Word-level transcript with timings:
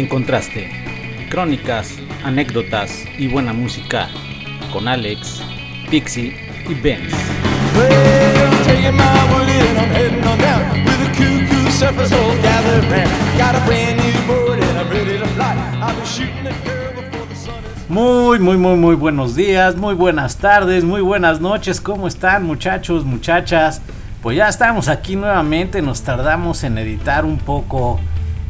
En 0.00 0.06
contraste, 0.06 0.70
crónicas, 1.28 1.98
anécdotas 2.24 3.04
y 3.18 3.28
buena 3.28 3.52
música 3.52 4.08
con 4.72 4.88
Alex, 4.88 5.42
Pixie 5.90 6.34
y 6.66 6.72
Benz. 6.72 7.12
Muy, 17.90 18.38
muy, 18.38 18.56
muy, 18.56 18.76
muy 18.76 18.94
buenos 18.94 19.36
días, 19.36 19.76
muy 19.76 19.92
buenas 19.92 20.38
tardes, 20.38 20.82
muy 20.82 21.02
buenas 21.02 21.42
noches. 21.42 21.78
¿Cómo 21.78 22.08
están 22.08 22.46
muchachos, 22.46 23.04
muchachas? 23.04 23.82
Pues 24.22 24.38
ya 24.38 24.48
estamos 24.48 24.88
aquí 24.88 25.14
nuevamente, 25.14 25.82
nos 25.82 26.00
tardamos 26.00 26.64
en 26.64 26.78
editar 26.78 27.26
un 27.26 27.36
poco 27.36 28.00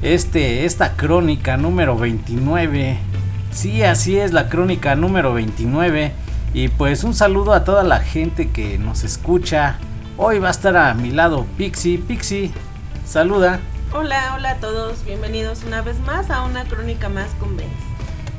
este, 0.02 0.64
esta 0.64 0.96
crónica 0.96 1.56
número 1.56 1.96
29. 1.96 2.98
Sí, 3.52 3.82
así 3.82 4.18
es, 4.18 4.32
la 4.32 4.48
crónica 4.48 4.94
número 4.94 5.34
29. 5.34 6.12
Y 6.54 6.68
pues 6.68 7.04
un 7.04 7.14
saludo 7.14 7.52
a 7.52 7.64
toda 7.64 7.82
la 7.82 8.00
gente 8.00 8.50
que 8.50 8.78
nos 8.78 9.04
escucha. 9.04 9.76
Hoy 10.16 10.38
va 10.38 10.48
a 10.48 10.52
estar 10.52 10.76
a 10.76 10.94
mi 10.94 11.10
lado 11.10 11.46
Pixie. 11.56 11.98
Pixie, 11.98 12.50
saluda. 13.06 13.60
Hola, 13.92 14.34
hola 14.36 14.50
a 14.52 14.56
todos, 14.56 15.04
bienvenidos 15.04 15.64
una 15.64 15.82
vez 15.82 15.98
más 16.00 16.30
a 16.30 16.44
una 16.44 16.64
crónica 16.64 17.08
más 17.08 17.30
con 17.40 17.56
Ben. 17.56 17.68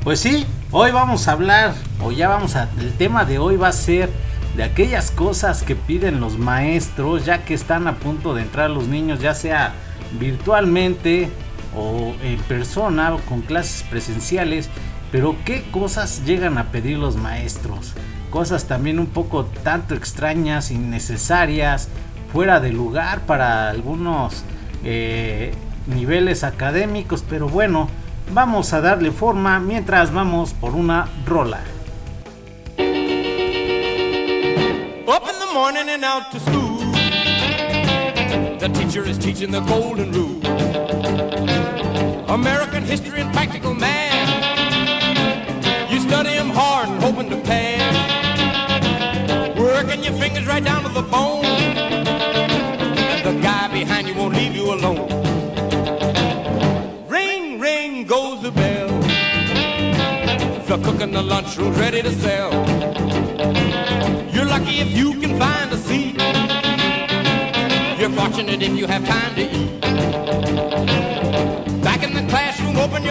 Pues 0.02 0.20
sí, 0.20 0.46
hoy 0.70 0.90
vamos 0.90 1.28
a 1.28 1.32
hablar, 1.32 1.74
o 2.00 2.10
ya 2.10 2.28
vamos 2.28 2.56
a, 2.56 2.68
el 2.80 2.92
tema 2.94 3.24
de 3.24 3.38
hoy 3.38 3.56
va 3.56 3.68
a 3.68 3.72
ser 3.72 4.08
de 4.56 4.64
aquellas 4.64 5.10
cosas 5.10 5.62
que 5.62 5.76
piden 5.76 6.20
los 6.20 6.38
maestros 6.38 7.24
ya 7.24 7.44
que 7.44 7.54
están 7.54 7.86
a 7.86 7.96
punto 7.96 8.34
de 8.34 8.42
entrar 8.42 8.70
los 8.70 8.88
niños, 8.88 9.20
ya 9.20 9.34
sea 9.34 9.74
virtualmente 10.18 11.30
o 11.76 12.14
en 12.22 12.38
persona 12.42 13.16
con 13.28 13.42
clases 13.42 13.82
presenciales, 13.84 14.68
pero 15.10 15.36
qué 15.44 15.62
cosas 15.70 16.24
llegan 16.24 16.58
a 16.58 16.70
pedir 16.72 16.98
los 16.98 17.16
maestros. 17.16 17.92
Cosas 18.30 18.64
también 18.66 18.98
un 18.98 19.06
poco 19.06 19.44
tanto 19.44 19.94
extrañas, 19.94 20.70
innecesarias, 20.70 21.88
fuera 22.32 22.60
de 22.60 22.72
lugar 22.72 23.20
para 23.26 23.68
algunos 23.68 24.42
eh, 24.84 25.52
niveles 25.86 26.44
académicos, 26.44 27.22
pero 27.28 27.48
bueno, 27.48 27.88
vamos 28.32 28.72
a 28.72 28.80
darle 28.80 29.10
forma 29.10 29.60
mientras 29.60 30.12
vamos 30.12 30.54
por 30.54 30.74
una 30.74 31.08
rola. 31.26 31.60
American 42.32 42.82
history 42.82 43.20
and 43.20 43.30
practical 43.34 43.74
math. 43.74 44.30
You 45.92 46.00
study 46.00 46.30
them 46.30 46.48
hard 46.48 46.88
and 46.88 47.02
hoping 47.02 47.28
to 47.28 47.36
pass. 47.42 47.92
Working 49.58 50.02
your 50.02 50.14
fingers 50.14 50.46
right 50.46 50.64
down 50.64 50.82
to 50.84 50.88
the 50.88 51.02
bone. 51.02 51.44
And 51.44 53.22
the 53.26 53.38
guy 53.42 53.68
behind 53.70 54.08
you 54.08 54.14
won't 54.14 54.34
leave 54.34 54.56
you 54.56 54.72
alone. 54.72 55.10
Ring, 57.06 57.60
ring 57.60 58.06
goes 58.06 58.40
the 58.40 58.50
bell. 58.50 58.88
The 60.68 60.78
cook 60.82 61.02
in 61.02 61.12
the 61.12 61.20
lunchroom's 61.20 61.78
ready 61.78 62.00
to 62.00 62.12
sell. 62.12 62.50
You're 64.32 64.46
lucky 64.46 64.80
if 64.80 64.90
you 64.96 65.20
can 65.20 65.38
find 65.38 65.70
a 65.70 65.76
seat. 65.76 66.16
You're 68.00 68.08
fortunate 68.08 68.62
if 68.62 68.74
you 68.74 68.86
have 68.86 69.06
time 69.06 69.34
to 69.34 69.42
eat 69.42 69.81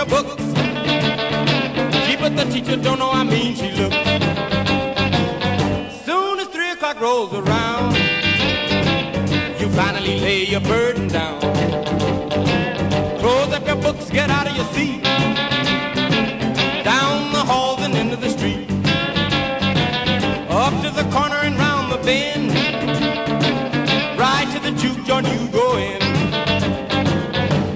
your 0.02 0.24
books. 0.24 0.44
Gee, 2.06 2.18
but 2.18 2.36
the 2.36 2.48
teacher 2.52 2.76
don't 2.76 2.98
know 2.98 3.12
how 3.12 3.24
mean 3.24 3.56
she 3.56 3.72
looks. 3.72 3.96
Soon 6.06 6.40
as 6.40 6.48
three 6.48 6.72
o'clock 6.72 7.00
rolls 7.00 7.34
around, 7.34 7.96
you 9.60 9.70
finally 9.70 10.20
lay 10.20 10.46
your 10.46 10.62
burden 10.62 11.08
down. 11.08 11.40
Close 13.20 13.54
up 13.54 13.68
your 13.68 13.76
books, 13.76 14.10
get 14.10 14.30
out 14.32 14.48
of 14.48 14.56
your 14.56 14.66
seat. 14.74 15.04
Down 16.84 17.32
the 17.32 17.44
halls 17.52 17.82
and 17.82 17.94
into 17.96 18.16
the 18.16 18.30
street. 18.30 18.68
Up 20.50 20.74
to 20.84 20.90
the 20.90 21.08
corner 21.12 21.42
and 21.48 21.56
round 21.58 21.92
the 21.92 22.00
bend. 22.00 22.50
Right 24.18 24.48
to 24.54 24.60
the 24.60 24.72
juke 24.72 25.06
joint 25.06 25.28
you 25.28 25.48
go 25.50 25.78
in 25.78 26.00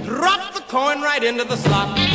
Drop 0.06 0.54
the 0.54 0.62
coin 0.62 1.02
right 1.02 1.24
into 1.24 1.44
the 1.44 1.56
slot. 1.56 2.15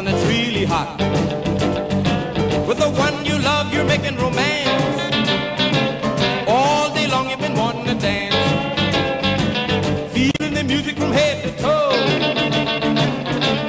Something 0.00 0.14
that's 0.14 0.28
really 0.28 0.64
hot. 0.64 0.98
With 2.66 2.78
the 2.78 2.88
one 2.90 3.24
you 3.24 3.38
love, 3.38 3.72
you're 3.72 3.84
making 3.84 4.16
romance. 4.16 4.68
All 6.48 6.94
day 6.94 7.06
long 7.08 7.28
you've 7.28 7.40
been 7.40 7.54
wanting 7.54 7.84
to 7.84 7.94
dance. 7.94 8.34
Feeling 10.12 10.54
the 10.54 10.64
music 10.64 10.96
from 10.96 11.12
head 11.12 11.42
to 11.44 11.50
toe. 11.62 11.90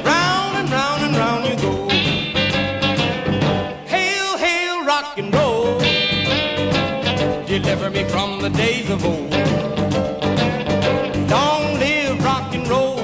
Round 0.05 0.57
and 0.59 0.69
round 0.71 1.01
and 1.05 1.15
round 1.17 1.45
you 1.49 1.55
go. 1.65 1.89
Hail, 3.87 4.37
hail, 4.37 4.85
rock 4.85 5.17
and 5.17 5.33
roll. 5.33 5.79
Deliver 7.45 7.89
me 7.89 8.03
from 8.05 8.41
the 8.41 8.49
days 8.49 8.89
of 8.89 9.03
old. 9.03 9.31
Long 11.29 11.79
live 11.79 12.23
rock 12.23 12.53
and 12.53 12.67
roll. 12.67 12.95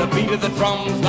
The 0.00 0.06
beat 0.14 0.30
of 0.30 0.40
the 0.42 0.52
drums 0.58 1.00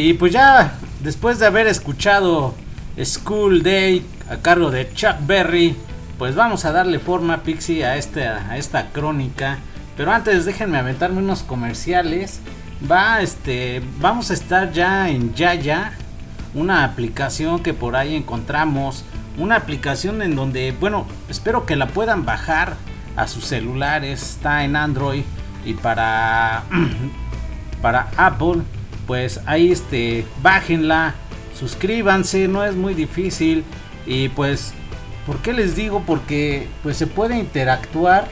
Y 0.00 0.14
pues 0.14 0.32
ya 0.32 0.72
después 1.00 1.38
de 1.38 1.46
haber 1.46 1.66
escuchado 1.66 2.54
School 3.04 3.62
Day 3.62 4.06
a 4.30 4.36
cargo 4.38 4.70
de 4.70 4.90
Chuck 4.94 5.16
Berry, 5.26 5.76
pues 6.18 6.34
vamos 6.34 6.64
a 6.64 6.72
darle 6.72 6.98
forma 6.98 7.42
Pixie 7.42 7.84
a 7.84 7.98
esta, 7.98 8.48
a 8.48 8.56
esta 8.56 8.92
crónica. 8.92 9.58
Pero 9.98 10.10
antes 10.10 10.46
déjenme 10.46 10.78
aventarme 10.78 11.18
unos 11.18 11.42
comerciales. 11.42 12.40
Va, 12.90 13.20
este, 13.20 13.82
vamos 13.98 14.30
a 14.30 14.34
estar 14.34 14.72
ya 14.72 15.10
en 15.10 15.34
Yaya, 15.34 15.92
una 16.54 16.84
aplicación 16.84 17.62
que 17.62 17.74
por 17.74 17.94
ahí 17.94 18.16
encontramos. 18.16 19.04
Una 19.36 19.56
aplicación 19.56 20.22
en 20.22 20.34
donde, 20.34 20.74
bueno, 20.80 21.06
espero 21.28 21.66
que 21.66 21.76
la 21.76 21.88
puedan 21.88 22.24
bajar 22.24 22.76
a 23.16 23.28
sus 23.28 23.44
celulares. 23.44 24.22
Está 24.22 24.64
en 24.64 24.76
Android 24.76 25.24
y 25.66 25.74
para, 25.74 26.62
para 27.82 28.08
Apple 28.16 28.62
pues 29.10 29.40
ahí 29.44 29.72
este, 29.72 30.24
bájenla, 30.40 31.16
suscríbanse, 31.58 32.46
no 32.46 32.64
es 32.64 32.76
muy 32.76 32.94
difícil 32.94 33.64
y 34.06 34.28
pues, 34.28 34.72
¿por 35.26 35.38
qué 35.38 35.52
les 35.52 35.74
digo? 35.74 36.04
Porque 36.06 36.68
pues 36.84 36.96
se 36.96 37.08
puede 37.08 37.36
interactuar, 37.36 38.28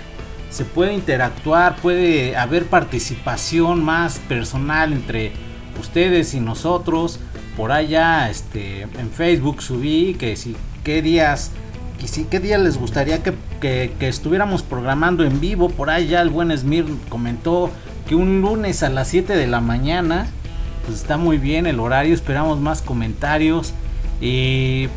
se 0.50 0.64
puede 0.64 0.92
interactuar, 0.94 1.75
puede 1.82 2.36
haber 2.36 2.66
participación 2.66 3.82
más 3.82 4.20
personal 4.20 4.92
entre 4.92 5.32
ustedes 5.80 6.32
y 6.34 6.38
nosotros. 6.38 7.19
Por 7.56 7.72
allá, 7.72 8.30
este, 8.30 8.82
en 8.82 9.10
Facebook 9.10 9.62
subí 9.62 10.14
que 10.14 10.36
si 10.36 10.54
qué 10.84 11.02
días, 11.02 11.50
que 11.98 12.06
si 12.06 12.22
qué 12.22 12.38
día 12.38 12.56
les 12.56 12.78
gustaría 12.78 13.20
que, 13.20 13.34
que, 13.60 13.92
que 13.98 14.06
estuviéramos 14.06 14.62
programando 14.62 15.25
en 15.25 15.40
vivo. 15.40 15.70
Por 15.70 15.90
allá 15.90 16.22
el 16.22 16.30
buen 16.30 16.56
Smir 16.56 16.84
comentó 17.08 17.72
que 18.08 18.14
un 18.14 18.42
lunes 18.42 18.84
a 18.84 18.90
las 18.90 19.08
7 19.08 19.34
de 19.34 19.48
la 19.48 19.60
mañana 19.60 20.28
pues 20.88 21.02
está 21.02 21.19
muy 21.19 21.37
bien 21.37 21.67
el 21.67 21.81
horario, 21.81 22.14
esperamos 22.14 22.61
más 22.61 22.81
comentarios 22.81 23.75
y 24.23 24.88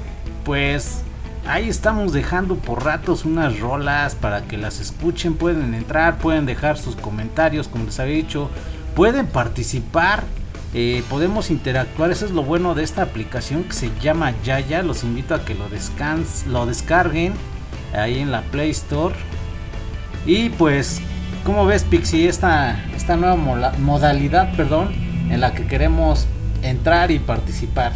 pues 0.45 1.01
ahí 1.45 1.67
estamos 1.67 2.13
dejando 2.13 2.55
por 2.55 2.85
ratos 2.85 3.25
unas 3.25 3.59
rolas 3.59 4.15
para 4.15 4.43
que 4.43 4.55
las 4.55 4.79
escuchen, 4.79 5.33
pueden 5.33 5.73
entrar, 5.73 6.17
pueden 6.19 6.45
dejar 6.45 6.77
sus 6.77 6.95
comentarios, 6.95 7.67
como 7.67 7.83
les 7.83 7.99
había 7.99 8.15
dicho, 8.15 8.49
pueden 8.95 9.27
participar, 9.27 10.23
eh, 10.73 11.03
podemos 11.09 11.51
interactuar, 11.51 12.09
eso 12.09 12.25
es 12.25 12.31
lo 12.31 12.43
bueno 12.43 12.73
de 12.73 12.83
esta 12.83 13.01
aplicación 13.01 13.65
que 13.65 13.73
se 13.73 13.91
llama 13.99 14.33
Yaya, 14.45 14.83
los 14.83 15.03
invito 15.03 15.35
a 15.35 15.43
que 15.43 15.55
lo, 15.55 15.67
descans 15.67 16.47
lo 16.47 16.65
descarguen 16.65 17.33
ahí 17.93 18.19
en 18.19 18.31
la 18.31 18.43
Play 18.43 18.69
Store. 18.69 19.13
Y 20.25 20.51
pues, 20.51 21.01
¿cómo 21.43 21.65
ves 21.65 21.83
Pixie 21.83 22.29
esta, 22.29 22.81
esta 22.95 23.17
nueva 23.17 23.35
modalidad, 23.77 24.55
perdón, 24.55 25.10
en 25.31 25.41
la 25.41 25.53
que 25.53 25.65
queremos 25.65 26.27
entrar 26.61 27.09
y 27.09 27.19
participar? 27.19 27.93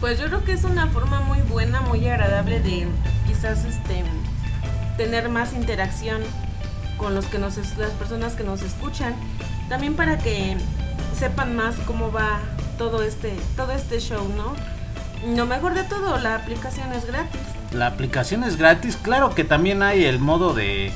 Pues 0.00 0.18
yo 0.18 0.26
creo 0.26 0.44
que 0.44 0.52
es 0.52 0.64
una 0.64 0.86
forma 0.86 1.20
muy 1.20 1.40
buena, 1.42 1.80
muy 1.80 2.06
agradable 2.08 2.60
de 2.60 2.86
quizás 3.26 3.64
este 3.64 4.04
tener 4.96 5.28
más 5.28 5.52
interacción 5.52 6.22
con 6.96 7.14
los 7.14 7.26
que 7.26 7.38
nos 7.38 7.56
las 7.78 7.90
personas 7.92 8.34
que 8.34 8.44
nos 8.44 8.62
escuchan. 8.62 9.14
También 9.68 9.94
para 9.94 10.18
que 10.18 10.56
sepan 11.18 11.56
más 11.56 11.74
cómo 11.86 12.12
va 12.12 12.40
todo 12.78 13.02
este 13.02 13.34
todo 13.56 13.72
este 13.72 14.00
show, 14.00 14.28
¿no? 14.36 14.54
Lo 15.36 15.46
mejor 15.46 15.74
de 15.74 15.84
todo, 15.84 16.18
la 16.18 16.34
aplicación 16.34 16.92
es 16.92 17.06
gratis. 17.06 17.40
La 17.72 17.86
aplicación 17.86 18.44
es 18.44 18.56
gratis, 18.56 18.98
claro 19.00 19.34
que 19.34 19.44
también 19.44 19.82
hay 19.82 20.04
el 20.04 20.18
modo 20.18 20.52
de, 20.52 20.92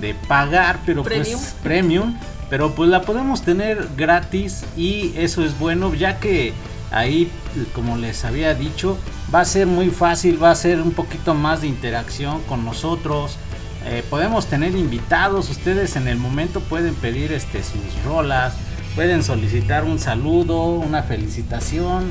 de 0.00 0.14
pagar, 0.14 0.80
pero 0.84 1.04
pues 1.04 1.54
premium, 1.62 2.16
pero 2.50 2.74
pues 2.74 2.88
la 2.88 3.02
podemos 3.02 3.42
tener 3.42 3.88
gratis 3.96 4.64
y 4.76 5.12
eso 5.16 5.44
es 5.44 5.58
bueno 5.58 5.94
ya 5.94 6.18
que 6.18 6.52
ahí 6.90 7.30
como 7.74 7.96
les 7.96 8.24
había 8.24 8.54
dicho 8.54 8.98
va 9.34 9.40
a 9.40 9.44
ser 9.44 9.66
muy 9.66 9.90
fácil 9.90 10.42
va 10.42 10.50
a 10.50 10.54
ser 10.54 10.80
un 10.80 10.92
poquito 10.92 11.34
más 11.34 11.60
de 11.60 11.66
interacción 11.66 12.42
con 12.42 12.64
nosotros. 12.64 13.36
Eh, 13.84 14.02
podemos 14.10 14.46
tener 14.46 14.74
invitados 14.74 15.48
ustedes 15.50 15.94
en 15.96 16.08
el 16.08 16.18
momento 16.18 16.60
pueden 16.60 16.94
pedir 16.96 17.32
este 17.32 17.62
sus 17.62 17.80
rolas 18.04 18.54
pueden 18.96 19.22
solicitar 19.22 19.84
un 19.84 20.00
saludo 20.00 20.64
una 20.64 21.04
felicitación 21.04 22.10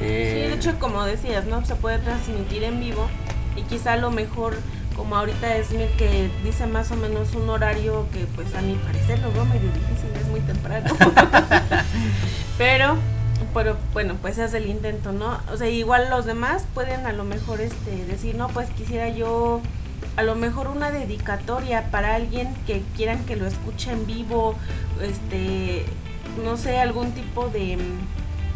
eh, 0.00 0.30
sí 0.32 0.48
de 0.48 0.54
hecho 0.54 0.78
como 0.80 1.04
decías 1.04 1.44
no 1.44 1.64
se 1.66 1.74
puede 1.76 1.98
transmitir 1.98 2.64
en 2.64 2.80
vivo 2.80 3.06
y 3.54 3.62
quizá 3.62 3.96
lo 3.96 4.10
mejor 4.10 4.56
como 4.96 5.16
ahorita 5.16 5.56
es 5.56 5.68
que 5.68 6.30
dice 6.44 6.66
más 6.66 6.90
o 6.90 6.96
menos 6.96 7.34
un 7.34 7.48
horario 7.50 8.06
que 8.12 8.26
pues 8.34 8.54
a 8.54 8.62
mi 8.62 8.74
parecer 8.74 9.18
lo 9.20 9.32
veo 9.32 9.44
medio 9.44 9.70
difícil, 9.72 10.10
es 10.20 10.28
muy 10.28 10.40
temprano. 10.40 10.94
pero 12.58 12.96
pero 13.52 13.76
bueno, 13.92 14.16
pues 14.20 14.38
es 14.38 14.54
el 14.54 14.66
intento, 14.66 15.12
¿no? 15.12 15.38
O 15.52 15.56
sea, 15.56 15.68
igual 15.68 16.10
los 16.10 16.24
demás 16.24 16.66
pueden 16.74 17.06
a 17.06 17.12
lo 17.12 17.24
mejor 17.24 17.60
este 17.60 18.04
decir, 18.06 18.34
no, 18.34 18.48
pues 18.48 18.68
quisiera 18.70 19.08
yo 19.08 19.60
a 20.16 20.22
lo 20.22 20.34
mejor 20.34 20.68
una 20.68 20.90
dedicatoria 20.90 21.90
para 21.90 22.14
alguien 22.14 22.54
que 22.66 22.82
quieran 22.96 23.24
que 23.24 23.36
lo 23.36 23.46
escuche 23.46 23.92
en 23.92 24.06
vivo, 24.06 24.54
este, 25.00 25.84
no 26.44 26.56
sé, 26.56 26.78
algún 26.78 27.12
tipo 27.12 27.48
de, 27.48 27.78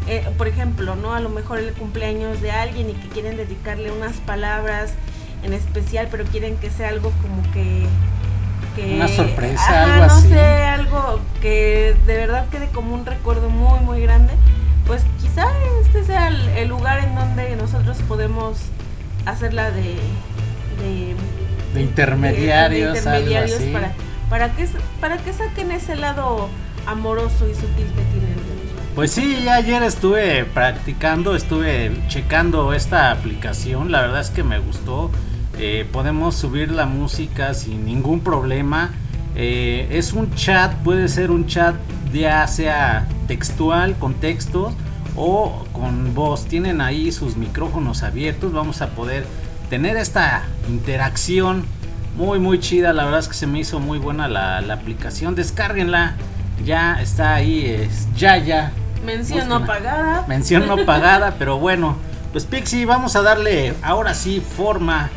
eh, 0.07 0.27
por 0.37 0.47
ejemplo, 0.47 0.95
¿no? 0.95 1.13
A 1.13 1.19
lo 1.19 1.29
mejor 1.29 1.59
el 1.59 1.73
cumpleaños 1.73 2.41
de 2.41 2.51
alguien 2.51 2.89
y 2.89 2.93
que 2.93 3.07
quieren 3.09 3.37
dedicarle 3.37 3.91
unas 3.91 4.17
palabras 4.17 4.93
en 5.43 5.53
especial, 5.53 6.07
pero 6.11 6.23
quieren 6.25 6.57
que 6.57 6.69
sea 6.69 6.89
algo 6.89 7.11
como 7.21 7.41
que... 7.51 7.87
una 8.95 9.07
sorpresa, 9.07 9.83
algo 9.83 10.03
así. 10.05 10.27
No 10.27 10.33
sé, 10.35 10.39
algo 10.39 11.19
que 11.41 11.95
de 12.05 12.17
verdad 12.17 12.47
quede 12.49 12.67
como 12.67 12.93
un 12.93 13.05
recuerdo 13.05 13.49
muy, 13.49 13.79
muy 13.79 14.01
grande 14.01 14.33
pues 14.89 15.03
quizá 15.21 15.45
este 15.83 16.03
sea 16.03 16.29
el, 16.29 16.67
lugar 16.67 17.03
en 17.03 17.13
donde 17.13 17.55
nosotros 17.55 17.97
podemos 18.07 18.57
hacerla 19.27 19.69
de 19.69 19.95
de, 21.75 21.79
intermediarios, 21.79 22.97
intermediarios 22.97 23.61
para 23.71 23.91
para 24.31 24.49
que 24.55 24.67
para 24.99 25.17
que 25.17 25.31
saquen 25.31 25.69
ese 25.69 25.95
lado 25.95 26.49
amoroso 26.87 27.47
y 27.47 27.53
sutil 27.53 27.85
que 27.85 28.01
tienen 28.11 28.39
pues 28.95 29.11
sí, 29.11 29.43
ya 29.45 29.55
ayer 29.55 29.81
estuve 29.83 30.43
practicando, 30.43 31.35
estuve 31.35 31.91
checando 32.09 32.73
esta 32.73 33.11
aplicación, 33.11 33.91
la 33.91 34.01
verdad 34.01 34.19
es 34.19 34.29
que 34.29 34.43
me 34.43 34.59
gustó. 34.59 35.09
Eh, 35.61 35.85
podemos 35.91 36.35
subir 36.35 36.71
la 36.71 36.85
música 36.85 37.53
sin 37.53 37.83
ningún 37.83 38.21
problema. 38.21 38.91
Eh, 39.35 39.89
es 39.91 40.13
un 40.13 40.33
chat, 40.33 40.73
puede 40.83 41.09
ser 41.09 41.31
un 41.31 41.47
chat 41.47 41.75
ya 42.13 42.47
sea 42.47 43.07
textual, 43.27 43.97
con 43.97 44.13
texto 44.13 44.73
o 45.17 45.65
con 45.73 46.15
voz. 46.15 46.45
Tienen 46.45 46.79
ahí 46.79 47.11
sus 47.11 47.35
micrófonos 47.35 48.03
abiertos. 48.03 48.53
Vamos 48.53 48.81
a 48.81 48.91
poder 48.91 49.25
tener 49.69 49.97
esta 49.97 50.43
interacción 50.69 51.65
muy 52.15 52.39
muy 52.39 52.61
chida. 52.61 52.93
La 52.93 53.03
verdad 53.03 53.19
es 53.19 53.27
que 53.27 53.33
se 53.33 53.45
me 53.45 53.59
hizo 53.59 53.81
muy 53.81 53.99
buena 53.99 54.29
la, 54.29 54.59
aplicación. 54.71 55.35
Descárguenla. 55.35 56.15
Ya 56.65 57.01
está 57.01 57.35
ahí, 57.35 57.65
es 57.65 58.07
ya 58.15 58.37
ya. 58.37 58.71
Mención 59.05 59.49
no 59.49 59.65
pagada. 59.65 60.25
Mención 60.25 60.67
no 60.69 60.85
pagada, 60.85 61.35
pero 61.37 61.59
bueno. 61.59 61.97
Pues 62.31 62.45
Pixie, 62.45 62.85
vamos 62.85 63.15
a 63.15 63.23
darle 63.23 63.73
ahora 63.81 64.13
sí 64.13 64.39
forma 64.39 65.09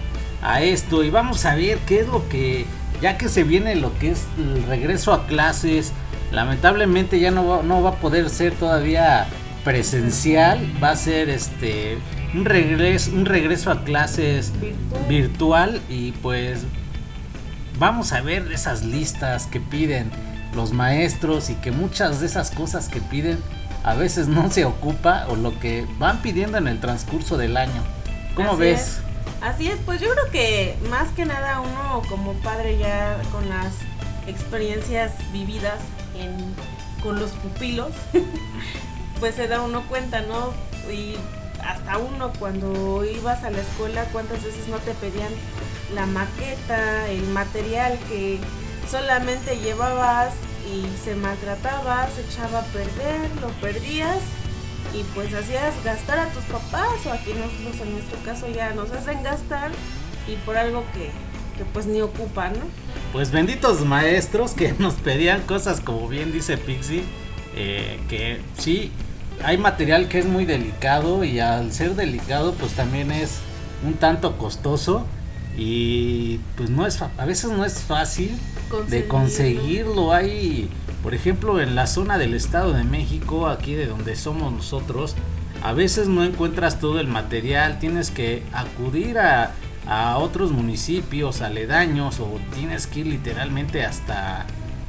a 0.43 0.62
esto 0.62 1.05
y 1.05 1.11
vamos 1.11 1.44
a 1.44 1.55
ver 1.55 1.79
qué 1.87 2.00
es 2.00 2.09
lo 2.09 2.29
que, 2.29 2.67
ya 3.00 3.17
que 3.17 3.29
se 3.29 3.44
viene 3.44 3.77
lo 3.77 3.97
que 3.99 4.11
es 4.11 4.27
el 4.39 4.65
regreso 4.65 5.12
a 5.12 5.27
clases, 5.27 5.93
Lamentablemente 6.33 7.21
ya 7.21 7.31
no 7.31 7.47
va, 7.47 7.62
no 7.62 7.83
va 7.83 7.91
a 7.91 7.94
poder 7.97 8.31
ser 8.31 8.55
todavía 8.55 9.27
presencial, 9.65 10.59
va 10.83 10.91
a 10.91 10.97
ser 10.97 11.29
este 11.29 11.99
un 12.35 12.47
regreso, 12.47 13.11
un 13.12 13.27
regreso 13.27 13.71
a 13.71 13.85
clases 13.85 14.50
virtual. 15.09 15.83
y 15.91 16.12
pues 16.12 16.62
vamos 17.79 18.12
a 18.12 18.23
ver 18.23 18.50
esas 18.50 18.83
listas 18.83 19.47
que 19.47 19.61
piden 19.61 20.11
los 20.55 20.73
maestros 20.73 21.50
y 21.50 21.55
que 21.56 21.71
muchas 21.71 22.21
de 22.21 22.27
esas 22.27 22.50
cosas 22.50 22.89
que 22.89 23.00
piden 23.00 23.39
a 23.85 23.94
veces 23.94 24.27
no 24.27 24.50
se 24.50 24.65
ocupa 24.65 25.27
o 25.29 25.37
lo 25.37 25.59
que 25.61 25.87
van 25.99 26.23
pidiendo 26.23 26.56
en 26.56 26.67
el 26.67 26.81
transcurso 26.81 27.37
del 27.37 27.59
año. 27.59 27.83
¿Cómo 28.35 28.56
ves? 28.56 29.00
Así 29.43 29.67
es, 29.67 29.79
pues 29.85 30.00
yo 30.00 30.09
creo 30.11 30.31
que 30.31 30.77
más 30.89 31.09
que 31.11 31.25
nada 31.25 31.61
uno 31.61 32.03
como 32.09 32.33
padre 32.35 32.79
ya 32.79 33.21
con 33.33 33.49
las 33.49 33.75
experiencias 34.29 35.12
vividas 35.32 35.81
con 37.03 37.19
los 37.19 37.32
pupilos, 37.32 37.91
pues 39.20 39.34
se 39.34 39.49
da 39.49 39.61
uno 39.61 39.82
cuenta, 39.89 40.20
¿no? 40.20 40.53
Y 40.93 41.17
hasta 41.65 41.99
uno 41.99 42.32
cuando 42.39 43.05
ibas 43.05 43.43
a 43.43 43.51
la 43.51 43.61
escuela, 43.61 44.05
cuántas 44.13 44.44
veces 44.44 44.69
no 44.69 44.77
te 44.79 44.93
pedían 44.93 45.32
la 45.93 46.06
maqueta, 46.06 47.08
el 47.08 47.25
material 47.29 47.99
que 48.08 48.39
solamente 48.89 49.58
llevabas 49.58 50.34
y 50.72 50.87
se 51.05 51.17
maltrataba, 51.17 52.08
se 52.15 52.20
echaba 52.20 52.61
a 52.61 52.65
perder, 52.67 53.29
lo 53.41 53.49
perdías 53.61 54.20
y 54.94 55.03
pues 55.15 55.32
hacías 55.34 55.75
gastar 55.84 56.19
a 56.19 56.27
tus 56.29 56.44
papás 56.44 57.06
o 57.06 57.13
a 57.13 57.17
quienes 57.19 57.51
en 57.81 57.93
nuestro 57.93 58.19
caso 58.25 58.49
ya 58.49 58.72
nos 58.72 58.91
hacen 58.91 59.22
gastar 59.22 59.70
y 60.29 60.37
por 60.44 60.56
algo 60.56 60.84
que 60.93 61.11
que 61.56 61.65
pues 61.67 61.87
ni 61.87 62.01
ocupan, 62.01 62.55
¿no? 62.55 62.65
Pues 63.13 63.31
benditos 63.31 63.84
maestros 63.84 64.53
que 64.53 64.72
nos 64.79 64.94
pedían 64.94 65.43
cosas 65.43 65.81
como 65.81 66.08
bien 66.08 66.32
dice 66.32 66.56
Pixie, 66.56 67.05
eh, 67.55 68.01
que 68.08 68.41
sí, 68.58 68.93
hay 69.44 69.58
material 69.58 70.08
que 70.08 70.19
es 70.19 70.27
muy 70.27 70.44
delicado 70.44 71.25
y 71.25 71.41
al 71.41 71.72
ser 71.72 71.94
delicado 71.94 72.55
pues 72.55 72.72
también 72.72 73.11
es 73.11 73.39
un 73.84 73.94
tanto 73.94 74.39
costoso 74.39 75.06
y 75.56 76.39
pues 76.56 76.70
no 76.70 76.87
es 76.87 77.03
a 77.03 77.25
veces 77.27 77.51
no 77.51 77.65
es 77.65 77.81
fácil 77.81 78.39
de 78.88 79.06
conseguirlo. 79.06 80.12
hay 80.12 80.69
por 81.02 81.14
ejemplo 81.14 81.60
en 81.60 81.74
la 81.74 81.86
zona 81.86 82.19
del 82.19 82.34
estado 82.34 82.72
de 82.72 82.84
México 82.84 83.48
aquí 83.48 83.74
de 83.74 83.86
donde 83.86 84.17
somos 84.17 84.52
nosotros 84.52 85.14
a 85.62 85.72
veces 85.72 86.08
no 86.08 86.24
encuentras 86.24 86.81
todo 86.81 87.00
el 87.00 87.08
material 87.08 87.79
tienes 87.79 88.10
que 88.10 88.43
acudir 88.52 89.19
a 89.19 89.52
a 89.86 90.19
otros 90.19 90.52
municipios 90.52 91.43
aledaños 91.43 92.20
o 92.20 92.38
tienes 92.55 92.86
que 92.86 93.00
ir 93.00 93.06
literalmente 93.06 93.84
hasta 93.84 94.46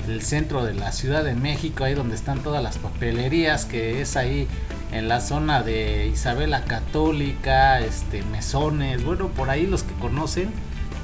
el 0.07 0.21
centro 0.21 0.63
de 0.65 0.73
la 0.73 0.91
Ciudad 0.91 1.23
de 1.23 1.33
México, 1.33 1.83
ahí 1.83 1.93
donde 1.93 2.15
están 2.15 2.39
todas 2.39 2.61
las 2.61 2.77
papelerías, 2.77 3.65
que 3.65 4.01
es 4.01 4.17
ahí 4.17 4.47
en 4.91 5.07
la 5.07 5.21
zona 5.21 5.63
de 5.63 6.07
Isabela 6.07 6.65
Católica, 6.65 7.79
este 7.79 8.21
Mesones, 8.23 9.03
bueno, 9.03 9.29
por 9.29 9.49
ahí 9.49 9.65
los 9.65 9.83
que 9.83 9.93
conocen, 9.95 10.51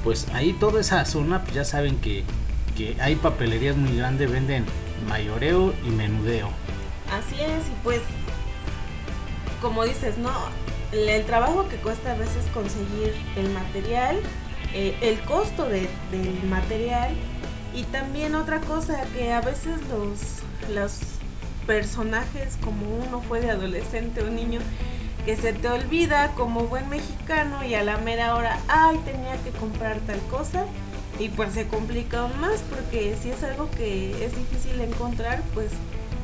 pues 0.04 0.28
ahí 0.34 0.52
toda 0.52 0.80
esa 0.80 1.04
zona, 1.04 1.42
pues 1.42 1.54
ya 1.54 1.64
saben 1.64 1.96
que, 1.96 2.24
que 2.76 2.96
hay 3.00 3.16
papelerías 3.16 3.76
muy 3.76 3.96
grandes, 3.96 4.30
venden 4.30 4.64
mayoreo 5.08 5.74
y 5.84 5.90
menudeo. 5.90 6.50
Así 7.12 7.40
es, 7.40 7.66
y 7.66 7.82
pues 7.82 8.00
como 9.60 9.84
dices, 9.84 10.16
no, 10.18 10.30
el 10.92 11.24
trabajo 11.24 11.68
que 11.68 11.76
cuesta 11.76 12.12
a 12.12 12.14
veces 12.14 12.46
conseguir 12.54 13.14
el 13.36 13.50
material, 13.50 14.18
eh, 14.74 14.96
el 15.02 15.20
costo 15.20 15.66
del 15.68 15.88
material 16.48 17.14
y 17.74 17.84
también 17.84 18.34
otra 18.34 18.60
cosa 18.60 19.02
que 19.14 19.32
a 19.32 19.40
veces 19.40 19.80
los, 19.88 20.42
las 20.72 21.00
personajes 21.66 22.56
como 22.62 22.86
uno 23.06 23.20
fue 23.20 23.40
de 23.40 23.50
adolescente 23.50 24.22
o 24.22 24.30
niño 24.30 24.60
que 25.24 25.36
se 25.36 25.52
te 25.52 25.68
olvida 25.68 26.32
como 26.34 26.62
buen 26.62 26.88
mexicano 26.88 27.62
y 27.64 27.74
a 27.74 27.84
la 27.84 27.98
mera 27.98 28.34
hora, 28.34 28.58
ay, 28.68 28.98
tenía 29.04 29.36
que 29.44 29.50
comprar 29.50 29.98
tal 30.00 30.20
cosa 30.30 30.64
y 31.20 31.28
pues 31.28 31.52
se 31.52 31.68
complica 31.68 32.20
aún 32.20 32.40
más 32.40 32.62
porque 32.70 33.14
si 33.22 33.30
es 33.30 33.44
algo 33.44 33.70
que 33.70 34.24
es 34.24 34.34
difícil 34.34 34.80
encontrar, 34.80 35.42
pues 35.52 35.68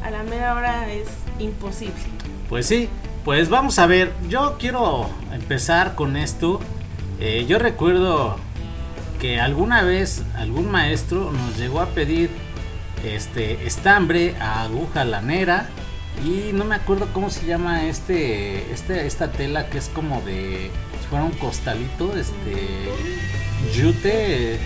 a 0.02 0.10
la 0.10 0.22
mera 0.22 0.54
hora 0.54 0.90
es 0.90 1.06
imposible. 1.38 1.94
Pues 2.48 2.66
sí, 2.66 2.88
pues 3.22 3.50
vamos 3.50 3.78
a 3.78 3.86
ver, 3.86 4.12
yo 4.30 4.56
quiero 4.58 5.10
empezar 5.32 5.94
con 5.94 6.16
esto. 6.16 6.60
Eh, 7.20 7.44
yo 7.46 7.58
recuerdo 7.58 8.36
que 9.20 9.38
alguna 9.38 9.82
vez 9.82 10.22
algún 10.34 10.70
maestro 10.70 11.30
nos 11.30 11.58
llegó 11.58 11.80
a 11.80 11.86
pedir 11.86 12.30
este 13.04 13.66
estambre 13.66 14.34
a 14.40 14.62
aguja 14.62 15.04
lanera 15.04 15.68
y 16.24 16.52
no 16.54 16.64
me 16.64 16.74
acuerdo 16.74 17.08
cómo 17.12 17.28
se 17.28 17.44
llama 17.44 17.84
este, 17.84 18.72
este 18.72 19.06
esta 19.06 19.30
tela 19.30 19.68
que 19.68 19.76
es 19.76 19.90
como 19.90 20.22
de 20.22 20.70
si 21.02 21.06
fuera 21.08 21.24
un 21.24 21.32
costalito, 21.32 22.16
este 22.16 22.88
yute. 23.74 24.58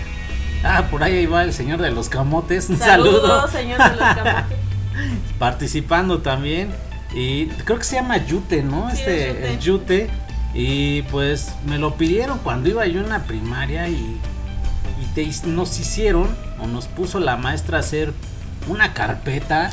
Ah, 0.63 0.87
por 0.91 1.03
ahí 1.03 1.25
va 1.25 1.43
el 1.43 1.53
señor 1.53 1.81
de 1.81 1.91
los 1.91 2.09
camotes. 2.09 2.69
Un 2.69 2.77
saludo. 2.77 3.47
señor 3.47 3.77
de 3.79 3.95
los 3.95 4.15
camotes. 4.15 4.57
Participando 5.39 6.19
también. 6.19 6.69
Y 7.13 7.47
creo 7.47 7.77
que 7.77 7.83
se 7.83 7.95
llama 7.95 8.17
yute, 8.17 8.63
¿no? 8.63 8.89
Sí, 8.91 9.01
este, 9.05 9.57
yute. 9.59 10.09
Y 10.53 11.03
pues 11.03 11.53
me 11.65 11.77
lo 11.77 11.95
pidieron 11.95 12.39
cuando 12.39 12.69
iba 12.69 12.85
yo 12.85 13.01
en 13.01 13.09
la 13.09 13.19
primaria 13.19 13.87
y, 13.87 14.19
y 15.01 15.05
te, 15.15 15.29
nos 15.47 15.79
hicieron 15.79 16.35
o 16.61 16.67
nos 16.67 16.87
puso 16.87 17.19
la 17.19 17.37
maestra 17.37 17.77
a 17.77 17.79
hacer 17.79 18.13
una 18.67 18.93
carpeta, 18.93 19.71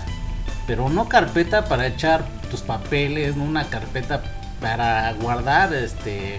pero 0.67 0.89
no 0.89 1.09
carpeta 1.09 1.65
para 1.65 1.87
echar 1.87 2.25
tus 2.51 2.61
papeles, 2.61 3.37
no 3.37 3.45
una 3.45 3.65
carpeta 3.65 4.23
para 4.61 5.13
guardar 5.15 5.75
este 5.75 6.39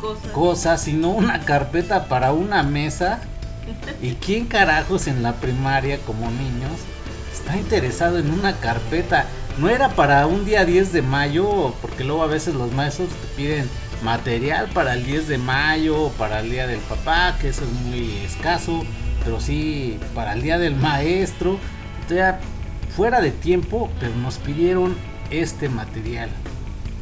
Cosas. 0.00 0.30
cosas, 0.32 0.82
sino 0.82 1.10
una 1.10 1.40
carpeta 1.40 2.06
para 2.06 2.32
una 2.32 2.62
mesa. 2.62 3.20
¿Y 4.00 4.14
quién 4.14 4.46
carajos 4.46 5.06
en 5.06 5.22
la 5.22 5.34
primaria 5.34 5.98
como 5.98 6.30
niños 6.30 6.72
está 7.32 7.56
interesado 7.56 8.18
en 8.18 8.30
una 8.30 8.56
carpeta? 8.56 9.26
No 9.58 9.68
era 9.68 9.90
para 9.90 10.26
un 10.26 10.44
día 10.44 10.64
10 10.64 10.92
de 10.92 11.02
mayo, 11.02 11.74
porque 11.82 12.04
luego 12.04 12.22
a 12.22 12.26
veces 12.26 12.54
los 12.54 12.72
maestros 12.72 13.08
te 13.08 13.26
piden 13.36 13.68
material 14.02 14.68
para 14.68 14.94
el 14.94 15.04
10 15.04 15.28
de 15.28 15.38
mayo, 15.38 16.08
para 16.18 16.40
el 16.40 16.50
día 16.50 16.66
del 16.66 16.80
papá, 16.80 17.36
que 17.40 17.48
eso 17.48 17.64
es 17.64 17.70
muy 17.70 18.16
escaso, 18.24 18.82
pero 19.24 19.40
sí 19.40 19.98
para 20.14 20.32
el 20.32 20.42
día 20.42 20.58
del 20.58 20.74
maestro. 20.74 21.58
Ya 22.08 22.40
fuera 22.96 23.20
de 23.20 23.30
tiempo, 23.30 23.90
pero 24.00 24.14
nos 24.16 24.38
pidieron 24.38 24.96
este 25.30 25.68
material. 25.68 26.30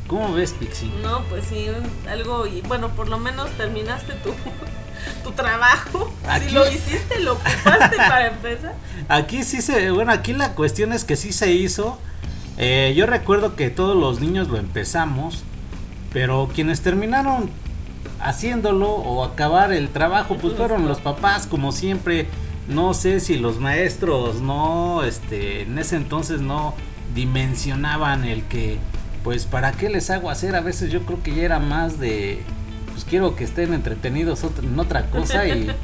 ¿Cómo 0.07 0.33
ves, 0.35 0.53
Pixie? 0.53 0.91
No, 1.03 1.23
pues 1.25 1.45
sí, 1.47 1.69
algo, 2.09 2.47
y 2.47 2.63
bueno, 2.63 2.89
por 2.91 3.09
lo 3.09 3.19
menos 3.19 3.49
terminaste 3.53 4.15
tu, 4.15 4.31
tu 5.25 5.33
trabajo. 5.33 6.13
Aquí- 6.29 6.47
Si 6.49 6.51
lo 6.55 6.71
hiciste, 6.71 7.21
lo 7.21 7.33
ocupaste 7.35 7.97
para 7.97 8.29
empezar. 8.29 8.75
Aquí 9.09 9.43
sí 9.43 9.61
se, 9.63 9.91
bueno, 9.91 10.13
aquí 10.13 10.33
la 10.33 10.55
cuestión 10.55 10.93
es 10.93 11.05
que 11.05 11.17
sí 11.17 11.33
se 11.33 11.53
hizo. 11.53 11.99
Eh, 12.59 12.93
yo 12.97 13.07
recuerdo 13.07 13.57
que 13.57 13.71
todos 13.71 13.97
los 13.97 14.21
niños 14.21 14.49
lo 14.49 14.59
empezamos, 14.59 15.43
pero 16.13 16.51
quienes 16.55 16.83
terminaron 16.83 17.51
haciéndolo 18.21 18.91
o 18.91 19.25
acabar 19.25 19.73
el 19.73 19.89
trabajo, 19.89 20.37
pues 20.37 20.55
fueron 20.55 20.87
los 20.87 20.99
papás, 21.01 21.47
como 21.47 21.73
siempre. 21.73 22.27
No 22.69 22.95
sé 22.95 23.19
si 23.21 23.37
los 23.37 23.59
maestros 23.59 24.41
no, 24.43 25.03
este, 25.03 25.63
en 25.63 25.77
ese 25.79 25.97
entonces 25.97 26.41
no 26.41 26.75
dimensionaban 27.15 28.25
el 28.25 28.45
que, 28.45 28.79
pues, 29.25 29.47
¿para 29.47 29.73
qué 29.73 29.89
les 29.89 30.11
hago 30.11 30.31
hacer? 30.31 30.55
A 30.55 30.61
veces 30.61 30.93
yo 30.93 31.03
creo 31.03 31.21
que 31.23 31.35
ya 31.35 31.43
era 31.43 31.59
más 31.59 31.99
de, 31.99 32.43
pues 33.01 33.09
quiero 33.09 33.35
que 33.35 33.45
estén 33.45 33.73
entretenidos 33.73 34.45
en 34.45 34.79
otra 34.79 35.07
cosa 35.07 35.47
y, 35.49 35.75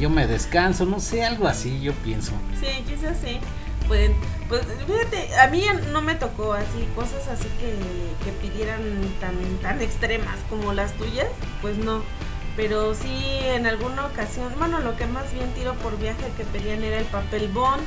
yo 0.00 0.08
me 0.08 0.26
descanso, 0.26 0.86
no 0.86 1.00
sé, 1.00 1.22
algo 1.22 1.46
así, 1.46 1.80
yo 1.82 1.92
pienso. 1.92 2.32
Sí, 2.58 2.82
quizás 2.88 3.18
sí. 3.22 3.38
Pueden, 3.86 4.14
pues 4.48 4.62
fíjate, 4.86 5.36
a 5.36 5.48
mí 5.48 5.62
no 5.92 6.00
me 6.00 6.14
tocó 6.14 6.54
así, 6.54 6.88
cosas 6.94 7.28
así 7.28 7.46
que, 7.60 8.32
pidieran 8.40 8.80
tan, 9.20 9.34
tan 9.60 9.82
extremas 9.82 10.38
como 10.48 10.72
las 10.72 10.94
tuyas, 10.94 11.28
pues 11.60 11.76
no. 11.76 12.02
Pero 12.56 12.94
sí, 12.94 13.22
en 13.42 13.66
alguna 13.66 14.06
ocasión, 14.06 14.50
bueno, 14.58 14.80
lo 14.80 14.96
que 14.96 15.06
más 15.06 15.32
bien 15.34 15.52
tiro 15.52 15.74
por 15.74 15.98
viaje 15.98 16.24
que 16.38 16.44
pedían 16.44 16.82
era 16.82 16.98
el 16.98 17.04
papel 17.04 17.48
bond 17.48 17.82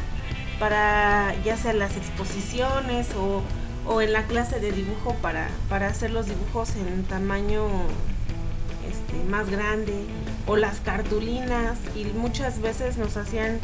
para 0.59 1.33
ya 1.43 1.57
sea 1.57 1.73
las 1.73 1.97
exposiciones 1.97 3.07
o, 3.17 4.01
en 4.01 4.13
la 4.13 4.23
clase 4.23 4.59
de 4.59 4.71
dibujo 4.71 5.15
para 5.21 5.87
hacer 5.87 6.11
los 6.11 6.27
dibujos 6.27 6.75
en 6.75 7.03
tamaño 7.05 7.63
este, 8.89 9.23
más 9.29 9.49
grande 9.49 9.93
o 10.47 10.55
las 10.55 10.79
cartulinas 10.79 11.77
y 11.95 12.05
muchas 12.17 12.61
veces 12.61 12.97
nos 12.97 13.17
hacían 13.17 13.59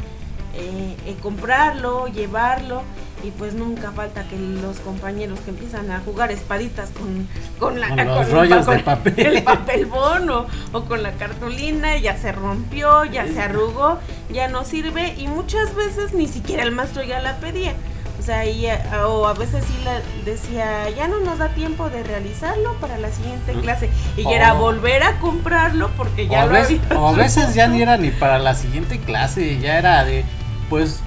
eh, 0.54 0.96
eh, 1.06 1.16
comprarlo, 1.22 2.06
llevarlo 2.08 2.82
y 3.24 3.30
pues 3.30 3.54
nunca 3.54 3.90
falta 3.92 4.26
que 4.28 4.36
los 4.38 4.78
compañeros 4.80 5.40
que 5.40 5.50
empiezan 5.50 5.90
a 5.90 6.00
jugar 6.00 6.30
espaditas 6.30 6.90
con, 6.90 7.26
con 7.58 7.80
la 7.80 7.88
Con 7.88 7.96
los 8.06 8.16
con 8.26 8.30
rollos 8.30 8.66
pa- 8.66 8.74
de 8.76 8.82
papel. 8.82 9.26
el 9.26 9.42
papel 9.42 9.86
bono 9.86 10.46
o 10.72 10.84
con 10.84 11.02
la 11.02 11.12
cartulina 11.12 11.96
ya 11.98 12.16
se 12.16 12.30
rompió, 12.32 13.04
ya 13.04 13.26
se 13.26 13.40
arrugó, 13.40 13.98
ya 14.30 14.48
no 14.48 14.64
sirve 14.64 15.14
y 15.18 15.28
muchas 15.28 15.74
veces 15.74 16.12
ni 16.14 16.28
siquiera 16.28 16.62
el 16.62 16.72
maestro 16.72 17.02
ya 17.02 17.20
la 17.20 17.36
pedía. 17.38 17.74
O 18.18 18.22
sea, 18.22 18.44
y, 18.46 18.66
eh, 18.66 18.78
o 19.06 19.26
a 19.26 19.34
veces 19.34 19.64
sí 19.66 19.74
la 19.84 20.00
decía, 20.24 20.88
ya 20.90 21.06
no 21.06 21.20
nos 21.20 21.38
da 21.38 21.50
tiempo 21.50 21.90
de 21.90 22.02
realizarlo 22.02 22.74
para 22.80 22.98
la 22.98 23.10
siguiente 23.10 23.52
Mm. 23.54 23.60
clase. 23.60 23.90
Y 24.16 24.24
ya 24.24 24.30
era 24.30 24.54
Oh. 24.54 24.58
volver 24.58 25.02
a 25.02 25.18
comprarlo 25.18 25.90
porque 25.96 26.26
O 26.26 26.30
ya 26.30 26.42
a, 26.42 26.46
lo 26.46 26.52
veces, 26.52 26.80
había. 26.90 26.98
o 27.00 27.08
a 27.08 27.12
veces 27.12 27.54
ya 27.54 27.68
ni 27.68 27.82
era 27.82 27.96
ni 27.98 28.10
para 28.10 28.38
la 28.38 28.54
siguiente 28.54 28.98
clase, 28.98 29.58
ya 29.60 29.78
era 29.78 30.04
de, 30.04 30.24
pues 30.70 31.00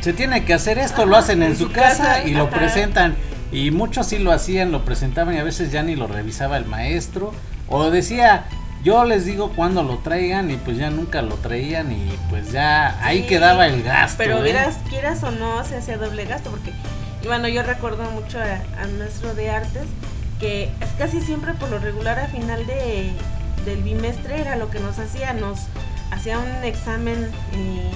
se 0.00 0.12
tiene 0.12 0.44
que 0.44 0.54
hacer 0.54 0.78
esto, 0.78 1.06
lo 1.06 1.16
hacen 1.16 1.42
en, 1.42 1.50
en 1.52 1.56
su 1.56 1.64
su 1.66 1.72
casa, 1.72 2.04
casa, 2.16 2.24
y 2.24 2.32
lo 2.32 2.44
ajá. 2.44 2.56
presentan. 2.56 3.14
Y 3.52 3.70
muchos 3.70 4.06
sí 4.08 4.18
lo 4.18 4.32
hacían, 4.32 4.72
lo 4.72 4.84
presentaban 4.84 5.34
y 5.34 5.38
a 5.38 5.44
veces 5.44 5.70
ya 5.70 5.82
ni 5.82 5.94
lo 5.96 6.06
revisaba 6.08 6.56
el 6.56 6.64
maestro. 6.66 7.32
O 7.68 7.90
decía, 7.90 8.46
yo 8.84 9.04
les 9.04 9.24
digo 9.24 9.50
cuándo 9.56 9.82
lo 9.82 9.98
traigan 9.98 10.50
y 10.50 10.56
pues 10.56 10.76
ya 10.76 10.90
nunca 10.90 11.22
lo 11.22 11.34
traían 11.36 11.90
y 11.92 12.16
pues 12.30 12.52
ya 12.52 12.98
ahí 13.04 13.22
Sí, 13.22 13.28
quedaba 13.28 13.66
el 13.66 13.82
gasto. 13.82 14.18
Pero 14.18 14.38
¿eh? 14.38 14.42
vieras, 14.42 14.76
quieras 14.90 15.22
o 15.24 15.30
no, 15.30 15.64
se 15.64 15.76
hacía 15.78 15.96
doble 15.96 16.24
gasto 16.26 16.50
porque, 16.50 16.72
bueno, 17.26 17.48
yo 17.48 17.62
recuerdo 17.62 18.04
mucho 18.10 18.38
a, 18.38 18.82
a 18.82 18.86
nuestro 18.86 19.34
de 19.34 19.50
artes 19.50 19.84
que 20.38 20.64
es 20.80 20.90
casi 20.98 21.20
siempre 21.20 21.54
por 21.54 21.70
lo 21.70 21.78
regular 21.78 22.18
a 22.18 22.26
final 22.26 22.66
de, 22.66 23.10
del 23.64 23.82
bimestre 23.82 24.40
era 24.40 24.56
lo 24.56 24.68
que 24.70 24.80
nos 24.80 24.98
hacía, 24.98 25.32
nos 25.32 25.60
hacía 26.10 26.38
un 26.38 26.64
examen, 26.64 27.30
eh, 27.54 27.90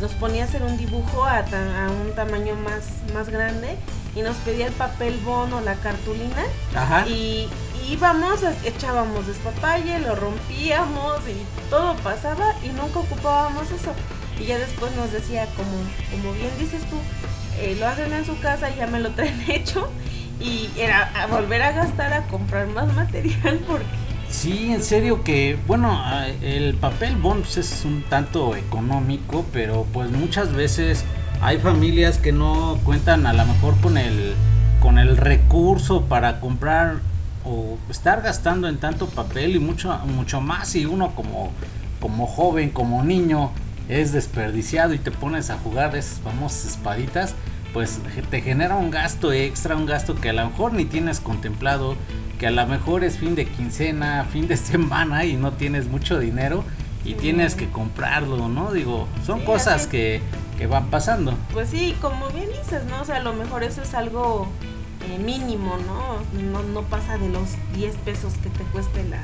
nos 0.00 0.12
ponía 0.12 0.44
a 0.44 0.46
hacer 0.46 0.62
un 0.62 0.78
dibujo 0.78 1.24
a, 1.24 1.42
ta- 1.44 1.86
a 1.86 1.90
un 1.90 2.14
tamaño 2.14 2.54
más, 2.54 2.84
más 3.12 3.28
grande 3.28 3.76
y 4.16 4.22
nos 4.22 4.36
pedía 4.38 4.66
el 4.68 4.72
papel 4.72 5.18
bono, 5.24 5.60
la 5.60 5.74
cartulina 5.74 6.42
Ajá. 6.74 7.06
y 7.06 7.48
íbamos, 7.90 8.40
echábamos 8.64 9.26
despapalle, 9.26 9.98
lo 10.00 10.14
rompíamos 10.14 11.20
y 11.28 11.68
todo 11.68 11.96
pasaba 11.96 12.54
y 12.64 12.68
nunca 12.68 13.00
ocupábamos 13.00 13.70
eso. 13.70 13.92
Y 14.38 14.46
ya 14.46 14.58
después 14.58 14.94
nos 14.96 15.12
decía, 15.12 15.46
como, 15.56 15.70
como 16.10 16.32
bien 16.34 16.50
dices 16.58 16.82
tú, 16.88 16.96
eh, 17.58 17.76
lo 17.78 17.86
hacen 17.86 18.12
en 18.12 18.24
su 18.24 18.38
casa 18.40 18.70
y 18.70 18.76
ya 18.76 18.86
me 18.86 19.00
lo 19.00 19.10
traen 19.10 19.44
hecho. 19.48 19.90
Y 20.40 20.70
era 20.78 21.10
a 21.22 21.26
volver 21.26 21.60
a 21.60 21.72
gastar 21.72 22.14
a 22.14 22.26
comprar 22.28 22.66
más 22.68 22.94
material 22.94 23.60
porque 23.66 23.86
Sí, 24.30 24.72
en 24.72 24.82
serio 24.82 25.24
que, 25.24 25.58
bueno, 25.66 26.00
el 26.40 26.74
papel 26.74 27.16
bond 27.16 27.42
pues, 27.42 27.56
es 27.56 27.84
un 27.84 28.02
tanto 28.04 28.54
económico, 28.54 29.44
pero 29.52 29.86
pues 29.92 30.10
muchas 30.12 30.54
veces 30.54 31.04
hay 31.42 31.58
familias 31.58 32.16
que 32.18 32.30
no 32.30 32.78
cuentan 32.84 33.26
a 33.26 33.32
lo 33.32 33.44
mejor 33.44 33.78
con 33.80 33.98
el 33.98 34.34
con 34.80 34.98
el 34.98 35.16
recurso 35.16 36.04
para 36.04 36.40
comprar 36.40 37.00
o 37.44 37.78
estar 37.88 38.22
gastando 38.22 38.68
en 38.68 38.78
tanto 38.78 39.06
papel 39.08 39.56
y 39.56 39.58
mucho 39.58 39.96
mucho 40.06 40.40
más 40.40 40.68
si 40.68 40.84
uno 40.86 41.14
como 41.14 41.50
como 42.00 42.26
joven, 42.26 42.70
como 42.70 43.02
niño 43.04 43.50
es 43.88 44.12
desperdiciado 44.12 44.94
y 44.94 44.98
te 44.98 45.10
pones 45.10 45.50
a 45.50 45.58
jugar 45.58 45.94
esas 45.96 46.20
famosas 46.20 46.64
espaditas, 46.66 47.34
pues 47.72 47.98
te 48.30 48.40
genera 48.40 48.76
un 48.76 48.90
gasto 48.90 49.32
extra, 49.32 49.76
un 49.76 49.84
gasto 49.86 50.14
que 50.14 50.30
a 50.30 50.32
lo 50.32 50.48
mejor 50.48 50.72
ni 50.72 50.84
tienes 50.84 51.20
contemplado, 51.20 51.96
que 52.38 52.46
a 52.46 52.50
lo 52.50 52.66
mejor 52.66 53.04
es 53.04 53.18
fin 53.18 53.34
de 53.34 53.46
quincena, 53.46 54.26
fin 54.32 54.46
de 54.48 54.56
semana 54.72 55.24
y 55.24 55.34
no 55.34 55.52
tienes 55.52 55.88
mucho 55.88 56.18
dinero 56.18 56.64
y 57.04 57.10
Sí. 57.10 57.14
tienes 57.14 57.54
que 57.54 57.68
comprarlo, 57.70 58.48
¿no? 58.48 58.72
Digo, 58.72 59.08
son 59.26 59.40
Sí, 59.40 59.46
cosas 59.46 59.86
que, 59.86 60.20
que 60.58 60.66
van 60.66 60.88
pasando. 60.90 61.34
Pues 61.52 61.70
sí, 61.70 61.96
como 62.00 62.28
bien 62.30 62.48
dices, 62.48 62.84
¿no? 62.90 63.00
O 63.00 63.04
sea, 63.04 63.16
a 63.16 63.20
lo 63.22 63.32
mejor 63.32 63.62
eso 63.64 63.82
es 63.82 63.94
algo 63.94 64.48
eh, 65.08 65.18
mínimo, 65.18 65.76
¿no? 65.86 66.62
¿no? 66.62 66.82
Pasa 66.82 67.18
de 67.18 67.28
los 67.28 67.56
10 67.74 67.96
pesos 67.96 68.34
que 68.42 68.48
te 68.50 68.64
cueste 68.64 69.02
la, 69.04 69.22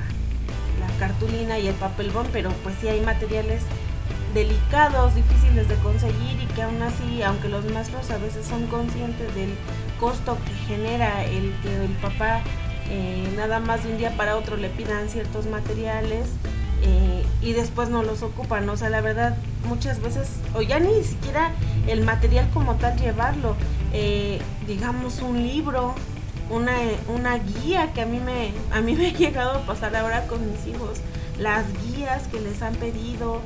la 0.80 0.87
cartulina 0.99 1.59
y 1.59 1.68
el 1.68 1.75
papel 1.75 2.11
bond, 2.11 2.28
pero 2.33 2.50
pues 2.62 2.75
sí 2.80 2.88
hay 2.88 3.00
materiales 3.00 3.62
delicados, 4.35 5.14
difíciles 5.14 5.68
de 5.68 5.76
conseguir 5.76 6.42
y 6.42 6.47
que 6.54 6.62
aún 6.62 6.83
así, 6.83 7.23
aunque 7.23 7.49
los 7.49 7.64
maestros 7.73 8.11
a 8.11 8.18
veces 8.18 8.47
son 8.47 8.66
conscientes 8.66 9.35
del 9.35 9.54
costo 9.99 10.37
que 10.45 10.75
genera 10.75 11.25
el 11.25 11.54
que 11.62 11.85
el 11.85 11.92
papá 12.02 12.42
eh, 12.88 13.33
nada 13.37 13.61
más 13.61 13.83
de 13.83 13.92
un 13.92 13.99
día 13.99 14.16
para 14.16 14.37
otro 14.37 14.56
le 14.56 14.68
pidan 14.68 15.09
ciertos 15.09 15.47
materiales 15.47 16.28
eh, 16.83 17.25
y 17.42 17.52
después 17.52 17.88
no 17.88 18.02
los 18.02 18.23
ocupan. 18.23 18.68
O 18.68 18.76
sea, 18.76 18.90
la 18.90 19.00
verdad, 19.00 19.37
muchas 19.68 20.00
veces, 20.00 20.28
o 20.54 20.62
ya 20.62 20.78
ni 20.78 21.02
siquiera 21.02 21.52
el 21.87 22.02
material 22.04 22.49
como 22.52 22.76
tal 22.76 22.99
llevarlo, 22.99 23.56
eh, 23.92 24.40
digamos 24.66 25.21
un 25.23 25.42
libro, 25.47 25.95
una, 26.50 26.76
una 27.09 27.38
guía 27.38 27.92
que 27.92 28.02
a 28.02 28.06
mí, 28.06 28.21
me, 28.21 28.52
a 28.73 28.80
mí 28.80 28.95
me 28.97 29.09
ha 29.09 29.12
llegado 29.12 29.59
a 29.59 29.66
pasar 29.66 29.95
ahora 29.97 30.26
con 30.26 30.50
mis 30.50 30.66
hijos, 30.66 31.00
las 31.38 31.64
guías 31.85 32.26
que 32.28 32.40
les 32.40 32.62
han 32.62 32.75
pedido. 32.75 33.40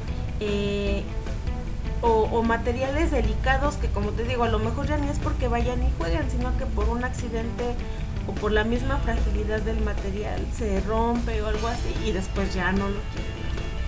o, 2.03 2.09
o, 2.33 2.43
materiales 2.43 3.11
delicados 3.11 3.75
que 3.77 3.89
como 3.89 4.13
te 4.13 4.25
digo, 4.25 4.45
a 4.45 4.49
lo 4.49 4.59
mejor 4.59 4.87
ya 4.87 4.97
ni 4.97 5.11
es 5.11 5.19
porque 5.19 5.49
vayan 5.49 5.83
y 5.83 5.91
jueguen, 5.99 6.31
sino 6.31 6.57
que 6.57 6.65
por 6.65 6.89
un 6.89 7.05
accidente 7.05 7.75
o 8.31 8.35
por 8.35 8.53
la 8.53 8.65
misma 8.65 8.99
fragilidad 8.99 9.61
del 9.61 9.81
material 9.81 10.41
se 10.57 10.81
rompe 10.83 11.43
o 11.43 11.49
algo 11.49 11.67
así 11.67 11.93
y 12.07 12.13
después 12.13 12.55
ya 12.55 12.71
no 12.71 12.89
lo 12.89 13.01
quieren. 13.13 13.41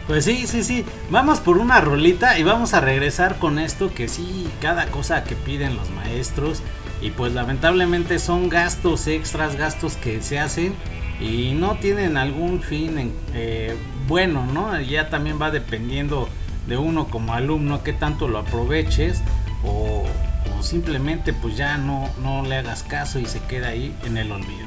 Pues 0.07 0.25
sí, 0.25 0.47
sí, 0.49 0.65
sí. 0.65 0.85
Vamos 1.11 1.39
por 1.39 1.59
una 1.59 1.81
rolita 1.81 2.39
y 2.39 2.43
vamos 2.43 2.75
a 2.75 2.81
regresar 2.81 3.39
con 3.39 3.61
esto 3.61 3.95
que 3.95 4.09
sí, 4.09 4.49
cada 4.61 4.87
cosa 4.87 5.23
que 5.23 5.37
piden 5.37 5.77
los 5.77 5.91
maestros 5.91 6.61
y 7.01 7.11
pues 7.11 7.33
lamentablemente 7.33 8.19
son 8.19 8.49
gastos 8.49 9.07
extras, 9.07 9.57
gastos 9.57 9.97
que 9.97 10.21
se 10.21 10.41
hacen 10.41 10.75
y 11.21 11.53
no 11.53 11.77
tienen 11.77 12.17
algún 12.17 12.63
fin 12.63 13.13
eh, 13.33 13.77
bueno, 14.09 14.45
¿no? 14.47 14.81
Ya 14.81 15.09
también 15.09 15.41
va 15.41 15.53
dependiendo 15.53 16.29
de 16.67 16.77
uno 16.77 17.07
como 17.07 17.35
alumno 17.35 17.85
que 17.85 17.93
tanto 17.93 18.27
lo 18.27 18.39
aproveches 18.39 19.23
simplemente 20.62 21.33
pues 21.33 21.57
ya 21.57 21.76
no, 21.78 22.09
no 22.23 22.42
le 22.42 22.57
hagas 22.57 22.83
caso 22.83 23.19
y 23.19 23.26
se 23.26 23.40
queda 23.40 23.69
ahí 23.69 23.95
en 24.04 24.16
el 24.16 24.33
olvido. 24.33 24.66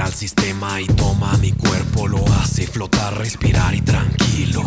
Al 0.00 0.12
sistema 0.12 0.80
y 0.80 0.86
toma 0.86 1.36
mi 1.38 1.52
cuerpo, 1.52 2.06
lo 2.06 2.24
hace 2.40 2.66
flotar, 2.66 3.16
respirar 3.16 3.74
y 3.74 3.80
tranquilo. 3.80 4.62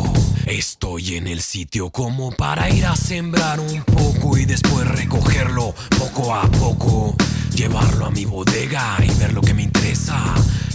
Estoy 0.45 1.15
en 1.15 1.27
el 1.27 1.41
sitio 1.41 1.91
como 1.91 2.31
para 2.31 2.69
ir 2.69 2.85
a 2.85 2.95
sembrar 2.95 3.59
un 3.59 3.83
poco 3.83 4.37
y 4.37 4.45
después 4.45 4.87
recogerlo 4.87 5.75
poco 5.97 6.33
a 6.33 6.49
poco. 6.49 7.15
Llevarlo 7.53 8.05
a 8.05 8.11
mi 8.11 8.25
bodega 8.25 8.97
y 9.03 9.11
ver 9.19 9.33
lo 9.33 9.41
que 9.41 9.53
me 9.53 9.63
interesa, 9.63 10.17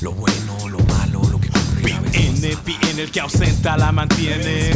lo 0.02 0.12
bueno, 0.12 0.68
lo 0.68 0.78
malo, 0.80 1.22
lo 1.30 1.40
que 1.40 1.48
Viene, 1.84 2.56
viene 2.64 3.02
el 3.02 3.10
que 3.10 3.20
ausenta 3.20 3.76
la 3.76 3.92
mantiene. 3.92 4.70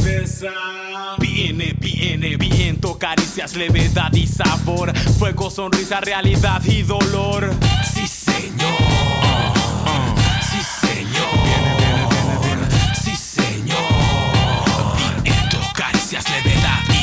Viene, 1.18 1.74
viene, 1.80 2.37
viento, 2.37 2.98
caricias, 2.98 3.56
levedad 3.56 4.12
y 4.12 4.26
sabor. 4.26 4.96
Fuego, 5.18 5.50
sonrisa, 5.50 6.00
realidad 6.00 6.62
y 6.64 6.82
dolor. 6.82 7.54
Sí, 7.94 8.06
levedad 16.31 16.97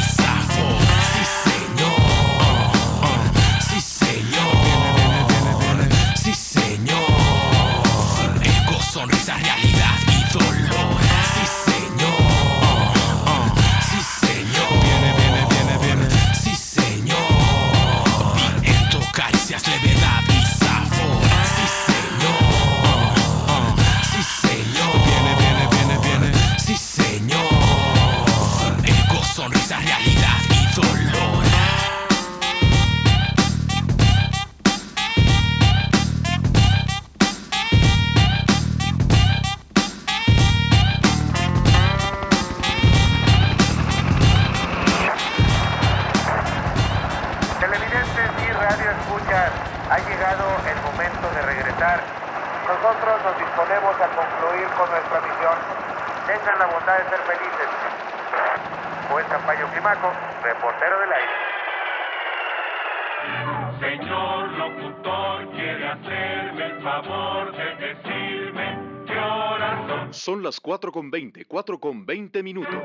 señor. 63.45 63.79
Señor 63.79 64.51
locutor, 64.53 65.49
quiere 65.51 65.87
hacerme 65.87 66.65
el 66.65 66.81
favor 66.81 67.51
de 67.55 67.75
decirme 67.75 68.77
qué 69.07 69.17
horas 69.17 69.87
son. 69.87 70.13
Son 70.13 70.43
las 70.43 70.59
4 70.59 70.91
con 70.91 71.09
20, 71.11 71.45
4 71.45 71.79
con 71.79 72.05
20 72.05 72.43
minutos. 72.43 72.75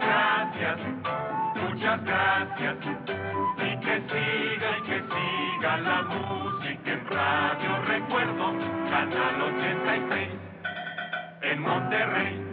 Gracias, 0.00 0.78
muchas 1.56 2.04
gracias. 2.04 2.76
Y 3.58 3.80
que 3.80 4.00
siga 4.08 4.78
y 4.78 4.82
que 4.82 5.00
siga 5.00 5.76
la 5.78 6.02
música 6.02 6.92
en 6.92 7.06
Radio 7.08 7.82
Recuerdo, 7.86 8.52
Canal 8.90 9.42
86, 9.42 10.30
en 11.42 11.60
Monterrey. 11.60 12.49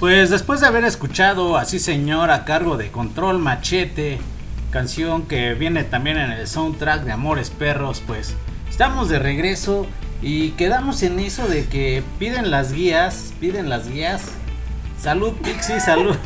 Pues 0.00 0.30
después 0.30 0.62
de 0.62 0.66
haber 0.66 0.84
escuchado 0.84 1.58
Así 1.58 1.78
Señor 1.78 2.30
a 2.30 2.46
cargo 2.46 2.78
de 2.78 2.90
Control 2.90 3.38
Machete, 3.38 4.18
canción 4.70 5.26
que 5.26 5.52
viene 5.52 5.84
también 5.84 6.16
en 6.16 6.30
el 6.30 6.48
soundtrack 6.48 7.02
de 7.02 7.12
Amores 7.12 7.50
Perros, 7.50 8.02
pues 8.06 8.34
estamos 8.70 9.10
de 9.10 9.18
regreso 9.18 9.86
y 10.22 10.52
quedamos 10.52 11.02
en 11.02 11.20
eso 11.20 11.46
de 11.46 11.66
que 11.66 12.02
piden 12.18 12.50
las 12.50 12.72
guías, 12.72 13.34
piden 13.40 13.68
las 13.68 13.90
guías. 13.90 14.22
Salud 14.98 15.34
Pixie, 15.34 15.80
salud. 15.80 16.16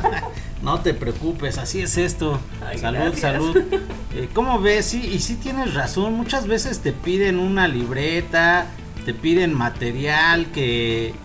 no 0.62 0.78
te 0.80 0.94
preocupes, 0.94 1.58
así 1.58 1.80
es 1.82 1.98
esto. 1.98 2.38
Ay, 2.64 2.78
salud, 2.78 3.00
gracias. 3.00 3.20
salud. 3.20 3.62
Eh, 4.14 4.28
¿Cómo 4.32 4.60
ves? 4.60 4.86
Sí, 4.86 5.10
y 5.12 5.18
sí 5.18 5.34
tienes 5.34 5.74
razón, 5.74 6.14
muchas 6.14 6.46
veces 6.46 6.78
te 6.78 6.92
piden 6.92 7.40
una 7.40 7.66
libreta, 7.66 8.66
te 9.04 9.12
piden 9.12 9.52
material 9.52 10.52
que, 10.52 11.16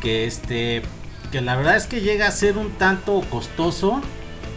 que 0.00 0.24
este, 0.24 0.80
que 1.30 1.40
la 1.40 1.56
verdad 1.56 1.76
es 1.76 1.86
que 1.86 2.00
llega 2.00 2.26
a 2.26 2.30
ser 2.32 2.56
un 2.56 2.70
tanto 2.72 3.20
costoso 3.30 4.00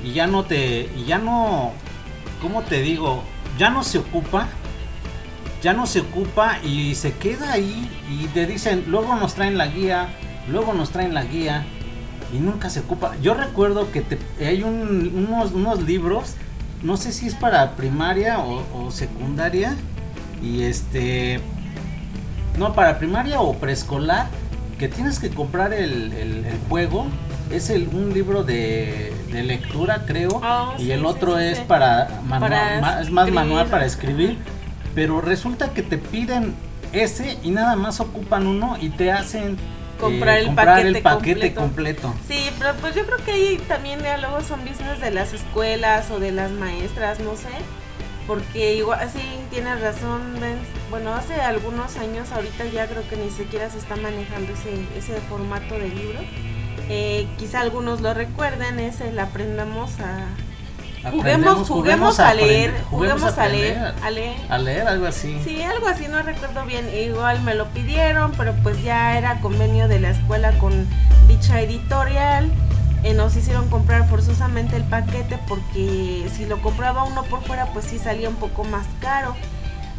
y 0.04 0.14
ya 0.14 0.28
no 0.28 0.44
te, 0.46 0.90
y 0.96 1.06
ya 1.06 1.18
no, 1.18 1.72
¿cómo 2.42 2.62
te 2.62 2.82
digo? 2.82 3.24
Ya 3.58 3.70
no 3.70 3.84
se 3.84 3.98
ocupa, 4.00 4.48
ya 5.62 5.74
no 5.74 5.86
se 5.86 6.00
ocupa 6.00 6.60
y 6.64 6.96
se 6.96 7.14
queda 7.14 7.54
ahí 7.54 7.90
y 8.10 8.26
te 8.28 8.46
dicen, 8.48 8.86
luego 8.88 9.16
nos 9.16 9.36
traen 9.36 9.58
la 9.58 9.68
guía, 9.68 10.08
luego 10.50 10.74
nos 10.74 10.92
traen 10.92 11.14
la 11.14 11.24
guía 11.24 11.66
y 12.34 12.38
nunca 12.38 12.70
se 12.70 12.80
ocupa. 12.80 13.14
Yo 13.22 13.34
recuerdo 13.34 13.92
que 13.92 14.04
hay 14.40 14.64
un- 14.64 15.12
unos, 15.30 15.52
unos 15.52 15.84
libros, 15.84 16.36
no 16.82 16.98
sé 16.98 17.12
si 17.12 17.28
es 17.28 17.36
para 17.36 17.76
primaria 17.76 18.40
o 18.40 18.90
secundaria 18.92 19.76
y 20.42 20.64
este, 20.64 21.40
no, 22.58 22.74
para 22.74 22.98
primaria 22.98 23.40
o 23.42 23.54
preescolar, 23.58 24.28
que 24.82 24.88
tienes 24.89 25.20
que 25.20 25.30
comprar 25.30 25.74
el, 25.74 26.12
el- 26.12 26.44
el 26.46 26.58
juego. 26.67 27.06
Es 27.52 27.70
el, 27.70 27.88
un 27.89 28.13
libro 28.15 28.44
de, 28.44 29.13
de 29.32 29.44
lectura, 29.44 30.06
creo. 30.08 30.39
Ah, 30.44 30.74
y 30.80 30.86
sí, 30.86 30.91
el 30.91 31.06
otro 31.06 31.38
sí, 31.38 31.44
es 31.44 31.60
para, 31.60 32.08
manual, 32.26 32.50
Para 32.50 32.82
ma- 32.82 33.02
es 33.02 33.12
más 33.12 33.30
manual 33.30 33.67
para 33.67 33.86
escribir. 33.86 34.39
Pero 34.96 35.22
resulta 35.22 35.72
que 35.72 35.84
te 35.84 36.00
piden 36.00 36.56
ese 36.94 37.38
y 37.44 37.52
nada 37.52 37.76
más 37.76 38.00
ocupan 38.00 38.48
uno 38.48 38.76
y 38.82 38.89
te 38.89 39.12
hacen 39.12 39.54
eh, 39.54 39.58
Comprar 40.00 40.38
el 40.39 40.46
comprar 40.48 40.67
paquete 40.78 40.98
el 40.98 41.04
paquete 41.04 41.54
completo. 41.54 42.02
completo. 42.08 42.13
Sí, 42.28 42.50
pero 42.58 42.74
pues 42.82 42.96
yo 42.96 43.06
creo 43.06 43.17
que 43.24 43.32
ahí 43.34 43.62
también 43.67 44.00
ya 44.02 44.17
luego 44.17 44.41
son 44.41 44.62
business 44.62 45.00
de 45.00 45.12
las 45.12 45.32
escuelas 45.32 46.10
o 46.10 46.20
de 46.20 46.32
las 46.32 46.50
maestras, 46.50 47.20
no 47.20 47.36
sé. 47.36 47.50
Porque 48.28 48.76
igual, 48.76 49.10
sí, 49.12 49.22
tienes 49.50 49.82
razón, 49.82 50.38
Benz. 50.40 50.62
Bueno, 50.90 51.14
hace 51.14 51.36
algunos 51.42 51.98
años, 51.98 52.32
ahorita 52.32 52.66
ya 52.66 52.88
creo 52.88 53.08
que 53.08 53.18
ni 53.18 53.30
siquiera 53.30 53.70
se 53.70 53.80
está 53.80 53.96
manejando 53.96 54.54
ese, 54.54 54.86
ese 54.98 55.20
formato 55.22 55.76
de 55.76 55.90
libro. 55.90 56.20
Eh, 56.90 57.28
quizá 57.38 57.62
algunos 57.62 58.02
lo 58.02 58.14
recuerden, 58.14 58.80
es 58.80 59.02
el 59.02 59.18
aprendamos 59.20 60.00
a... 60.00 60.28
Juguemos, 61.10 61.68
juguemos 61.68 62.20
a 62.20 62.34
leer, 62.36 62.70
aprender, 62.70 62.84
juguemos 62.92 63.38
a 63.38 63.48
leer, 63.48 63.78
aprender, 63.78 64.04
a 64.06 64.12
leer. 64.12 64.36
a 64.50 64.58
leer 64.60 64.88
algo 64.88 65.08
así. 65.08 65.42
Sí, 65.44 65.60
algo 65.64 65.88
así, 65.88 66.08
no 66.08 66.22
recuerdo 66.22 66.64
bien. 66.66 66.88
Igual 66.94 67.42
me 67.42 67.56
lo 67.56 67.66
pidieron, 67.70 68.34
pero 68.38 68.54
pues 68.62 68.84
ya 68.84 69.18
era 69.18 69.40
convenio 69.40 69.88
de 69.88 70.00
la 70.00 70.12
escuela 70.12 70.52
con 70.60 70.88
dicha 71.28 71.60
editorial. 71.60 72.52
Nos 73.16 73.36
hicieron 73.36 73.70
comprar 73.70 74.08
forzosamente 74.08 74.76
el 74.76 74.84
paquete 74.84 75.38
porque 75.48 76.28
si 76.36 76.46
lo 76.46 76.62
compraba 76.62 77.04
uno 77.04 77.24
por 77.24 77.44
fuera, 77.44 77.68
pues 77.74 77.86
sí 77.86 78.00
salía 78.00 78.30
un 78.30 78.36
poco 78.36 78.64
más 78.64 78.86
caro. 79.00 79.36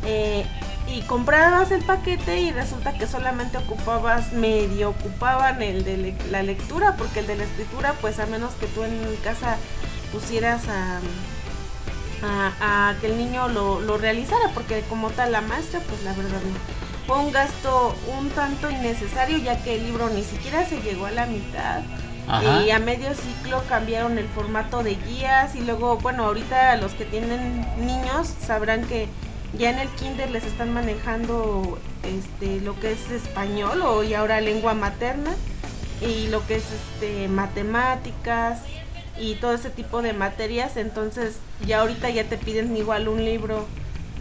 Eh, 0.04 0.44
y 0.88 1.02
comprabas 1.02 1.70
el 1.70 1.84
paquete 1.84 2.40
y 2.40 2.52
resulta 2.52 2.92
que 2.92 3.06
solamente 3.06 3.58
ocupabas, 3.58 4.32
medio 4.32 4.90
ocupaban 4.90 5.62
el 5.62 5.84
de 5.84 6.14
la 6.30 6.42
lectura, 6.42 6.96
porque 6.96 7.20
el 7.20 7.26
de 7.26 7.36
la 7.36 7.44
escritura, 7.44 7.94
pues 8.00 8.18
a 8.18 8.26
menos 8.26 8.52
que 8.54 8.66
tú 8.66 8.82
en 8.82 8.98
casa 9.22 9.56
pusieras 10.10 10.62
a, 10.68 10.98
a, 12.26 12.90
a 12.90 13.00
que 13.00 13.06
el 13.06 13.16
niño 13.16 13.48
lo, 13.48 13.80
lo 13.80 13.96
realizara, 13.96 14.50
porque 14.54 14.82
como 14.88 15.10
tal 15.10 15.32
la 15.32 15.40
maestra, 15.40 15.80
pues 15.80 16.02
la 16.02 16.12
verdad 16.14 16.40
no. 16.42 16.82
Fue 17.06 17.18
un 17.18 17.32
gasto 17.32 17.94
un 18.18 18.30
tanto 18.30 18.70
innecesario, 18.70 19.38
ya 19.38 19.62
que 19.62 19.76
el 19.76 19.84
libro 19.84 20.08
ni 20.10 20.24
siquiera 20.24 20.66
se 20.66 20.80
llegó 20.80 21.06
a 21.06 21.10
la 21.10 21.26
mitad. 21.26 21.82
Ajá. 22.32 22.62
Y 22.64 22.70
a 22.70 22.78
medio 22.78 23.14
ciclo 23.14 23.62
cambiaron 23.68 24.18
el 24.18 24.26
formato 24.28 24.82
de 24.82 24.94
guías 24.96 25.54
y 25.54 25.60
luego, 25.60 25.96
bueno, 25.98 26.24
ahorita 26.24 26.76
los 26.76 26.92
que 26.92 27.04
tienen 27.04 27.66
niños 27.78 28.28
sabrán 28.44 28.84
que 28.86 29.08
ya 29.58 29.70
en 29.70 29.78
el 29.78 29.88
kinder 29.90 30.30
les 30.30 30.44
están 30.44 30.72
manejando 30.72 31.78
este 32.04 32.60
lo 32.62 32.78
que 32.80 32.92
es 32.92 33.10
español 33.10 33.82
o 33.82 34.02
y 34.02 34.14
ahora 34.14 34.40
lengua 34.40 34.72
materna 34.74 35.30
y 36.00 36.28
lo 36.28 36.44
que 36.46 36.56
es 36.56 36.64
este 36.72 37.28
matemáticas 37.28 38.60
y 39.20 39.34
todo 39.36 39.52
ese 39.52 39.68
tipo 39.70 40.00
de 40.02 40.14
materias, 40.14 40.76
entonces 40.78 41.36
ya 41.66 41.80
ahorita 41.82 42.08
ya 42.10 42.24
te 42.24 42.38
piden 42.38 42.74
igual 42.76 43.08
un 43.08 43.24
libro 43.24 43.66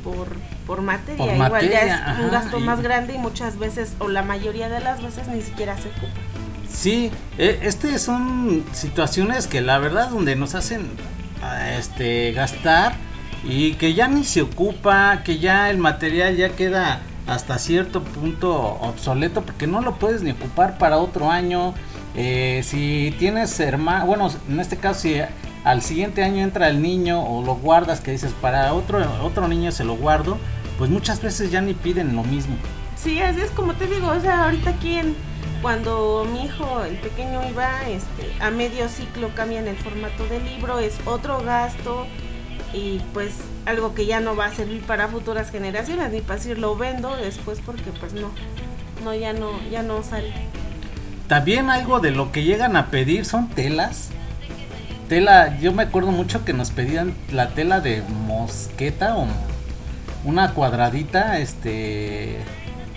por, 0.03 0.27
por 0.67 0.81
materia, 0.81 1.17
Por 1.17 1.33
igual 1.33 1.51
materia, 1.51 1.79
ya 1.79 1.85
es 1.85 1.91
ajá, 2.01 2.21
un 2.23 2.29
gasto 2.31 2.59
y- 2.59 2.63
más 2.63 2.81
grande 2.81 3.13
y 3.13 3.17
muchas 3.17 3.57
veces 3.57 3.93
o 3.99 4.09
la 4.09 4.21
mayoría 4.23 4.67
de 4.67 4.81
las 4.81 5.01
veces 5.01 5.27
ni 5.29 5.41
siquiera 5.41 5.77
se 5.77 5.87
ocupa. 5.89 6.07
Sí, 6.73 7.11
eh, 7.37 7.59
este 7.63 7.99
son 7.99 8.63
situaciones 8.71 9.47
que 9.47 9.61
la 9.61 9.77
verdad 9.77 10.09
donde 10.09 10.35
nos 10.35 10.55
hacen 10.55 10.87
este 11.77 12.31
gastar 12.31 12.93
y 13.43 13.73
que 13.73 13.93
ya 13.93 14.07
ni 14.07 14.23
se 14.23 14.41
ocupa, 14.41 15.21
que 15.23 15.39
ya 15.39 15.69
el 15.69 15.77
material 15.77 16.37
ya 16.37 16.49
queda 16.49 17.01
hasta 17.27 17.59
cierto 17.59 18.03
punto 18.03 18.51
obsoleto 18.51 19.41
porque 19.41 19.67
no 19.67 19.81
lo 19.81 19.95
puedes 19.95 20.21
ni 20.21 20.31
ocupar 20.31 20.77
para 20.77 20.97
otro 20.97 21.29
año. 21.29 21.73
Eh, 22.15 22.61
si 22.63 23.15
tienes 23.19 23.59
hermano, 23.59 24.05
bueno, 24.05 24.29
en 24.49 24.59
este 24.59 24.77
caso 24.77 25.01
si 25.01 25.21
al 25.63 25.81
siguiente 25.81 26.23
año 26.23 26.43
entra 26.43 26.67
el 26.67 26.81
niño 26.81 27.21
o 27.23 27.43
lo 27.43 27.55
guardas 27.55 28.01
que 28.01 28.11
dices 28.11 28.33
para 28.41 28.73
otro 28.73 28.99
otro 29.23 29.47
niño 29.47 29.71
se 29.71 29.83
lo 29.83 29.95
guardo, 29.95 30.37
pues 30.77 30.89
muchas 30.89 31.21
veces 31.21 31.51
ya 31.51 31.61
ni 31.61 31.73
piden 31.73 32.15
lo 32.15 32.23
mismo. 32.23 32.55
Sí, 32.95 33.19
así 33.21 33.41
es 33.41 33.51
como 33.51 33.73
te 33.73 33.87
digo, 33.87 34.07
o 34.07 34.19
sea, 34.19 34.45
ahorita 34.45 34.71
aquí 34.71 34.95
en, 34.95 35.15
cuando 35.61 36.27
mi 36.31 36.45
hijo, 36.45 36.83
el 36.83 36.97
pequeño, 36.97 37.47
iba 37.49 37.87
este, 37.87 38.31
a 38.39 38.51
medio 38.51 38.89
ciclo 38.89 39.29
cambian 39.35 39.67
el 39.67 39.77
formato 39.77 40.25
del 40.27 40.43
libro, 40.45 40.79
es 40.79 40.99
otro 41.05 41.41
gasto 41.41 42.07
y 42.73 42.99
pues 43.13 43.33
algo 43.65 43.93
que 43.93 44.05
ya 44.05 44.19
no 44.19 44.35
va 44.35 44.45
a 44.45 44.51
servir 44.51 44.81
para 44.81 45.07
futuras 45.07 45.51
generaciones, 45.51 46.11
ni 46.11 46.21
para 46.21 46.37
decir 46.37 46.57
lo 46.57 46.75
vendo 46.75 47.15
después 47.15 47.59
porque 47.65 47.91
pues 47.99 48.13
no, 48.13 48.31
no, 49.03 49.13
ya 49.13 49.33
no, 49.33 49.51
ya 49.69 49.83
no 49.83 50.03
sale. 50.03 50.33
También 51.27 51.69
algo 51.69 51.99
de 51.99 52.11
lo 52.11 52.31
que 52.31 52.43
llegan 52.43 52.75
a 52.75 52.87
pedir 52.87 53.25
son 53.25 53.49
telas. 53.49 54.09
Tela, 55.07 55.57
yo 55.59 55.73
me 55.73 55.83
acuerdo 55.83 56.11
mucho 56.11 56.45
que 56.45 56.53
nos 56.53 56.71
pedían 56.71 57.13
la 57.31 57.49
tela 57.49 57.81
de 57.81 58.01
mosqueta 58.27 59.17
o 59.17 59.27
una 60.23 60.53
cuadradita, 60.53 61.39
este... 61.39 62.39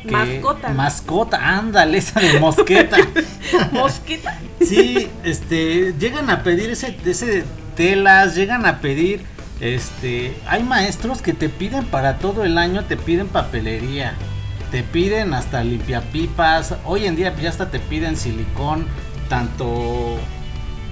que- 0.04 0.12
Mascota. 0.12 0.68
Mascota, 0.70 1.56
ándale, 1.58 1.98
esa 1.98 2.20
de 2.20 2.38
mosqueta. 2.40 2.96
Mosqueta. 3.72 4.38
Sí, 4.60 5.08
este, 5.24 5.94
llegan 5.98 6.30
a 6.30 6.42
pedir 6.42 6.70
ese, 6.70 6.96
ese 7.04 7.44
telas, 7.76 8.34
llegan 8.34 8.66
a 8.66 8.78
pedir, 8.80 9.22
este, 9.60 10.36
hay 10.46 10.62
maestros 10.62 11.20
que 11.22 11.32
te 11.32 11.48
piden 11.48 11.84
para 11.86 12.18
todo 12.18 12.44
el 12.44 12.56
año, 12.58 12.84
te 12.84 12.96
piden 12.96 13.26
papelería, 13.28 14.14
te 14.70 14.82
piden 14.82 15.34
hasta 15.34 15.62
limpiapipas, 15.64 16.74
hoy 16.84 17.06
en 17.06 17.16
día 17.16 17.34
ya 17.40 17.48
hasta 17.50 17.70
te 17.70 17.78
piden 17.80 18.16
silicón, 18.16 18.86
tanto, 19.28 20.18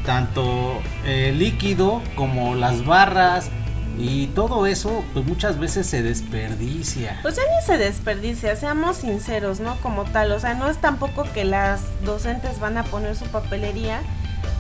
tanto 0.05 0.81
eh, 1.07 1.33
líquido 1.37 2.03
como 2.14 2.55
las 2.55 2.85
barras 2.85 3.51
y 3.98 4.26
todo 4.28 4.66
eso, 4.66 5.05
pues 5.12 5.24
muchas 5.26 5.59
veces 5.59 5.87
se 5.87 6.02
desperdicia. 6.02 7.18
Pues 7.22 7.37
ya 7.37 7.42
ni 7.42 7.66
se 7.66 7.78
desperdicia, 7.78 8.57
seamos 8.57 8.96
sinceros, 8.98 9.61
¿no? 9.61 9.76
Como 9.81 10.05
tal, 10.05 10.33
o 10.33 10.40
sea, 10.40 10.55
no 10.55 10.68
es 10.68 10.78
tampoco 10.78 11.24
que 11.33 11.44
las 11.44 11.83
docentes 12.05 12.59
van 12.59 12.78
a 12.78 12.85
poner 12.85 13.16
su 13.16 13.26
papelería, 13.26 14.00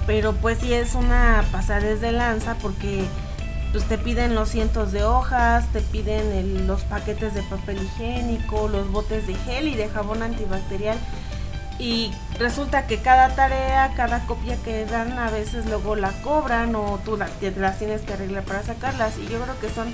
pero 0.06 0.32
pues 0.34 0.58
sí 0.60 0.72
es 0.72 0.94
una 0.94 1.44
pasada 1.52 1.80
de 1.94 2.12
lanza 2.12 2.54
porque 2.60 3.04
pues 3.72 3.84
te 3.84 3.96
piden 3.96 4.34
los 4.34 4.50
cientos 4.50 4.92
de 4.92 5.02
hojas, 5.04 5.66
te 5.72 5.80
piden 5.80 6.30
el- 6.32 6.66
los 6.66 6.82
paquetes 6.82 7.32
de 7.32 7.42
papel 7.42 7.82
higiénico, 7.82 8.68
los 8.68 8.90
botes 8.92 9.26
de 9.26 9.34
gel 9.34 9.66
y 9.68 9.74
de 9.74 9.88
jabón 9.88 10.22
antibacterial. 10.22 10.98
Y 11.78 12.12
resulta 12.42 12.86
que 12.86 12.98
cada 12.98 13.34
tarea, 13.34 13.92
cada 13.96 14.26
copia 14.26 14.56
que 14.64 14.84
dan, 14.84 15.18
a 15.18 15.30
veces 15.30 15.64
luego 15.66 15.96
la 15.96 16.10
cobran 16.22 16.74
o 16.74 17.00
tú 17.04 17.16
la- 17.16 17.26
te 17.26 17.50
las 17.52 17.78
tienes 17.78 18.02
que 18.02 18.12
arreglar 18.12 18.42
para 18.44 18.62
sacarlas. 18.62 19.14
Y 19.18 19.28
yo 19.28 19.40
creo 19.40 19.58
que 19.60 19.70
son 19.70 19.92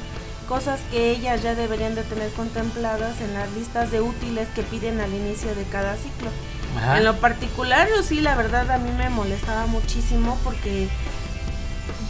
cosas 0.49 0.81
que 0.91 1.11
ellas 1.11 1.43
ya 1.43 1.55
deberían 1.55 1.95
de 1.95 2.03
tener 2.03 2.31
contempladas 2.33 3.21
en 3.21 3.35
las 3.35 3.51
listas 3.53 3.91
de 3.91 4.01
útiles 4.01 4.49
que 4.55 4.63
piden 4.63 5.01
al 5.01 5.13
inicio 5.15 5.55
de 5.55 5.63
cada 5.65 5.95
ciclo. 5.97 6.31
Ajá. 6.77 6.99
En 6.99 7.05
lo 7.05 7.17
particular, 7.17 7.89
yo 7.95 8.03
sí, 8.03 8.21
la 8.21 8.35
verdad 8.35 8.71
a 8.71 8.79
mí 8.79 8.91
me 8.97 9.09
molestaba 9.11 9.67
muchísimo 9.67 10.39
porque, 10.45 10.89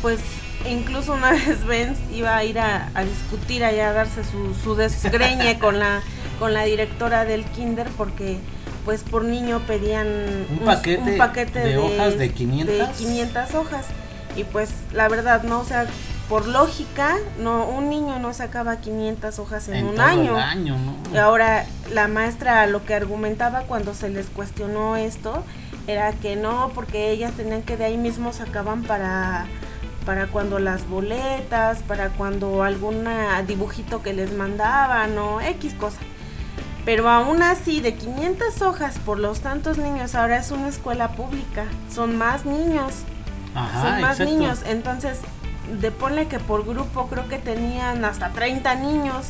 pues, 0.03 0.21
incluso 0.69 1.15
una 1.15 1.31
vez 1.33 1.65
Benz 1.67 1.99
iba 2.13 2.37
a 2.37 2.45
ir 2.45 2.59
a, 2.59 2.91
a 2.95 3.03
discutir 3.05 3.65
allá, 3.65 3.91
a 3.91 3.93
darse 3.93 4.23
su, 4.25 4.55
su 4.55 4.75
desgreñe 4.75 5.59
con 5.61 5.79
la, 5.79 6.01
con 6.39 6.53
la 6.55 6.65
directora 6.65 7.25
del 7.25 7.45
kinder 7.45 7.89
porque, 7.97 8.39
pues, 8.89 9.03
por 9.03 9.23
niño 9.23 9.61
pedían 9.67 10.07
Un 10.49 10.65
paquete 11.19 11.61
de 11.61 11.77
hojas 11.77 12.17
de 12.17 12.31
500. 12.31 12.75
de 12.75 12.87
500 12.97 13.55
hojas. 13.55 13.85
Y 14.35 14.45
pues, 14.45 14.71
la 14.95 15.09
verdad, 15.09 15.43
no, 15.43 15.61
o 15.61 15.65
sea, 15.67 15.85
por 16.27 16.49
lógica, 16.49 17.17
no, 17.39 17.69
un 17.69 17.91
niño 17.91 18.19
no 18.19 18.33
sacaba 18.33 18.79
500 18.79 19.39
hojas 19.41 19.69
en, 19.69 19.85
un 19.85 19.97
todo 19.97 20.07
año. 20.07 20.39
el 20.39 20.43
año, 20.43 20.79
¿no? 20.79 20.97
Y 21.13 21.19
ahora 21.19 21.67
la 21.93 22.09
maestra 22.09 22.67
lo 22.67 22.87
que 22.87 22.95
argumentaba 22.95 23.65
cuando 23.65 23.93
se 23.93 24.09
les 24.09 24.25
cuestionó 24.29 24.97
esto 24.97 25.45
era 25.87 26.13
que 26.13 26.37
no, 26.37 26.71
porque 26.75 27.11
ellas 27.11 27.33
tenían 27.33 27.61
que 27.61 27.77
de 27.77 27.85
ahí 27.85 27.99
mismo 27.99 28.33
sacaban 28.33 28.85
para 28.85 29.45
para 30.07 30.29
cuando 30.29 30.59
las 30.59 30.89
boletas, 30.89 31.83
para 31.83 32.09
cuando 32.09 32.63
algún 32.63 33.07
dibujito 33.47 34.01
que 34.01 34.15
les 34.15 34.33
mandaban 34.33 35.19
o 35.19 35.43
X 35.43 35.75
cosa. 35.75 35.99
Pero 36.89 37.11
aún 37.11 37.43
así, 37.43 37.83
de 37.83 37.93
500 37.93 38.63
hojas 38.63 38.99
por 39.01 39.19
los 39.19 39.41
tantos 39.41 39.77
niños, 39.77 40.15
ahora 40.15 40.39
es 40.39 40.51
una 40.51 40.69
escuela 40.69 41.09
pública, 41.09 41.67
son 41.95 42.17
más 42.17 42.47
niños, 42.47 43.03
Ajá, 43.55 43.83
son 43.83 44.01
más 44.01 44.19
exacto. 44.19 44.25
niños, 44.25 44.61
entonces 44.65 45.21
de 45.83 45.91
ponle 45.91 46.29
que 46.29 46.39
por 46.39 46.65
grupo 46.65 47.09
creo 47.09 47.29
que 47.29 47.37
tenían 47.37 48.07
hasta 48.07 48.31
30 48.31 48.75
niños, 48.77 49.27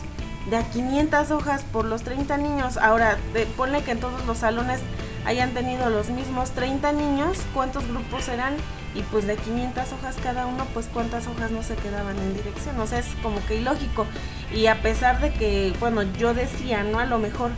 de 0.49 0.57
a 0.57 0.63
500 0.71 1.33
hojas 1.33 1.65
por 1.73 1.85
los 1.85 2.05
30 2.05 2.37
niños, 2.37 2.77
ahora 2.77 3.19
de, 3.35 3.45
ponle 3.47 3.83
que 3.83 3.91
en 3.91 3.99
todos 3.99 4.25
los 4.25 4.39
salones 4.39 4.79
hayan 5.27 5.51
tenido 5.51 5.91
los 5.91 6.11
mismos 6.11 6.53
30 6.53 6.93
niños, 6.93 7.39
¿cuántos 7.55 7.89
grupos 7.89 8.29
eran? 8.29 8.55
Y 8.95 9.03
pues 9.03 9.27
de 9.27 9.37
500 9.37 9.93
hojas 9.93 10.17
cada 10.23 10.47
uno, 10.47 10.65
pues 10.75 10.89
cuántas 10.93 11.27
hojas 11.27 11.51
no 11.51 11.63
se 11.63 11.75
quedaban 11.77 12.17
en 12.19 12.35
dirección, 12.35 12.81
o 12.81 12.87
sea, 12.87 12.99
es 12.99 13.07
como 13.23 13.45
que 13.47 13.57
ilógico. 13.57 14.07
Y 14.55 14.67
a 14.67 14.81
pesar 14.83 15.21
de 15.21 15.33
que, 15.33 15.73
bueno, 15.79 16.03
yo 16.19 16.35
decía, 16.35 16.83
¿no? 16.85 16.99
A 16.99 17.05
lo 17.05 17.19
mejor 17.19 17.51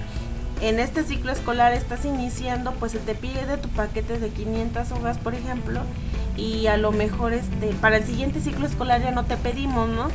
en 0.60 0.80
este 0.80 1.04
ciclo 1.04 1.32
escolar 1.32 1.72
estás 1.72 2.04
iniciando, 2.04 2.72
pues 2.72 2.92
se 2.92 2.98
te 2.98 3.14
pide 3.14 3.46
de 3.46 3.56
tu 3.56 3.68
paquete 3.70 4.18
de 4.18 4.28
500 4.28 4.90
hojas, 4.92 5.18
por 5.18 5.34
ejemplo, 5.34 5.80
y 6.36 6.66
a 6.66 6.76
lo 6.76 6.92
mejor 6.92 7.32
este 7.32 7.68
para 7.80 7.96
el 7.98 8.04
siguiente 8.04 8.40
ciclo 8.40 8.66
escolar 8.66 9.00
ya 9.02 9.10
no 9.12 9.24
te 9.24 9.36
pedimos, 9.36 9.88
¿no? 9.88 10.08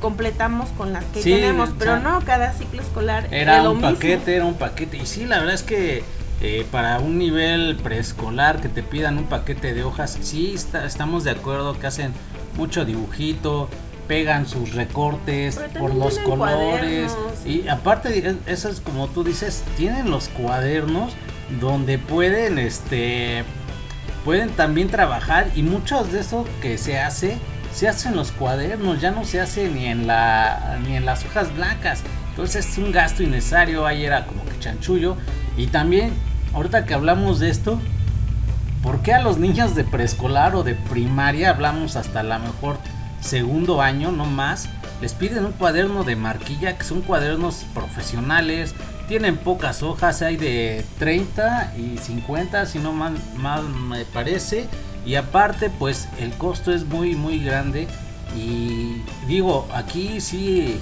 Completamos 0.00 0.68
con 0.70 0.92
las 0.92 1.04
que 1.06 1.22
Sí, 1.22 1.30
tenemos, 1.34 1.70
o 1.70 1.74
pero 1.78 1.92
sea, 1.92 2.00
no, 2.00 2.20
cada 2.24 2.52
ciclo 2.52 2.82
escolar 2.82 3.28
Era 3.30 3.62
lo 3.62 3.70
un 3.72 3.78
mismo. 3.78 3.92
paquete, 3.94 4.34
era 4.36 4.44
un 4.44 4.54
paquete. 4.54 4.96
Y 4.98 5.06
sí, 5.06 5.24
la 5.24 5.38
verdad 5.38 5.54
es 5.54 5.62
que 5.62 6.04
eh, 6.46 6.66
para 6.70 6.98
un 6.98 7.16
nivel 7.16 7.76
preescolar 7.82 8.60
que 8.60 8.68
te 8.68 8.82
pidan 8.82 9.16
un 9.16 9.24
paquete 9.24 9.72
de 9.72 9.82
hojas, 9.82 10.18
sí 10.20 10.52
está- 10.54 10.84
estamos 10.84 11.24
de 11.24 11.30
acuerdo 11.30 11.78
que 11.80 11.86
hacen 11.86 12.12
mucho 12.58 12.84
dibujito, 12.84 13.70
pegan 14.08 14.46
sus 14.46 14.74
recortes 14.74 15.58
por 15.78 15.94
los 15.94 16.18
colores. 16.18 17.12
cuadernos. 17.12 17.46
Y 17.46 17.66
aparte, 17.68 18.28
es- 18.28 18.36
eso 18.46 18.68
es 18.68 18.80
como 18.80 19.08
tú 19.08 19.24
dices, 19.24 19.64
tienen 19.78 20.10
los 20.10 20.28
cuadernos 20.28 21.14
donde 21.62 21.96
pueden, 21.98 22.58
este, 22.58 23.44
pueden 24.22 24.50
también 24.50 24.88
trabajar 24.88 25.48
y 25.56 25.62
muchos 25.62 26.12
de 26.12 26.20
eso 26.20 26.44
que 26.60 26.76
se 26.76 26.98
hace 27.00 27.38
se 27.72 27.88
hace 27.88 28.08
en 28.08 28.14
los 28.16 28.30
cuadernos, 28.30 29.00
ya 29.00 29.10
no 29.10 29.24
se 29.24 29.40
hace 29.40 29.68
ni 29.68 29.86
en 29.86 30.06
la 30.06 30.78
ni 30.86 30.94
en 30.96 31.04
las 31.06 31.24
hojas 31.24 31.52
blancas. 31.56 32.02
Entonces 32.30 32.68
es 32.68 32.78
un 32.78 32.92
gasto 32.92 33.22
innecesario, 33.22 33.84
ahí 33.86 34.04
era 34.04 34.26
como 34.26 34.44
que 34.44 34.56
chanchullo 34.60 35.16
y 35.56 35.66
también 35.68 36.12
ahorita 36.54 36.86
que 36.86 36.94
hablamos 36.94 37.40
de 37.40 37.50
esto, 37.50 37.80
¿por 38.82 39.00
qué 39.00 39.12
a 39.12 39.22
los 39.22 39.38
niños 39.38 39.74
de 39.74 39.84
preescolar 39.84 40.54
o 40.54 40.62
de 40.62 40.74
primaria 40.74 41.50
hablamos 41.50 41.96
hasta 41.96 42.22
la 42.22 42.38
mejor 42.38 42.78
segundo 43.20 43.82
año, 43.82 44.12
no 44.12 44.24
más? 44.24 44.68
Les 45.00 45.12
piden 45.12 45.44
un 45.44 45.52
cuaderno 45.52 46.04
de 46.04 46.16
marquilla 46.16 46.78
que 46.78 46.84
son 46.84 47.02
cuadernos 47.02 47.64
profesionales, 47.74 48.74
tienen 49.08 49.36
pocas 49.36 49.82
hojas, 49.82 50.22
hay 50.22 50.36
de 50.36 50.84
30 50.98 51.74
y 51.76 51.98
50, 51.98 52.66
si 52.66 52.78
no 52.78 52.92
mal, 52.92 53.18
mal 53.36 53.68
me 53.68 54.04
parece. 54.04 54.66
Y 55.04 55.16
aparte, 55.16 55.68
pues 55.68 56.08
el 56.18 56.32
costo 56.32 56.72
es 56.72 56.86
muy, 56.86 57.14
muy 57.14 57.44
grande. 57.44 57.86
Y 58.34 59.02
digo, 59.26 59.68
aquí 59.74 60.20
sí 60.20 60.80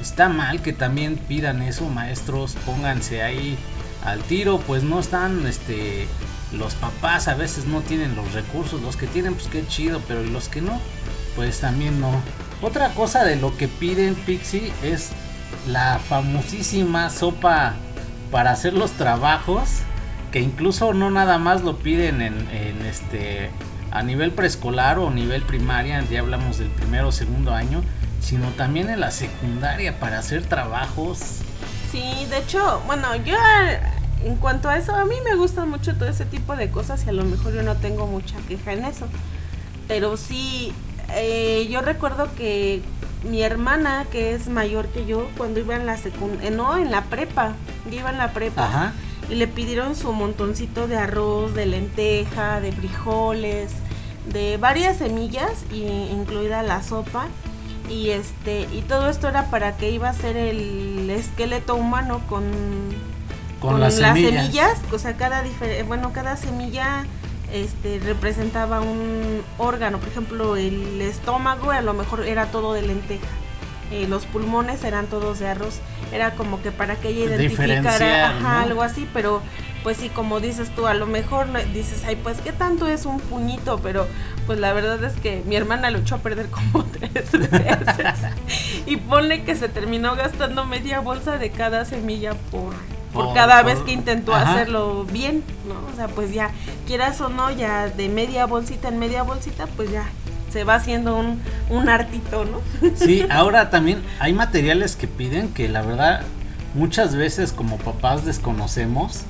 está 0.00 0.28
mal 0.28 0.62
que 0.62 0.72
también 0.72 1.16
pidan 1.16 1.62
eso, 1.62 1.88
maestros, 1.88 2.56
pónganse 2.64 3.22
ahí 3.22 3.58
al 4.04 4.20
tiro, 4.22 4.58
pues 4.58 4.82
no 4.82 5.00
están, 5.00 5.46
este, 5.46 6.06
los 6.52 6.74
papás 6.74 7.28
a 7.28 7.34
veces 7.34 7.66
no 7.66 7.80
tienen 7.80 8.14
los 8.16 8.32
recursos, 8.32 8.82
los 8.82 8.96
que 8.96 9.06
tienen, 9.06 9.34
pues 9.34 9.48
qué 9.48 9.66
chido, 9.66 10.00
pero 10.06 10.22
los 10.22 10.48
que 10.48 10.60
no, 10.60 10.78
pues 11.36 11.60
también 11.60 12.00
no. 12.00 12.12
Otra 12.62 12.90
cosa 12.90 13.24
de 13.24 13.36
lo 13.36 13.56
que 13.56 13.68
piden 13.68 14.14
Pixie 14.14 14.72
es 14.82 15.10
la 15.68 15.98
famosísima 15.98 17.10
sopa 17.10 17.74
para 18.30 18.50
hacer 18.50 18.74
los 18.74 18.92
trabajos 18.92 19.82
que 20.32 20.40
incluso 20.40 20.92
no 20.92 21.10
nada 21.10 21.38
más 21.38 21.62
lo 21.62 21.78
piden 21.78 22.20
en, 22.20 22.82
este 22.84 23.50
a 23.92 24.02
nivel 24.02 24.32
preescolar 24.32 24.98
o 24.98 25.12
nivel 25.12 25.42
primaria 25.42 26.02
ya 26.10 26.18
hablamos 26.18 26.58
del 26.58 26.66
primero 26.70 27.08
o 27.08 27.12
segundo 27.12 27.54
año 27.54 27.82
sino 28.20 28.48
también 28.48 28.90
en 28.90 28.98
la 28.98 29.12
secundaria 29.12 30.00
para 30.00 30.18
hacer 30.18 30.44
trabajos 30.44 31.42
Sí, 31.94 32.26
de 32.28 32.38
hecho, 32.38 32.82
bueno, 32.86 33.14
yo 33.14 33.36
en 34.24 34.34
cuanto 34.34 34.68
a 34.68 34.76
eso, 34.76 34.92
a 34.96 35.04
mí 35.04 35.14
me 35.24 35.36
gustan 35.36 35.70
mucho 35.70 35.94
todo 35.94 36.08
ese 36.08 36.24
tipo 36.24 36.56
de 36.56 36.68
cosas 36.68 37.06
y 37.06 37.10
a 37.10 37.12
lo 37.12 37.24
mejor 37.24 37.54
yo 37.54 37.62
no 37.62 37.76
tengo 37.76 38.08
mucha 38.08 38.36
queja 38.48 38.72
en 38.72 38.84
eso. 38.84 39.06
Pero 39.86 40.16
sí, 40.16 40.72
eh, 41.10 41.68
yo 41.70 41.82
recuerdo 41.82 42.34
que 42.34 42.82
mi 43.22 43.42
hermana, 43.42 44.06
que 44.10 44.34
es 44.34 44.48
mayor 44.48 44.88
que 44.88 45.06
yo, 45.06 45.28
cuando 45.36 45.60
iba 45.60 45.76
en 45.76 45.86
la 45.86 45.96
secundaria, 45.96 46.50
no, 46.50 46.76
en 46.76 46.90
la 46.90 47.02
prepa, 47.02 47.52
yo 47.88 48.00
iba 48.00 48.10
en 48.10 48.18
la 48.18 48.32
prepa. 48.32 48.66
ajá 48.66 48.92
Y 49.30 49.36
le 49.36 49.46
pidieron 49.46 49.94
su 49.94 50.12
montoncito 50.12 50.88
de 50.88 50.96
arroz, 50.96 51.54
de 51.54 51.66
lenteja, 51.66 52.60
de 52.60 52.72
frijoles, 52.72 53.70
de 54.32 54.56
varias 54.56 54.96
semillas, 54.96 55.64
y 55.72 55.84
incluida 56.10 56.64
la 56.64 56.82
sopa. 56.82 57.28
Y 57.88 58.10
este, 58.10 58.66
y 58.72 58.82
todo 58.82 59.08
esto 59.10 59.28
era 59.28 59.50
para 59.50 59.76
que 59.76 59.90
iba 59.90 60.08
a 60.08 60.14
ser 60.14 60.36
el 60.36 61.10
esqueleto 61.10 61.74
humano 61.74 62.22
con, 62.28 62.44
con, 63.60 63.80
las, 63.80 63.96
semillas. 63.96 64.80
o 64.90 64.98
sea, 64.98 65.16
cada 65.16 65.44
bueno, 65.86 66.12
cada 66.12 66.36
semilla 66.36 67.04
este 67.52 68.00
representaba 68.00 68.80
un 68.80 69.42
órgano, 69.58 69.98
por 69.98 70.08
ejemplo, 70.08 70.56
el 70.56 71.00
estómago 71.00 71.70
a 71.70 71.82
lo 71.82 71.94
mejor 71.94 72.26
era 72.26 72.46
todo 72.46 72.72
de 72.72 72.82
lenteja. 72.82 73.26
eh, 73.90 74.06
los 74.08 74.24
pulmones 74.26 74.82
eran 74.82 75.06
todos 75.06 75.38
de 75.38 75.48
arroz, 75.48 75.80
era 76.12 76.32
como 76.32 76.62
que 76.62 76.72
para 76.72 76.96
que 76.96 77.08
ella 77.08 77.36
identificara 77.36 78.30
ajá, 78.30 78.40
¿no? 78.40 78.48
algo 78.60 78.82
así, 78.82 79.06
pero 79.12 79.42
pues 79.84 79.98
sí, 79.98 80.08
como 80.08 80.40
dices 80.40 80.70
tú, 80.74 80.86
a 80.86 80.94
lo 80.94 81.06
mejor 81.06 81.46
dices, 81.72 82.02
ay, 82.06 82.16
pues 82.16 82.40
qué 82.40 82.50
tanto 82.52 82.88
es 82.88 83.04
un 83.06 83.20
puñito, 83.20 83.78
pero 83.80 84.06
pues 84.46 84.58
la 84.58 84.72
verdad 84.72 85.04
es 85.04 85.12
que 85.12 85.42
mi 85.46 85.54
hermana 85.56 85.90
lo 85.90 85.98
echó 85.98 86.16
a 86.16 86.18
perder 86.18 86.46
como 86.48 86.84
tres 86.98 87.30
veces. 87.30 88.16
y 88.86 88.96
ponle 88.96 89.44
que 89.44 89.54
se 89.54 89.68
terminó 89.68 90.16
gastando 90.16 90.64
media 90.64 91.00
bolsa 91.00 91.36
de 91.38 91.50
cada 91.50 91.84
semilla 91.84 92.32
por, 92.50 92.72
por, 93.12 93.34
cada 93.34 93.58
por- 93.62 93.66
vez 93.66 93.78
que 93.80 93.92
intentó 93.92 94.34
ajá. 94.34 94.54
hacerlo 94.54 95.04
bien, 95.04 95.44
¿no? 95.68 95.74
O 95.92 95.96
sea, 95.96 96.08
pues 96.08 96.32
ya, 96.32 96.50
quieras 96.86 97.20
o 97.20 97.28
no, 97.28 97.50
ya 97.50 97.88
de 97.88 98.08
media 98.08 98.46
bolsita 98.46 98.88
en 98.88 98.98
media 98.98 99.22
bolsita, 99.22 99.66
pues 99.76 99.90
ya 99.92 100.08
se 100.50 100.64
va 100.64 100.76
haciendo 100.76 101.16
un, 101.16 101.42
un 101.68 101.88
artito, 101.90 102.46
¿no? 102.46 102.60
Sí, 102.96 103.26
ahora 103.30 103.68
también 103.70 104.02
hay 104.18 104.32
materiales 104.32 104.96
que 104.96 105.08
piden 105.08 105.52
que 105.52 105.68
la 105.68 105.82
verdad 105.82 106.22
muchas 106.74 107.14
veces 107.16 107.52
como 107.52 107.76
papás 107.76 108.24
desconocemos. 108.24 109.24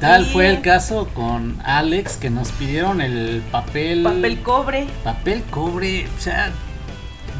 Tal 0.00 0.24
Sí. 0.26 0.32
fue 0.32 0.50
el 0.50 0.60
caso 0.60 1.08
con 1.14 1.58
Alex 1.64 2.16
que 2.18 2.28
nos 2.30 2.52
pidieron 2.52 3.00
el 3.00 3.42
papel 3.50 4.02
Papel 4.02 4.42
cobre. 4.42 4.86
papel 5.02 5.42
cobre, 5.50 6.06
o 6.16 6.20
sea, 6.20 6.50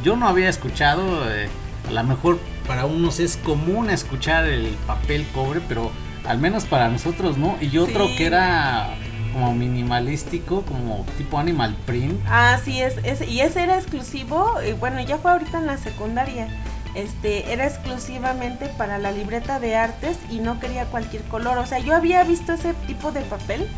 yo 0.03 0.17
no 0.17 0.27
había 0.27 0.49
escuchado, 0.49 1.31
eh, 1.31 1.49
a 1.89 1.93
lo 1.93 2.03
mejor 2.05 2.39
para 2.67 2.87
unos 2.87 3.21
es 3.21 3.37
común 3.37 3.91
escuchar 3.91 4.47
el 4.47 4.69
papel 4.87 5.27
cobre, 5.35 5.61
pero 5.69 5.91
al 6.27 6.39
menos 6.39 6.65
para 6.65 6.89
nosotros 6.89 7.37
no. 7.37 7.57
Y 7.61 7.77
otro 7.79 8.09
Sí. 8.09 8.17
que 8.17 8.27
era 8.27 8.89
como 9.35 9.55
minimalístico, 9.55 10.63
como 10.63 11.05
tipo 11.19 11.39
animal 11.39 11.77
print. 11.85 12.19
Ah, 12.27 12.59
sí, 12.65 12.81
es, 12.81 12.97
es- 13.05 13.29
y 13.29 13.43
ese 13.43 13.63
era 13.65 13.77
exclusivo, 13.77 14.59
eh, 14.63 14.73
bueno, 14.81 14.99
ya 15.03 15.19
fue 15.19 15.31
ahorita 15.31 15.59
en 15.59 15.67
la 15.67 15.77
secundaria. 15.77 16.49
Este, 16.97 17.53
era 17.53 17.67
exclusivamente 17.67 18.67
para 18.79 18.99
la 18.99 19.13
libreta 19.13 19.61
de 19.61 19.77
artes 19.77 20.17
y 20.31 20.41
no 20.41 20.59
quería 20.59 20.87
cualquier 20.87 21.23
color. 21.25 21.59
O 21.59 21.67
sea, 21.67 21.79
yo 21.79 21.95
había 21.95 22.25
visto 22.25 22.55
ese 22.55 22.75
tipo 22.87 23.13
de 23.13 23.21
papel, 23.21 23.69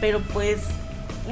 pero 0.00 0.20
pues 0.20 0.60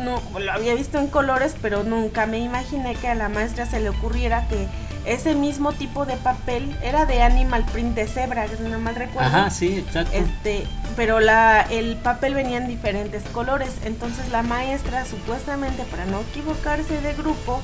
no, 0.03 0.23
lo 0.39 0.53
había 0.53 0.75
visto 0.75 0.99
en 0.99 1.09
colores, 1.09 1.57
pero 1.61 1.83
nunca 1.83 2.27
me 2.27 2.39
imaginé 2.39 2.95
que 2.95 3.09
a 3.09 3.15
la 3.15 3.29
maestra 3.29 3.67
se 3.67 3.81
le 3.81 3.91
ocurriera 3.91 4.47
que, 4.49 4.69
ese 5.07 5.35
mismo 5.35 5.73
tipo 5.73 6.07
de 6.07 6.17
papel 6.17 6.75
era 6.83 7.05
de 7.05 7.23
animal 7.23 7.65
print 7.73 7.95
de 7.95 8.07
cebra, 8.07 8.47
si 8.49 8.63
no 8.63 8.79
mal 8.79 8.95
recuerdo. 8.95 9.29
Ajá, 9.29 9.51
sí, 9.51 9.77
exacto. 9.77 10.11
Este, 10.15 10.67
pero 10.97 11.21
la, 11.21 11.61
el 11.71 11.97
papel 11.97 12.35
venía 12.35 12.59
en 12.59 12.69
diferentes 12.69 13.23
colores. 13.25 13.71
Entonces 13.85 14.31
la 14.31 14.43
maestra, 14.43 15.05
supuestamente 15.05 15.83
para 15.85 16.07
no 16.07 16.21
equivocarse 16.23 17.01
de 17.01 17.13
grupo, 17.15 17.61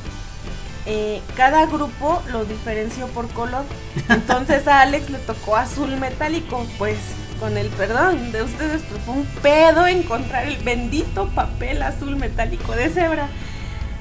eh, 0.92 1.22
cada 1.36 1.66
grupo 1.66 2.20
lo 2.32 2.44
diferenció 2.44 3.06
por 3.06 3.28
color. 3.28 3.64
Entonces 4.08 4.66
a 4.66 4.80
Alex 4.80 5.08
le 5.08 5.18
tocó 5.18 5.56
azul 5.56 5.96
metálico. 5.98 6.66
Pues 6.78 6.96
con 7.38 7.56
el 7.56 7.68
perdón 7.68 8.32
de 8.32 8.42
ustedes, 8.42 8.82
pues 8.82 9.00
fue 9.02 9.14
un 9.14 9.26
pedo 9.40 9.86
encontrar 9.86 10.46
el 10.48 10.56
bendito 10.56 11.28
papel 11.28 11.80
azul 11.82 12.16
metálico 12.16 12.72
de 12.72 12.90
cebra. 12.90 13.28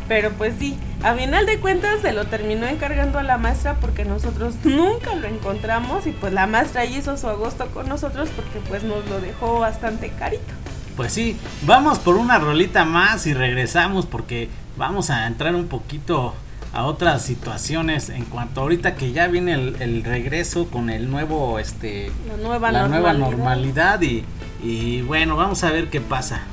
Pero 0.08 0.32
pues 0.32 0.56
sí, 0.58 0.80
a 1.04 1.14
final 1.14 1.46
de 1.46 1.60
cuentas 1.60 2.02
se 2.02 2.12
lo 2.12 2.26
terminó 2.26 2.66
encargando 2.66 3.20
a 3.20 3.24
la 3.24 3.38
maestra 3.38 3.76
porque 3.76 4.04
nosotros 4.04 4.56
nunca 4.64 5.14
lo 5.14 5.28
encontramos 5.28 6.08
y 6.08 6.12
pues 6.12 6.34
la 6.34 6.48
maestra 6.48 6.86
hizo 6.86 7.18
su 7.18 7.28
agosto 7.28 7.68
con 7.68 7.88
nosotros 7.88 8.30
porque 8.36 8.68
pues 8.68 8.82
nos 8.82 9.08
lo 9.08 9.22
dejó 9.22 9.60
bastante 9.60 10.10
carito. 10.10 10.54
Pues 10.98 11.14
sí, 11.14 11.38
vamos 11.62 12.00
por 12.00 12.16
una 12.16 12.40
rolita 12.40 12.84
más 12.84 13.28
y 13.28 13.36
regresamos 13.36 14.08
porque 14.08 14.50
vamos 14.76 15.12
a 15.12 15.28
entrar 15.28 15.54
un 15.54 15.68
poquito 15.68 16.34
a 16.74 16.86
otras 16.86 17.24
situaciones 17.24 18.10
en 18.10 18.26
cuanto 18.26 18.62
ahorita 18.62 18.96
que 18.96 19.12
ya 19.12 19.28
viene 19.28 19.54
el, 19.54 19.76
el 19.82 20.04
regreso 20.04 20.68
con 20.70 20.90
el 20.90 21.10
nuevo 21.10 21.58
este 21.60 22.12
La 22.28 22.38
nueva 22.38 22.72
la 22.72 22.88
normalidad. 22.88 22.88
nueva 22.90 23.14
normalidad 23.14 24.02
y, 24.02 24.24
y 24.64 25.02
bueno 25.02 25.36
vamos 25.36 25.64
a 25.64 25.72
ver 25.72 25.90
qué 25.90 26.00
pasa 26.02 26.44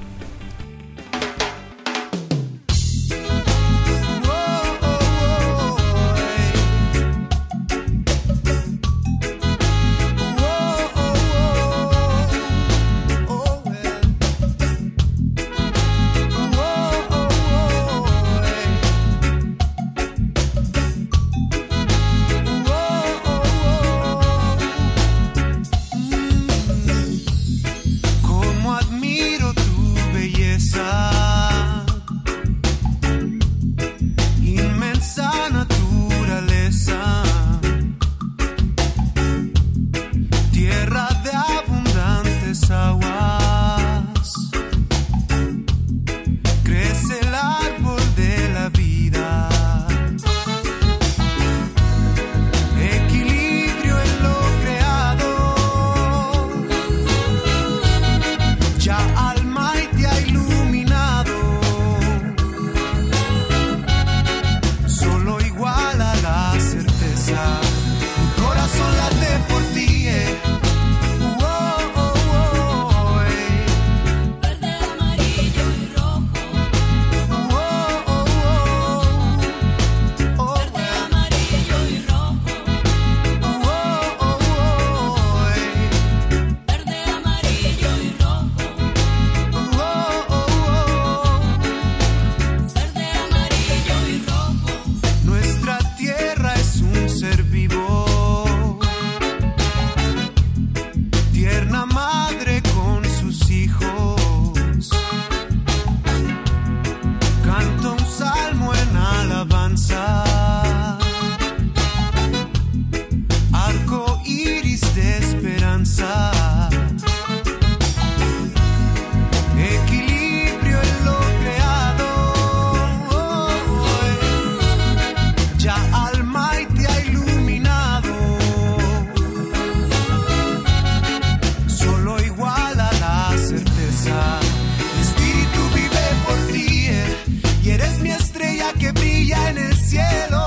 que 138.86 138.92
brilla 138.92 139.50
en 139.50 139.58
el 139.58 139.76
cielo. 139.76 140.45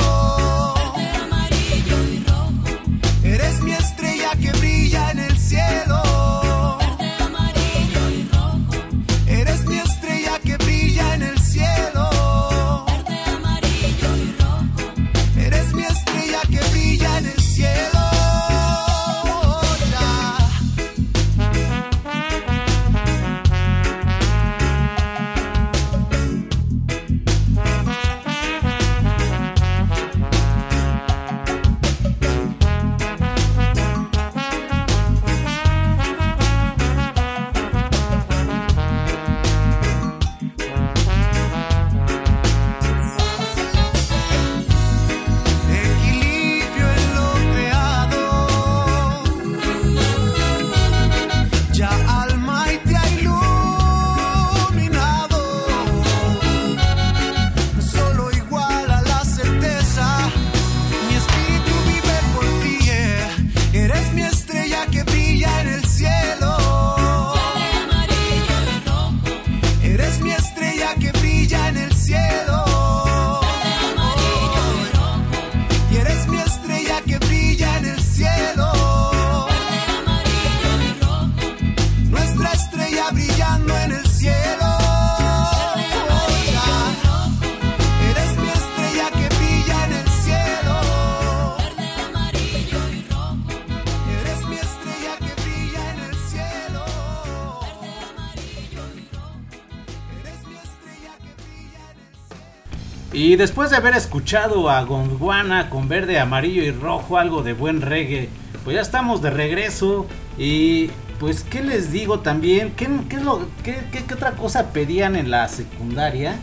Y 103.30 103.36
después 103.36 103.70
de 103.70 103.76
haber 103.78 103.94
escuchado 103.94 104.72
a 104.72 104.82
Gondwana 104.82 105.70
con 105.70 105.88
verde, 105.88 106.20
amarillo 106.20 106.64
y 106.64 106.72
rojo, 106.72 107.20
algo 107.20 107.44
de 107.44 107.54
buen 107.54 107.80
reggae, 107.84 108.28
pues 108.64 108.74
ya 108.74 108.82
estamos 108.82 109.22
de 109.22 109.30
regreso. 109.30 110.08
Y 110.40 110.90
pues, 111.20 111.44
¿qué 111.44 111.62
les 111.62 111.92
digo 111.92 112.22
también? 112.22 112.72
¿Qué, 112.76 112.90
qué 113.08 113.18
es 113.18 113.22
lo, 113.22 113.48
qué, 113.64 113.84
qué- 113.92 114.12
otra 114.16 114.32
cosa 114.32 114.72
pedían 114.74 115.16
en 115.16 115.30
la 115.30 115.48
secundaria? 115.48 116.38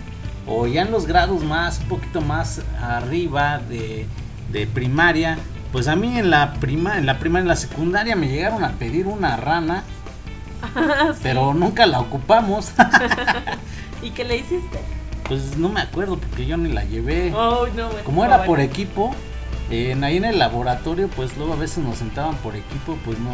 O 0.47 0.69
ya 0.69 0.83
en 0.83 0.93
los 0.93 1.07
grados 1.07 1.43
más, 1.43 1.81
un 1.81 1.89
poquito 1.89 2.21
más 2.21 2.63
arriba 2.81 3.59
de, 3.69 4.07
de 4.53 4.69
primaria. 4.69 5.39
Pues 5.73 5.89
a 5.89 5.97
mí 5.97 6.17
en 6.17 6.31
la 6.31 6.53
prima, 6.55 6.99
en 6.99 7.07
la 7.07 7.19
primaria, 7.19 7.43
en 7.43 7.49
la 7.49 7.57
secundaria 7.57 8.15
me 8.15 8.29
llegaron 8.29 8.63
a 8.63 8.71
pedir 8.75 9.09
una 9.09 9.37
rana, 9.37 9.83
pero 11.25 11.53
nunca 11.53 11.85
la 11.85 11.99
ocupamos. 11.99 12.71
¿Y 14.05 14.11
qué 14.11 14.23
le 14.23 14.37
hiciste? 14.37 14.79
Pues 15.29 15.57
no 15.57 15.69
me 15.69 15.81
acuerdo 15.81 16.19
porque 16.19 16.47
yo 16.47 16.57
ni 16.57 16.73
la 16.73 16.85
llevé. 16.85 17.33
Oh, 17.35 17.67
no, 17.75 17.89
Como 18.05 18.25
era 18.25 18.45
por 18.45 18.61
equipo, 18.61 19.15
eh, 19.71 19.91
en- 19.93 20.05
ahí 20.05 20.17
en 20.19 20.25
el 20.25 20.39
laboratorio, 20.39 21.09
pues 21.09 21.37
luego 21.37 21.55
a 21.55 21.57
veces 21.57 21.79
nos 21.79 21.99
sentaban 21.99 22.35
por 22.37 22.55
equipo, 22.57 22.97
pues 23.05 23.19
no. 23.19 23.31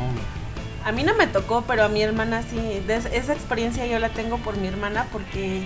A 0.84 0.90
mí 0.92 1.02
no 1.04 1.14
me 1.14 1.26
tocó, 1.26 1.62
pero 1.66 1.84
a 1.84 1.88
mi 1.88 2.02
hermana 2.02 2.42
sí. 2.42 2.56
De 2.86 2.96
esa 2.96 3.32
experiencia 3.32 3.86
yo 3.86 3.98
la 3.98 4.08
tengo 4.08 4.38
por 4.38 4.56
mi 4.56 4.66
hermana 4.66 5.06
porque 5.12 5.62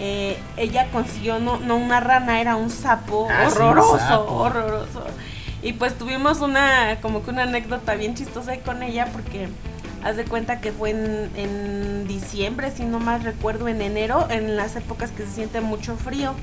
eh, 0.00 0.36
ella 0.56 0.88
consiguió 0.92 1.38
no, 1.38 1.58
no 1.58 1.76
una 1.76 2.00
rana, 2.00 2.40
era 2.40 2.56
un 2.56 2.70
sapo 2.70 3.28
Ah, 3.30 3.46
sí, 3.50 3.56
un 3.58 3.62
horroroso, 3.68 3.98
sapo. 3.98 4.32
horroroso. 4.34 5.04
Y 5.62 5.72
pues 5.74 5.96
tuvimos 5.98 6.40
una, 6.40 6.98
como 7.02 7.22
que 7.24 7.30
una 7.30 7.42
anécdota 7.42 7.94
bien 7.94 8.14
chistosa 8.14 8.52
ahí 8.52 8.58
con 8.58 8.82
ella 8.82 9.08
porque 9.12 9.48
haz 10.04 10.16
de 10.16 10.24
cuenta 10.24 10.60
que 10.60 10.72
fue 10.72 10.90
en, 10.90 11.30
en 11.36 12.06
diciembre, 12.06 12.70
si 12.70 12.84
no 12.84 13.00
mal 13.00 13.22
recuerdo, 13.22 13.68
en 13.68 13.82
enero, 13.82 14.26
en 14.30 14.56
las 14.56 14.76
épocas 14.76 15.10
que 15.10 15.24
se 15.24 15.32
siente 15.32 15.60
mucho 15.60 15.96
frío. 15.96 16.34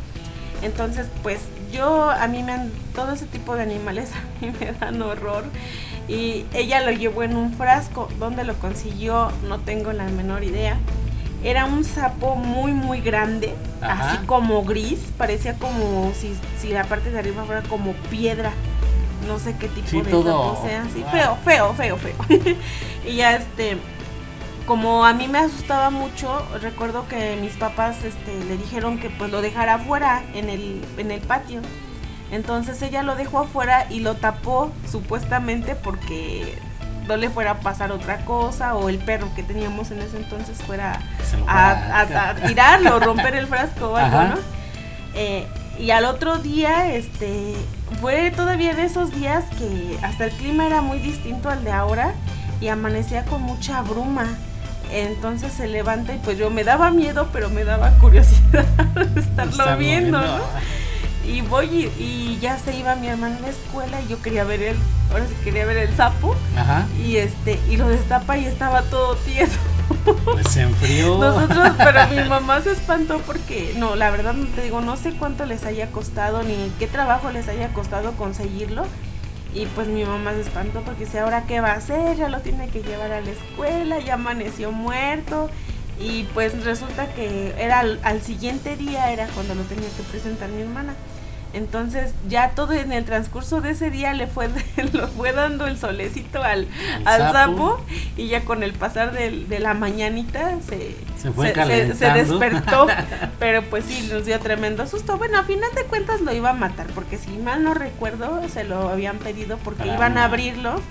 Entonces, 0.62 1.08
pues 1.22 1.40
yo, 1.72 2.10
a 2.10 2.28
mí 2.28 2.44
me 2.44 2.54
han, 2.54 2.72
todo 2.94 3.14
ese 3.14 3.26
tipo 3.26 3.56
de 3.56 3.64
animales 3.64 4.10
a 4.42 4.46
mí 4.46 4.52
me 4.60 4.72
dan 4.74 5.02
horror. 5.02 5.44
Y 6.08 6.46
ella 6.54 6.82
lo 6.82 6.92
llevó 6.92 7.24
en 7.24 7.36
un 7.36 7.54
frasco. 7.54 8.10
¿Dónde 8.20 8.44
lo 8.44 8.54
consiguió? 8.56 9.32
No 9.48 9.60
tengo 9.60 9.92
la 9.92 10.06
menor 10.06 10.44
idea. 10.44 10.78
Era 11.44 11.66
un 11.66 11.84
sapo 11.84 12.36
muy, 12.36 12.72
muy 12.72 13.02
grande, 13.02 13.54
Ajá. 13.82 14.14
así 14.14 14.26
como 14.26 14.64
gris. 14.64 15.00
Parecía 15.18 15.56
como 15.56 16.12
si, 16.14 16.36
si 16.60 16.70
la 16.70 16.84
parte 16.84 17.12
de 17.12 17.20
arriba 17.20 17.44
fuera 17.44 17.62
como 17.64 17.94
piedra. 18.10 18.52
No 19.28 19.40
sé 19.40 19.56
qué 19.58 19.68
tipo 19.68 19.88
Sí, 19.88 20.02
de 20.02 20.12
todo- 20.12 20.62
sea. 20.62 20.84
Sí, 20.94 21.02
wow. 21.02 21.12
feo, 21.12 21.38
feo, 21.44 21.74
feo, 21.74 21.98
feo. 21.98 22.16
y 23.06 23.16
ya 23.16 23.36
este 23.36 23.78
como 24.68 25.06
a 25.06 25.14
mí 25.14 25.28
me 25.28 25.38
asustaba 25.38 25.92
mucho, 25.92 26.44
recuerdo 26.60 27.08
que 27.08 27.38
mis 27.40 27.54
papás 27.54 28.04
este, 28.04 28.44
le 28.46 28.58
dijeron 28.58 28.98
que 28.98 29.12
pues 29.12 29.32
lo 29.32 29.42
dejara 29.44 29.76
afuera 29.76 30.24
en 30.34 30.50
el, 30.50 30.84
en 30.98 31.12
el 31.12 31.22
patio. 31.22 31.62
Entonces 32.32 32.82
ella 32.82 33.04
lo 33.04 33.16
dejó 33.16 33.42
afuera 33.42 33.86
y 33.92 34.00
lo 34.00 34.16
tapó 34.16 34.72
supuestamente 34.90 35.76
porque 35.76 36.58
no 37.08 37.16
le 37.16 37.30
fuera 37.30 37.52
a 37.52 37.60
pasar 37.60 37.92
otra 37.92 38.26
cosa 38.26 38.74
o 38.74 38.90
el 38.90 38.98
perro 38.98 39.28
que 39.36 39.44
teníamos 39.44 39.92
en 39.92 40.02
ese 40.02 40.18
entonces 40.18 40.58
fuera 40.64 41.00
a, 41.48 41.70
a- 41.72 42.30
a 42.32 42.36
tirarlo, 42.36 43.00
romper 43.00 43.36
el 43.36 43.46
frasco 43.46 43.90
o 43.92 43.96
algo, 43.96 44.18
Ajá. 44.18 44.28
¿no? 44.30 44.36
Eh, 45.14 45.46
y 45.80 45.92
al 45.92 46.06
otro 46.06 46.38
día, 46.38 46.94
este, 46.94 47.56
fue 48.02 48.32
todavía 48.32 48.74
de 48.74 48.84
esos 48.86 49.14
días 49.14 49.44
que 49.58 49.98
hasta 50.02 50.26
el 50.26 50.32
clima 50.32 50.66
era 50.66 50.82
muy 50.82 51.00
distinto 51.00 51.50
al 51.50 51.64
de 51.64 51.72
ahora 51.72 52.14
y 52.62 52.68
amanecía 52.68 53.26
con 53.26 53.42
mucha 53.42 53.82
bruma. 53.82 54.28
Entonces 54.92 55.52
se 55.52 55.68
levanta 55.68 56.14
y 56.14 56.20
pues 56.20 56.38
yo 56.38 56.50
me 56.50 56.64
daba 56.64 56.92
miedo, 56.92 57.30
pero 57.34 57.50
me 57.50 57.64
daba 57.64 57.92
curiosidad 57.98 58.66
estarlo 59.16 59.78
viendo, 59.78 60.20
viendo. 60.20 60.22
¿no? 60.22 60.44
Y 61.26 61.42
voy 61.42 61.92
y, 61.98 62.02
y 62.02 62.40
ya 62.40 62.58
se 62.60 62.76
iba 62.78 62.96
mi 62.96 63.08
hermano 63.08 63.38
a 63.38 63.42
la 63.42 63.50
escuela 63.50 64.00
y 64.02 64.08
yo 64.08 64.22
quería 64.22 64.44
ver 64.44 64.62
el, 64.62 64.78
ahora 65.12 65.26
sí 65.26 65.34
quería 65.44 65.66
ver 65.66 65.78
el 65.78 65.96
sapo 65.96 66.36
Ajá, 66.56 66.86
y 67.04 67.18
este, 67.18 67.60
y 67.68 67.78
lo 67.78 67.88
destapa 67.88 68.38
y 68.38 68.46
estaba 68.46 68.84
todo 68.84 69.16
tieso. 69.16 69.58
Pues 70.26 70.48
se 70.50 70.62
enfrió. 70.62 71.18
Nosotros, 71.18 71.74
pero 71.78 72.08
mi 72.08 72.30
mamá 72.30 72.62
se 72.62 72.72
espantó 72.72 73.20
porque, 73.20 73.74
no, 73.78 73.96
la 73.96 74.12
verdad 74.12 74.36
te 74.56 74.64
digo, 74.64 74.82
no 74.82 74.98
sé 74.98 75.14
cuánto 75.14 75.46
les 75.46 75.66
haya 75.66 75.92
costado 75.92 76.44
ni 76.44 76.72
qué 76.80 76.88
trabajo 76.88 77.32
les 77.32 77.48
haya 77.48 77.70
costado 77.74 78.14
conseguirlo. 78.14 78.86
Y 79.54 79.68
pues 79.68 79.88
mi 79.88 80.04
mamá 80.04 80.34
se 80.34 80.42
espantó 80.42 80.82
porque 80.82 81.06
dice, 81.06 81.20
ahora 81.20 81.46
qué 81.48 81.62
va 81.62 81.72
a 81.72 81.76
hacer, 81.76 82.18
ya 82.18 82.28
lo 82.28 82.42
tiene 82.42 82.68
que 82.68 82.82
llevar 82.82 83.12
a 83.12 83.22
la 83.22 83.32
escuela, 83.32 84.00
ya 84.00 84.16
amaneció 84.16 84.72
muerto. 84.72 85.50
Y 85.98 86.24
pues 86.34 86.66
resulta 86.66 87.08
que 87.14 87.56
era 87.58 87.80
al, 87.80 88.00
al 88.04 88.22
siguiente 88.22 88.76
día, 88.76 89.12
era 89.14 89.28
cuando 89.28 89.56
lo 89.56 89.64
tenía 89.64 89.88
que 89.96 90.04
presentar 90.04 90.50
mi 90.50 90.62
hermana. 90.62 90.94
Entonces 91.56 92.14
ya 92.28 92.50
todo 92.52 92.74
en 92.74 92.92
el 92.92 93.06
transcurso 93.06 93.62
de 93.62 93.72
ese 93.72 93.90
día 93.90 94.14
le 94.14 94.28
fue, 94.28 94.50
lo 94.94 95.08
fue 95.08 95.32
dando 95.32 95.66
el 95.68 95.78
solecito 95.78 96.44
al, 96.44 96.68
Al 97.06 97.22
sapo. 97.22 97.34
sapo 97.34 97.86
y 98.18 98.28
ya 98.28 98.42
con 98.46 98.62
el 98.62 98.74
pasar 98.74 99.14
de 99.14 99.60
la 99.60 99.74
mañanita 99.74 100.52
se, 100.68 100.96
Se 101.18 101.32
fue 101.32 101.48
se, 101.48 101.54
calentando. 101.54 102.40
despertó, 102.40 102.88
pero 103.40 103.64
pues 103.70 103.86
sí, 103.86 104.08
nos 104.12 104.26
dio 104.26 104.38
tremendo 104.40 104.86
susto. 104.86 105.18
Bueno, 105.18 105.40
a 105.40 105.44
final 105.44 105.70
de 105.76 105.84
cuentas 105.86 106.20
lo 106.22 106.34
iba 106.34 106.50
a 106.50 106.54
matar, 106.54 106.88
porque 106.94 107.18
si 107.18 107.32
mal 107.32 107.64
no 107.64 107.74
recuerdo, 107.74 108.42
se 108.50 108.66
lo 108.66 108.90
habían 108.90 109.18
pedido 109.18 109.58
porque 109.64 109.84
Para 109.84 109.96
iban 109.96 110.12
una- 110.12 110.22
a 110.24 110.26
abrirlo 110.26 110.82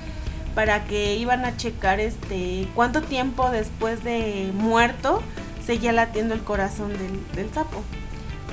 para 0.55 0.85
que 0.85 1.17
iban 1.17 1.45
a 1.45 1.57
checar 1.57 1.99
este 2.01 2.69
cuánto 2.77 3.03
tiempo 3.03 3.51
después 3.51 4.05
de 4.05 4.51
muerto 4.55 5.21
seguía 5.67 5.91
latiendo 5.93 6.33
el 6.33 6.41
corazón 6.43 6.91
del, 6.93 7.21
del 7.35 7.53
sapo. 7.53 7.83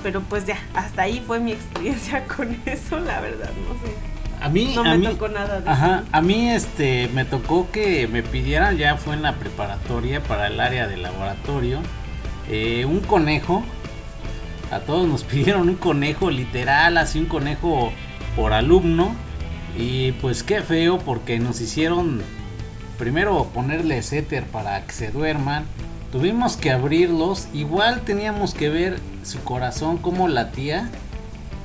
Pero 0.03 0.21
pues 0.21 0.45
ya, 0.45 0.57
hasta 0.73 1.03
ahí 1.03 1.23
fue 1.25 1.39
mi 1.39 1.51
experiencia 1.51 2.25
con 2.35 2.57
eso, 2.65 2.99
la 2.99 3.21
verdad, 3.21 3.49
no 3.67 3.73
sé. 3.87 3.95
A 4.41 4.49
mí, 4.49 4.73
No 4.75 4.81
a 4.81 4.85
me 4.85 4.97
mí, 4.97 5.05
tocó 5.05 5.27
nada 5.27 5.61
de 5.61 5.69
ajá, 5.69 5.97
eso. 5.99 6.07
a 6.11 6.21
mí 6.21 6.49
este 6.49 7.09
me 7.13 7.25
tocó 7.25 7.69
que 7.71 8.07
me 8.07 8.23
pidieran 8.23 8.75
ya 8.77 8.97
fue 8.97 9.13
en 9.13 9.21
la 9.21 9.35
preparatoria 9.35 10.23
para 10.23 10.47
el 10.47 10.59
área 10.59 10.87
de 10.87 10.97
laboratorio 10.97 11.79
eh, 12.49 12.85
un 12.85 13.01
conejo. 13.01 13.63
A 14.71 14.79
todos 14.79 15.07
nos 15.07 15.23
pidieron 15.25 15.69
un 15.69 15.75
conejo 15.75 16.31
literal, 16.31 16.97
así 16.97 17.19
un 17.19 17.25
conejo 17.27 17.93
por 18.35 18.53
alumno 18.53 19.13
y 19.77 20.13
pues 20.13 20.41
qué 20.43 20.61
feo 20.61 20.97
porque 20.97 21.37
nos 21.39 21.61
hicieron 21.61 22.21
primero 22.97 23.45
ponerles 23.53 24.11
éter 24.11 24.45
para 24.45 24.83
que 24.87 24.93
se 24.93 25.11
duerman. 25.11 25.65
Tuvimos 26.11 26.57
que 26.57 26.71
abrirlos, 26.71 27.47
igual 27.53 28.01
teníamos 28.01 28.53
que 28.53 28.69
ver 28.69 28.99
su 29.23 29.39
corazón 29.43 29.97
cómo 29.97 30.27
latía. 30.27 30.89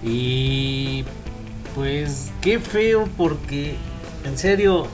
Y 0.05 1.05
pues 1.75 2.31
qué 2.41 2.59
feo 2.59 3.09
porque 3.17 3.77
en 4.25 4.39
serio 4.39 4.87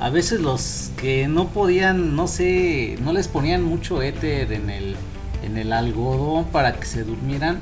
a 0.00 0.10
veces 0.10 0.40
los 0.40 0.90
que 0.96 1.28
no 1.28 1.48
podían, 1.48 2.14
no 2.14 2.28
sé, 2.28 2.98
no 3.02 3.12
les 3.12 3.28
ponían 3.28 3.62
mucho 3.62 4.02
éter 4.02 4.52
en 4.52 4.70
el 4.70 4.96
en 5.42 5.56
el 5.56 5.72
algodón 5.72 6.44
para 6.46 6.74
que 6.74 6.86
se 6.86 7.04
durmieran, 7.04 7.60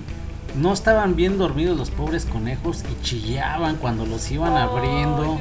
no 0.57 0.73
estaban 0.73 1.17
bien 1.17 1.39
dormidos 1.39 1.77
los 1.77 1.91
pobres 1.91 2.25
conejos 2.25 2.85
y 2.91 3.05
chillaban 3.05 3.77
cuando 3.77 4.07
los 4.07 4.31
iban 4.31 4.57
abriendo. 4.57 5.39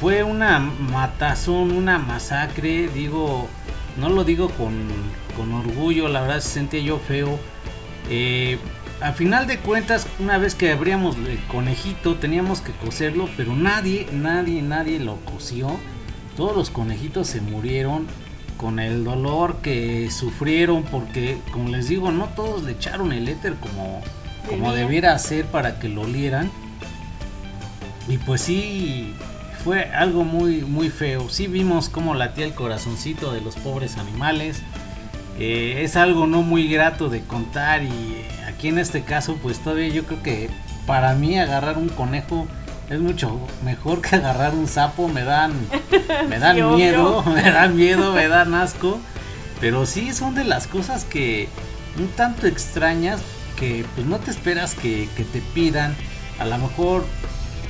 fue 0.00 0.22
una 0.22 0.58
matazón, 0.58 1.72
una 1.72 1.98
masacre, 1.98 2.88
digo, 2.88 3.48
no 3.96 4.08
lo 4.08 4.24
digo 4.24 4.48
con, 4.50 4.88
con 5.36 5.52
orgullo, 5.52 6.08
la 6.08 6.22
verdad 6.22 6.40
se 6.40 6.50
sentía 6.50 6.80
yo 6.80 6.98
feo. 6.98 7.38
Eh, 8.08 8.58
a 9.00 9.12
final 9.12 9.46
de 9.46 9.58
cuentas, 9.58 10.06
una 10.20 10.38
vez 10.38 10.54
que 10.54 10.70
abríamos 10.70 11.16
el 11.16 11.38
conejito, 11.48 12.16
teníamos 12.16 12.60
que 12.60 12.72
coserlo, 12.72 13.28
pero 13.36 13.54
nadie, 13.54 14.06
nadie, 14.12 14.62
nadie 14.62 15.00
lo 15.00 15.16
cosió. 15.16 15.76
Todos 16.36 16.56
los 16.56 16.70
conejitos 16.70 17.26
se 17.26 17.40
murieron 17.40 18.06
con 18.56 18.78
el 18.78 19.02
dolor 19.02 19.56
que 19.60 20.08
sufrieron, 20.10 20.84
porque, 20.84 21.38
como 21.50 21.68
les 21.70 21.88
digo, 21.88 22.12
no 22.12 22.28
todos 22.28 22.62
le 22.62 22.72
echaron 22.72 23.12
el 23.12 23.28
éter 23.28 23.54
como, 23.56 24.00
como 24.48 24.72
debiera 24.72 25.18
ser 25.18 25.46
para 25.46 25.80
que 25.80 25.88
lo 25.88 26.02
olieran. 26.02 26.50
Y 28.08 28.18
pues 28.18 28.42
sí, 28.42 29.14
fue 29.64 29.84
algo 29.94 30.24
muy, 30.24 30.62
muy 30.62 30.90
feo. 30.90 31.28
Sí 31.28 31.46
vimos 31.46 31.88
cómo 31.88 32.14
latía 32.14 32.44
el 32.44 32.54
corazoncito 32.54 33.32
de 33.32 33.40
los 33.40 33.56
pobres 33.56 33.96
animales. 33.96 34.60
Eh, 35.38 35.80
es 35.82 35.96
algo 35.96 36.26
no 36.26 36.42
muy 36.42 36.68
grato 36.68 37.08
de 37.08 37.20
contar 37.22 37.82
y 37.82 38.26
aquí 38.46 38.68
en 38.68 38.78
este 38.78 39.02
caso 39.02 39.38
pues 39.42 39.58
todavía 39.60 39.88
yo 39.88 40.04
creo 40.04 40.22
que 40.22 40.50
para 40.86 41.14
mí 41.14 41.38
agarrar 41.38 41.78
un 41.78 41.88
conejo 41.88 42.46
es 42.90 43.00
mucho 43.00 43.40
mejor 43.64 44.02
que 44.02 44.16
agarrar 44.16 44.54
un 44.54 44.66
sapo. 44.68 45.08
Me 45.08 45.22
dan, 45.24 45.52
me 46.28 46.38
dan 46.38 46.56
Sí, 46.56 46.62
obvio. 46.62 46.76
miedo, 46.76 47.22
me 47.34 47.50
dan 47.50 47.76
miedo, 47.76 48.12
me 48.12 48.28
dan 48.28 48.54
asco. 48.54 48.98
Pero 49.60 49.86
sí 49.86 50.12
son 50.12 50.34
de 50.34 50.44
las 50.44 50.66
cosas 50.66 51.04
que 51.04 51.48
un 51.98 52.08
tanto 52.08 52.46
extrañas 52.48 53.20
que 53.56 53.84
pues 53.94 54.06
no 54.06 54.18
te 54.18 54.32
esperas 54.32 54.74
que, 54.74 55.08
que 55.16 55.24
te 55.24 55.40
pidan. 55.54 55.94
A 56.40 56.44
lo 56.46 56.58
mejor 56.58 57.06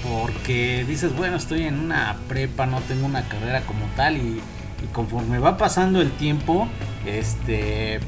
porque 0.08 0.84
dices, 0.86 1.14
bueno, 1.16 1.36
estoy 1.36 1.62
en 1.62 1.78
una 1.78 2.16
prepa, 2.28 2.66
no 2.66 2.80
tengo 2.80 3.06
una 3.06 3.22
carrera 3.28 3.62
como 3.62 3.84
tal 3.96 4.16
y, 4.16 4.40
conforme 4.92 5.38
va 5.38 5.56
pasando 5.56 6.00
el 6.00 6.10
tiempo, 6.10 6.66
este, 7.06 8.00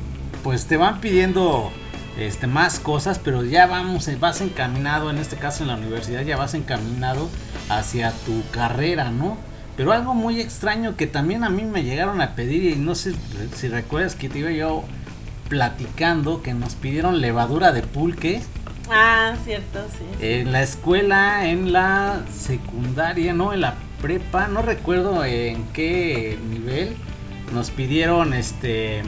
pues 0.42 0.66
te 0.66 0.76
van 0.76 1.00
pidiendo 1.00 1.70
este, 2.18 2.48
más 2.48 2.80
cosas, 2.80 3.20
pero 3.20 3.44
ya 3.44 3.66
vamos, 3.66 4.08
vas 4.18 4.40
encaminado, 4.40 5.10
en 5.10 5.18
este 5.18 5.36
caso 5.36 5.62
en 5.62 5.68
la 5.68 5.76
universidad, 5.76 6.22
ya 6.22 6.36
vas 6.36 6.54
encaminado 6.54 7.28
hacia 7.68 8.10
tu 8.10 8.42
carrera, 8.50 9.10
¿no? 9.10 9.36
Pero 9.76 9.92
algo 9.92 10.14
muy 10.14 10.40
extraño 10.40 10.96
que 10.96 11.06
también 11.06 11.44
a 11.44 11.48
mí 11.48 11.64
me 11.64 11.84
llegaron 11.84 12.20
a 12.20 12.34
pedir, 12.34 12.64
y 12.64 12.76
no 12.76 12.94
sé 12.94 13.14
si 13.54 13.68
recuerdas 13.68 14.14
que 14.14 14.28
te 14.28 14.40
iba 14.40 14.50
yo 14.50 14.84
platicando, 15.48 16.42
que 16.42 16.54
nos 16.54 16.74
pidieron 16.74 17.20
levadura 17.20 17.72
de 17.72 17.82
pulque. 17.82 18.42
Ah, 18.90 19.34
cierto, 19.44 19.80
sí. 19.90 20.04
En 20.20 20.52
la 20.52 20.62
escuela, 20.62 21.48
en 21.48 21.72
la 21.72 22.22
secundaria, 22.32 23.32
no, 23.32 23.52
en 23.52 23.62
la 23.62 23.74
prepa, 24.02 24.48
no 24.48 24.62
recuerdo 24.62 25.24
en 25.24 25.64
qué 25.72 26.38
nivel, 26.50 26.96
nos 27.52 27.70
pidieron 27.70 28.34
este 28.34 29.02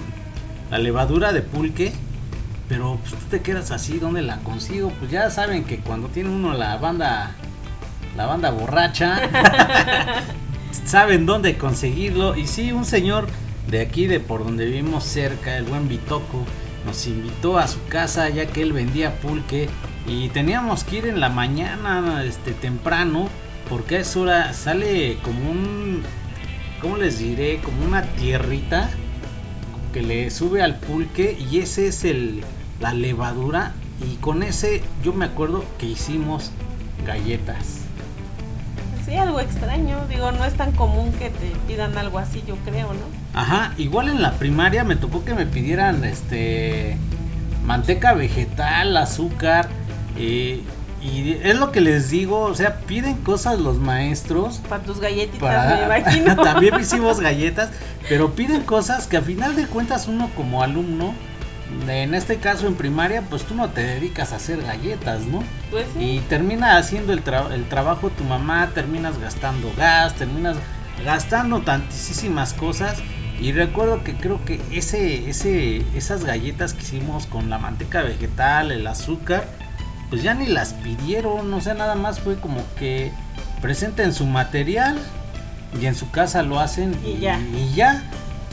la 0.70 0.78
levadura 0.78 1.32
de 1.32 1.42
pulque. 1.42 1.92
Pero 2.68 2.98
pues 3.00 3.12
tú 3.12 3.26
te 3.30 3.42
quedas 3.42 3.70
así, 3.70 3.98
¿dónde 3.98 4.22
la 4.22 4.38
consigo? 4.38 4.90
Pues 4.98 5.10
ya 5.10 5.30
saben 5.30 5.64
que 5.64 5.78
cuando 5.78 6.08
tiene 6.08 6.30
uno 6.30 6.52
la 6.54 6.76
banda, 6.78 7.30
la 8.16 8.26
banda 8.26 8.50
borracha, 8.50 9.20
saben 10.84 11.26
dónde 11.26 11.58
conseguirlo. 11.58 12.34
Y 12.36 12.48
sí, 12.48 12.72
un 12.72 12.84
señor 12.84 13.28
de 13.68 13.80
aquí, 13.80 14.06
de 14.08 14.18
por 14.18 14.42
donde 14.42 14.64
vivimos 14.64 15.04
cerca, 15.04 15.56
el 15.56 15.64
buen 15.64 15.88
Bitoco, 15.88 16.44
nos 16.86 17.06
invitó 17.08 17.58
a 17.58 17.66
su 17.66 17.84
casa 17.88 18.28
ya 18.28 18.46
que 18.46 18.62
él 18.62 18.72
vendía 18.72 19.16
pulque 19.16 19.68
y 20.06 20.28
teníamos 20.28 20.84
que 20.84 20.98
ir 20.98 21.06
en 21.06 21.20
la 21.20 21.28
mañana, 21.28 22.22
este, 22.22 22.52
temprano, 22.52 23.28
porque 23.68 23.96
a 23.96 24.00
esa 24.00 24.20
hora 24.20 24.52
sale 24.54 25.18
como 25.22 25.50
un, 25.50 26.04
¿cómo 26.80 26.96
les 26.96 27.18
diré? 27.18 27.58
Como 27.58 27.84
una 27.84 28.02
tierrita 28.02 28.88
que 29.92 30.02
le 30.02 30.30
sube 30.30 30.62
al 30.62 30.76
pulque 30.76 31.36
y 31.50 31.58
ese 31.58 31.88
es 31.88 32.04
el, 32.04 32.44
la 32.80 32.94
levadura 32.94 33.72
y 34.00 34.16
con 34.16 34.42
ese 34.42 34.82
yo 35.02 35.12
me 35.12 35.24
acuerdo 35.24 35.64
que 35.78 35.86
hicimos 35.86 36.52
galletas. 37.04 37.80
Sí, 39.04 39.14
algo 39.16 39.40
extraño. 39.40 40.06
Digo, 40.08 40.32
no 40.32 40.44
es 40.44 40.54
tan 40.54 40.72
común 40.72 41.12
que 41.12 41.30
te 41.30 41.52
pidan 41.66 41.96
algo 41.96 42.18
así, 42.18 42.42
yo 42.46 42.56
creo, 42.64 42.92
¿no? 42.92 43.25
Ajá, 43.36 43.72
igual 43.76 44.08
en 44.08 44.22
la 44.22 44.32
primaria 44.32 44.82
me 44.82 44.96
tocó 44.96 45.24
que 45.24 45.34
me 45.34 45.46
pidieran 45.46 46.02
este 46.04 46.96
manteca 47.64 48.14
vegetal, 48.14 48.96
azúcar, 48.96 49.68
eh, 50.16 50.62
y 51.02 51.32
es 51.42 51.56
lo 51.58 51.70
que 51.70 51.80
les 51.82 52.10
digo, 52.10 52.40
o 52.40 52.54
sea, 52.54 52.76
piden 52.80 53.16
cosas 53.16 53.60
los 53.60 53.78
maestros. 53.78 54.58
Para 54.68 54.82
tus 54.82 54.98
galletitas, 55.00 55.38
para- 55.40 55.76
me 55.76 55.84
imagino. 55.84 56.34
También 56.42 56.80
hicimos 56.80 57.20
galletas, 57.20 57.70
pero 58.08 58.32
piden 58.34 58.62
cosas 58.62 59.06
que 59.06 59.18
a 59.18 59.22
final 59.22 59.54
de 59.54 59.66
cuentas 59.66 60.08
uno 60.08 60.30
como 60.34 60.62
alumno, 60.62 61.14
en 61.88 62.14
este 62.14 62.36
caso 62.38 62.66
en 62.66 62.74
primaria, 62.74 63.20
pues 63.28 63.42
tú 63.44 63.54
no 63.54 63.68
te 63.68 63.82
dedicas 63.82 64.32
a 64.32 64.36
hacer 64.36 64.62
galletas, 64.62 65.22
¿no? 65.26 65.42
Pues 65.70 65.86
sí. 65.96 66.02
Y 66.02 66.20
termina 66.20 66.78
haciendo 66.78 67.12
el, 67.12 67.22
tra- 67.22 67.52
el 67.52 67.68
trabajo 67.68 68.08
tu 68.08 68.24
mamá, 68.24 68.70
terminas 68.74 69.18
gastando 69.20 69.70
gas, 69.76 70.14
terminas 70.14 70.56
gastando 71.04 71.60
tantísimas 71.60 72.54
cosas. 72.54 72.98
Y 73.40 73.52
recuerdo 73.52 74.02
que 74.02 74.14
creo 74.14 74.44
que 74.44 74.60
ese, 74.72 75.28
ese, 75.28 75.82
esas 75.96 76.24
galletas 76.24 76.72
que 76.72 76.82
hicimos 76.82 77.26
con 77.26 77.50
la 77.50 77.58
manteca 77.58 78.02
vegetal, 78.02 78.72
el 78.72 78.86
azúcar, 78.86 79.46
pues 80.08 80.22
ya 80.22 80.34
ni 80.34 80.46
las 80.46 80.72
pidieron, 80.74 81.52
o 81.52 81.60
sea, 81.60 81.74
nada 81.74 81.94
más 81.96 82.20
fue 82.20 82.36
como 82.36 82.62
que 82.78 83.12
presenten 83.60 84.12
su 84.14 84.24
material 84.26 84.98
y 85.80 85.86
en 85.86 85.94
su 85.94 86.10
casa 86.10 86.42
lo 86.42 86.60
hacen 86.60 86.96
Y 87.04 87.18
ya. 87.18 87.38
y 87.40 87.74
ya. 87.74 88.02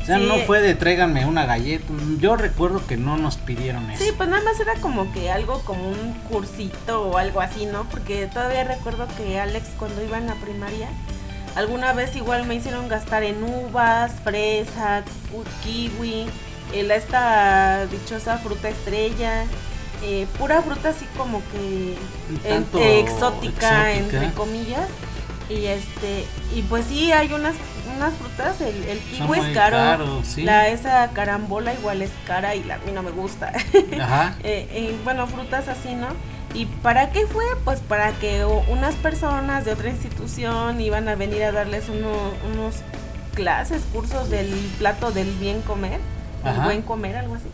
O 0.01 0.05
sea, 0.05 0.17
Sí. 0.17 0.25
no 0.27 0.35
fue 0.39 0.59
de 0.61 0.75
tráiganme 0.75 1.25
una 1.25 1.45
galleta. 1.45 1.85
Yo 2.19 2.35
recuerdo 2.35 2.85
que 2.85 2.97
no 2.97 3.15
nos 3.15 3.37
pidieron 3.37 3.89
eso. 3.89 4.03
Sí, 4.03 4.11
pues 4.17 4.27
nada 4.27 4.43
más 4.43 4.59
era 4.59 4.73
como 4.81 5.09
que 5.13 5.31
algo 5.31 5.61
como 5.61 5.87
un 5.87 6.11
cursito 6.29 7.03
o 7.03 7.17
algo 7.17 7.39
así, 7.39 7.65
¿no? 7.67 7.85
Porque 7.89 8.27
todavía 8.27 8.65
recuerdo 8.65 9.07
que 9.15 9.39
Alex 9.39 9.69
cuando 9.79 10.03
iba 10.03 10.17
en 10.17 10.27
la 10.27 10.35
primaria, 10.35 10.89
alguna 11.55 11.93
vez 11.93 12.15
igual 12.15 12.45
me 12.45 12.55
hicieron 12.55 12.87
gastar 12.87 13.23
en 13.23 13.43
uvas, 13.43 14.13
fresa, 14.23 15.03
kiwi, 15.63 16.25
la- 16.83 16.95
esta 16.95 17.85
dichosa 17.87 18.37
fruta 18.37 18.69
estrella, 18.69 19.45
eh, 20.03 20.27
pura 20.37 20.61
fruta 20.61 20.89
así 20.89 21.05
como 21.17 21.41
que 21.51 21.95
exótica, 22.43 22.99
exótica. 22.99 23.93
entre 23.93 24.33
comillas. 24.33 24.87
Y 25.49 25.65
este, 25.65 26.25
y 26.55 26.61
pues 26.63 26.85
sí 26.85 27.11
hay 27.11 27.31
unas 27.33 27.53
unas 27.95 28.13
frutas, 28.13 28.59
el, 28.61 28.97
kiwi 28.99 29.39
es 29.39 29.53
caro, 29.53 30.21
sí. 30.23 30.43
la 30.43 30.69
esa 30.69 31.09
carambola 31.09 31.73
igual 31.73 32.01
es 32.01 32.11
cara 32.25 32.55
y 32.55 32.63
la, 32.63 32.75
a 32.75 32.77
mí 32.79 32.91
no 32.93 33.03
me 33.03 33.11
gusta. 33.11 33.51
Ajá. 34.01 34.35
Eh, 34.43 34.67
eh, 34.71 34.95
bueno, 35.03 35.27
frutas 35.27 35.67
así, 35.67 35.93
¿no? 35.95 36.07
¿Y 36.53 36.65
para 36.67 37.09
qué 37.11 37.25
fue? 37.25 37.43
Pues 37.65 37.79
para 37.79 38.11
que 38.13 38.45
unas 38.45 38.93
personas 38.95 39.65
de 39.65 39.73
otra 39.73 39.89
institución 39.89 40.79
iban 40.81 41.07
a 41.07 41.15
venir 41.15 41.43
a 41.43 41.51
darles 41.51 41.89
uno- 41.89 42.31
unos 42.53 42.75
clases, 43.33 43.81
cursos 43.91 44.29
del 44.29 44.47
plato 44.77 45.11
del 45.11 45.31
bien 45.37 45.61
comer, 45.61 45.99
del 46.43 46.53
Ajá. 46.53 46.65
buen 46.65 46.83
comer, 46.83 47.15
algo 47.17 47.35
así. 47.35 47.47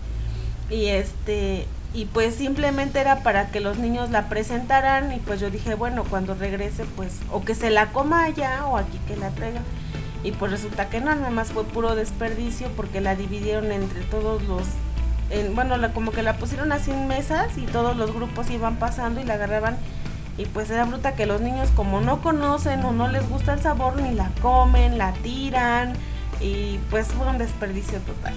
Y 0.70 0.88
este, 0.88 1.66
y 1.94 2.06
pues 2.06 2.36
simplemente 2.36 3.00
era 3.00 3.24
para 3.24 3.48
que 3.52 3.62
los 3.62 3.78
niños 3.78 4.10
la 4.10 4.28
presentaran 4.28 5.14
y 5.14 5.20
pues 5.20 5.40
yo 5.40 5.50
dije, 5.50 5.76
bueno, 5.76 6.04
cuando 6.04 6.36
regrese, 6.36 6.84
pues, 6.98 7.14
o 7.32 7.42
que 7.46 7.56
se 7.56 7.70
la 7.70 7.88
coma 7.94 8.26
allá 8.26 8.66
o 8.66 8.78
aquí 8.78 9.00
que 9.08 9.16
la 9.16 9.30
traiga. 9.30 9.62
Y 10.22 10.34
pues 10.34 10.52
resulta 10.52 10.90
que 10.90 11.00
no, 11.00 11.16
nada 11.16 11.30
más 11.30 11.54
fue 11.54 11.64
puro 11.64 11.96
desperdicio 11.96 12.68
porque 12.76 13.00
la 13.00 13.16
dividieron 13.16 13.72
entre 13.72 14.02
todos 14.02 14.44
los 14.44 14.64
en- 15.30 15.56
bueno, 15.56 15.78
la, 15.78 15.94
como 15.94 16.12
que 16.12 16.24
la 16.24 16.38
pusieron 16.38 16.72
así 16.72 16.92
en 16.92 17.08
mesas 17.08 17.58
y 17.58 17.66
todos 17.66 17.96
los 17.96 18.14
grupos 18.14 18.50
iban 18.50 18.78
pasando 18.78 19.22
y 19.22 19.26
la 19.26 19.36
agarraban 19.36 19.78
y 20.38 20.46
pues 20.46 20.70
era 20.70 20.86
fruta 20.86 21.16
que 21.16 21.26
los 21.26 21.42
niños 21.42 21.70
como 21.76 22.00
no 22.02 22.22
conocen 22.22 22.84
o 22.86 22.92
no 22.94 23.08
les 23.10 23.28
gusta 23.30 23.54
el 23.54 23.62
sabor 23.62 24.02
ni 24.02 24.12
la 24.14 24.30
comen, 24.42 24.98
la 24.98 25.12
tiran 25.14 25.94
y 26.40 26.78
pues 26.90 27.08
fue 27.08 27.28
un 27.28 27.38
desperdicio 27.38 28.00
total. 28.00 28.34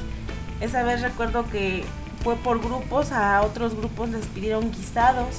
Esa 0.60 0.82
vez 0.82 1.00
recuerdo 1.02 1.44
que 1.50 1.84
fue 2.24 2.34
por 2.36 2.60
grupos, 2.60 3.12
a 3.12 3.40
otros 3.42 3.74
grupos 3.76 4.08
les 4.10 4.26
pidieron 4.26 4.70
guisados. 4.72 5.36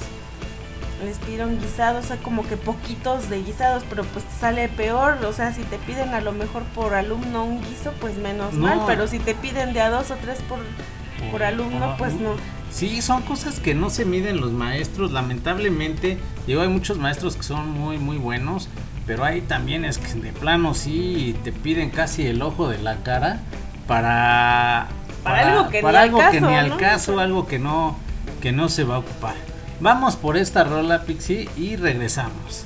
Les 1.03 1.17
pidieron 1.17 1.59
guisados, 1.59 2.05
o 2.05 2.07
sea, 2.09 2.17
como 2.17 2.47
que 2.47 2.55
poquitos 2.55 3.29
de 3.29 3.41
guisados, 3.43 3.83
pero 3.89 4.03
pues 4.05 4.23
sale 4.39 4.69
peor. 4.69 5.17
O 5.25 5.33
sea, 5.33 5.51
si 5.53 5.63
te 5.63 5.77
piden 5.79 6.13
a 6.13 6.21
lo 6.21 6.31
mejor 6.31 6.63
por 6.75 6.93
alumno 6.93 7.43
un 7.43 7.61
guiso, 7.61 7.91
pues 7.99 8.15
menos 8.17 8.53
No. 8.53 8.67
mal. 8.67 8.81
Pero 8.87 9.07
si 9.07 9.19
te 9.19 9.33
piden 9.35 9.73
de 9.73 9.81
a 9.81 9.89
dos 9.89 10.11
o 10.11 10.15
tres 10.15 10.39
por, 10.47 10.59
por 11.31 11.43
alumno, 11.43 11.95
pues 11.97 12.13
no. 12.15 12.35
Sí, 12.71 13.01
son 13.01 13.21
cosas 13.21 13.59
que 13.59 13.75
no 13.75 13.89
se 13.89 14.03
miden 14.03 14.41
los 14.41 14.51
maestros, 14.51 15.11
lamentablemente. 15.11 16.17
Digo, 16.47 16.61
hay 16.61 16.67
muchos 16.67 16.97
maestros 16.97 17.35
que 17.35 17.43
son 17.43 17.69
muy, 17.69 17.99
muy 17.99 18.17
buenos, 18.17 18.67
pero 19.05 19.23
hay 19.23 19.41
también 19.41 19.85
es 19.85 19.99
que 19.99 20.11
de 20.15 20.31
plano 20.31 20.73
sí 20.73 21.35
te 21.43 21.51
piden 21.51 21.91
casi 21.91 22.25
el 22.25 22.41
ojo 22.41 22.69
de 22.69 22.79
la 22.79 22.97
cara 22.97 23.41
para... 23.87 24.87
Para 25.23 25.51
algo 25.51 25.69
que 25.69 25.81
ni 25.81 25.87
al 25.87 25.95
algo 25.95 26.17
que 26.17 26.23
caso, 26.25 26.49
ni 26.49 26.55
al 26.55 26.69
¿no? 26.69 26.77
caso, 26.77 27.19
algo 27.19 27.47
que 27.47 27.59
no, 27.59 27.95
que 28.41 28.51
no 28.51 28.67
se 28.69 28.83
va 28.83 28.95
a 28.95 28.99
ocupar. 28.99 29.35
Vamos 29.79 30.15
por 30.15 30.35
esta 30.35 30.63
rola, 30.63 31.03
Pixie, 31.03 31.49
y 31.55 31.75
regresamos. 31.75 32.65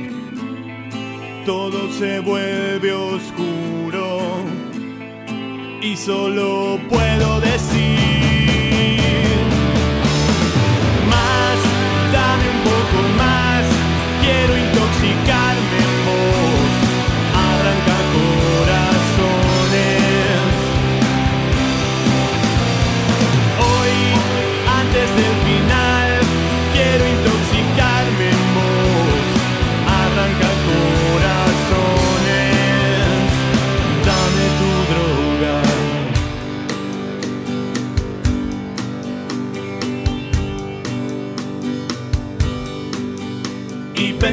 todo 1.45 1.91
se 1.91 2.19
vuelve 2.19 2.93
oscuro. 2.93 4.19
Y 5.81 5.95
solo 5.95 6.79
puedo 6.89 7.41
decir 7.41 7.97
más, 11.09 11.57
dame 12.13 12.49
un 12.49 12.61
poco 12.63 12.99
más, 13.17 13.65
quiero 14.21 14.53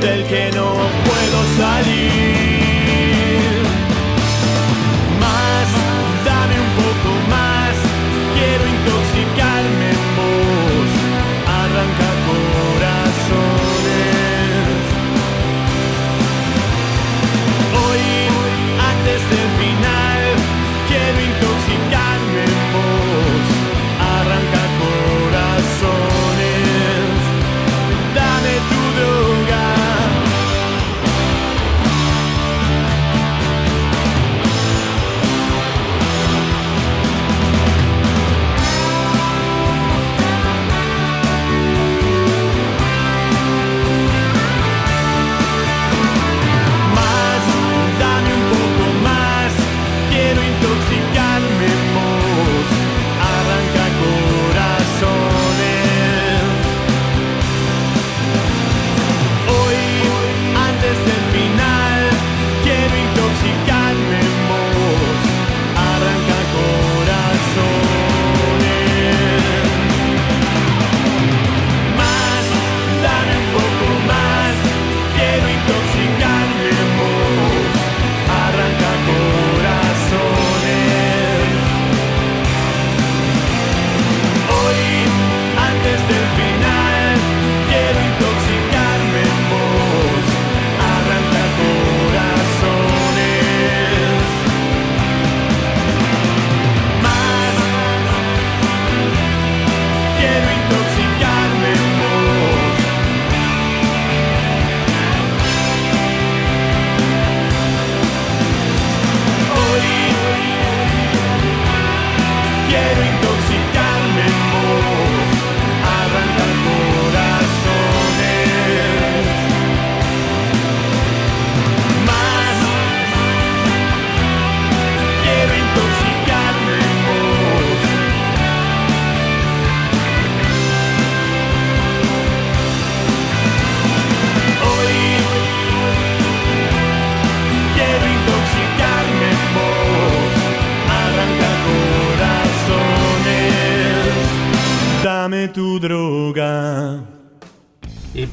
del 0.00 0.24
que 0.26 0.50
no 0.52 0.74
puedo 1.04 1.44
salir. 1.56 2.57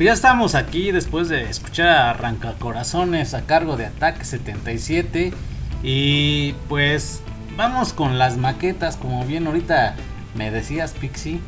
Pues 0.05 0.19
ya 0.19 0.27
estamos 0.27 0.53
aquí 0.53 0.91
después 0.91 1.29
de 1.29 1.49
escuchar 1.49 1.87
a 1.87 2.09
Arrancacorazones 2.11 3.33
a 3.33 3.41
cargo 3.47 3.75
de 3.75 3.87
Ataque 3.87 4.23
77. 4.23 5.33
Y 5.81 6.53
pues 6.69 7.21
vamos 7.57 7.91
con 7.91 8.19
las 8.19 8.37
maquetas, 8.37 8.97
como 8.97 9.25
bien 9.25 9.47
ahorita 9.47 9.95
me 10.35 10.51
decías, 10.51 10.91
Pixie. 10.91 11.39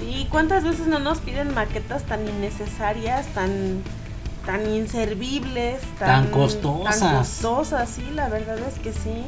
Sí, 0.00 0.26
¿cuántas 0.32 0.64
veces 0.64 0.88
no 0.88 0.98
nos 0.98 1.20
piden 1.20 1.54
maquetas 1.54 2.02
tan 2.02 2.26
innecesarias, 2.26 3.28
tan 3.34 3.84
tan 4.44 4.66
inservibles, 4.66 5.80
Tan 6.00 6.26
costosas. 6.32 6.98
Tan 6.98 7.18
costosas, 7.18 7.88
sí, 7.88 8.04
la 8.12 8.28
verdad 8.28 8.58
es 8.58 8.80
que 8.80 8.92
sí. 8.92 9.22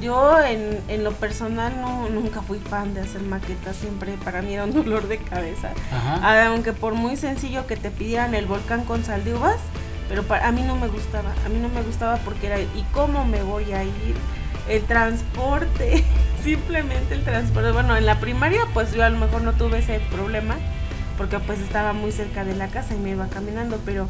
Yo 0.00 0.40
en, 0.44 0.80
en 0.88 1.04
lo 1.04 1.12
personal 1.12 1.80
no, 1.80 2.08
nunca 2.08 2.42
fui 2.42 2.58
fan 2.58 2.94
de 2.94 3.00
hacer 3.00 3.22
maquetas, 3.22 3.76
siempre 3.76 4.14
para 4.24 4.42
mí 4.42 4.54
era 4.54 4.64
un 4.64 4.72
dolor 4.84 5.08
de 5.08 5.18
cabeza. 5.18 5.72
Ajá. 5.92 6.46
Aunque 6.46 6.72
por 6.72 6.94
muy 6.94 7.16
sencillo 7.16 7.66
que 7.66 7.76
te 7.76 7.90
pidieran 7.90 8.34
el 8.34 8.46
volcán 8.46 8.84
con 8.84 9.04
sal 9.04 9.24
de 9.24 9.34
uvas, 9.34 9.56
pero 10.08 10.22
para, 10.22 10.48
a 10.48 10.52
mí 10.52 10.62
no 10.62 10.76
me 10.76 10.88
gustaba, 10.88 11.32
a 11.44 11.48
mí 11.48 11.58
no 11.58 11.68
me 11.68 11.82
gustaba 11.82 12.16
porque 12.18 12.46
era, 12.46 12.60
¿y 12.60 12.86
cómo 12.92 13.24
me 13.24 13.42
voy 13.42 13.72
a 13.72 13.84
ir? 13.84 14.14
El 14.68 14.82
transporte, 14.84 16.04
simplemente 16.44 17.14
el 17.14 17.24
transporte. 17.24 17.72
Bueno, 17.72 17.96
en 17.96 18.06
la 18.06 18.20
primaria 18.20 18.62
pues 18.74 18.92
yo 18.92 19.04
a 19.04 19.10
lo 19.10 19.18
mejor 19.18 19.42
no 19.42 19.52
tuve 19.52 19.78
ese 19.78 20.00
problema 20.10 20.56
porque 21.16 21.40
pues 21.40 21.58
estaba 21.58 21.92
muy 21.92 22.12
cerca 22.12 22.44
de 22.44 22.54
la 22.54 22.68
casa 22.68 22.94
y 22.94 22.98
me 22.98 23.10
iba 23.10 23.26
caminando, 23.26 23.80
pero 23.84 24.06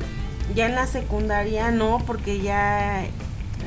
ya 0.54 0.66
en 0.66 0.74
la 0.74 0.86
secundaria 0.86 1.70
no, 1.70 2.02
porque 2.06 2.40
ya 2.40 3.06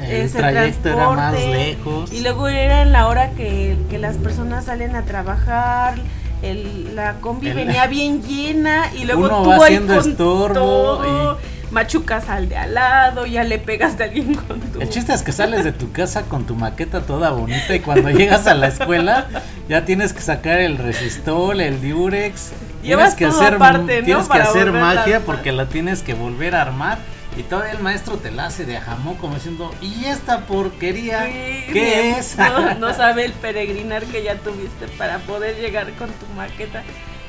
El 0.03 0.31
trayecto 0.31 0.89
era 0.89 1.09
más 1.09 1.33
lejos. 1.33 2.11
Y 2.11 2.21
luego 2.21 2.47
era 2.47 2.81
en 2.81 2.91
la 2.91 3.07
hora 3.07 3.31
que, 3.31 3.77
que 3.89 3.97
las 3.97 4.17
personas 4.17 4.65
salen 4.65 4.95
a 4.95 5.03
trabajar. 5.03 5.95
El, 6.41 6.95
la 6.95 7.13
combi 7.21 7.49
El- 7.49 7.55
venía 7.55 7.85
bien 7.85 8.23
llena 8.23 8.91
y 8.95 9.05
luego 9.05 9.25
Uno 9.25 9.43
tú 9.43 9.49
va 9.49 9.57
haciendo 9.57 9.99
estorbo 9.99 10.53
todo, 10.55 11.37
machucas 11.69 12.29
al 12.29 12.49
de 12.49 12.57
al 12.57 12.73
lado, 12.73 13.27
ya 13.27 13.43
le 13.43 13.59
pegaste 13.59 14.01
a 14.01 14.05
alguien 14.07 14.33
con 14.33 14.59
tu 14.59 14.81
El 14.81 14.89
chiste 14.89 15.13
es 15.13 15.21
que 15.21 15.31
sales 15.31 15.63
de 15.63 15.71
tu 15.71 15.91
casa 15.91 16.23
con 16.23 16.45
tu 16.45 16.55
maqueta 16.55 17.01
toda 17.01 17.29
bonita 17.29 17.75
y 17.75 17.79
cuando 17.79 18.09
llegas 18.17 18.47
a 18.47 18.55
la 18.55 18.69
escuela 18.69 19.27
ya 19.69 19.85
tienes 19.85 20.13
que 20.13 20.21
sacar 20.21 20.59
el 20.59 20.79
resistol, 20.79 21.61
el 21.61 21.79
diurex. 21.79 22.53
Llevas 22.81 23.15
tienes 23.15 23.35
que 23.35 23.43
hacer, 23.43 23.53
aparte, 23.55 23.99
¿no? 23.99 24.05
tienes 24.05 24.27
que 24.27 24.37
hacer 24.39 24.71
magia 24.71 25.19
porque 25.19 25.51
la 25.51 25.67
tienes 25.67 26.01
que 26.01 26.15
volver 26.15 26.55
a 26.55 26.63
armar. 26.63 26.97
Y 27.37 27.43
todavía 27.43 27.73
el 27.73 27.79
maestro 27.79 28.17
te 28.17 28.29
la 28.29 28.47
hace 28.47 28.65
de 28.65 28.77
ajamón 28.77 29.15
como 29.15 29.35
diciendo, 29.35 29.73
¿y 29.81 30.05
esta 30.05 30.45
porquería 30.47 31.25
Sí, 31.25 31.63
qué 31.67 31.71
bien, 31.71 32.15
es? 32.15 32.37
No, 32.37 32.75
no 32.75 32.93
sabe 32.93 33.25
el 33.25 33.33
peregrinar 33.33 34.03
que 34.05 34.23
ya 34.23 34.35
tuviste 34.35 34.87
para 34.97 35.19
poder 35.19 35.57
llegar 35.57 35.89
con 35.93 36.09
tu 36.09 36.25
maqueta. 36.35 36.83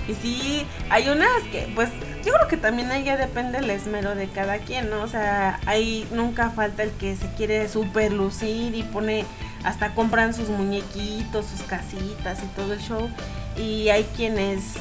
Y 0.09 0.15
sí, 0.15 0.67
hay 0.91 1.09
unas 1.09 1.43
que, 1.53 1.71
pues, 1.77 1.89
yo 2.25 2.33
creo 2.33 2.49
que 2.49 2.57
también 2.57 2.91
ahí 2.91 3.05
ya 3.05 3.17
depende 3.17 3.59
el 3.59 3.71
esmero 3.71 4.17
de 4.17 4.27
cada 4.27 4.59
quien, 4.59 4.91
¿no? 4.91 5.03
O 5.03 5.07
sea, 5.07 5.61
ahí 5.67 6.09
nunca 6.11 6.51
falta 6.51 6.83
el 6.83 6.91
que 6.91 7.15
se 7.15 7.33
quiere 7.35 7.69
super 7.69 8.13
lucir 8.13 8.75
y 8.75 8.83
pone, 8.83 9.25
hasta 9.63 9.95
compran 9.95 10.35
sus 10.35 10.49
muñequitos, 10.49 11.47
sus 11.47 11.63
casitas 11.63 12.43
y 12.43 12.47
todo 12.57 12.73
el 12.73 12.81
show. 12.81 13.09
Y 13.57 13.91
hay 13.91 14.03
quienes, 14.17 14.75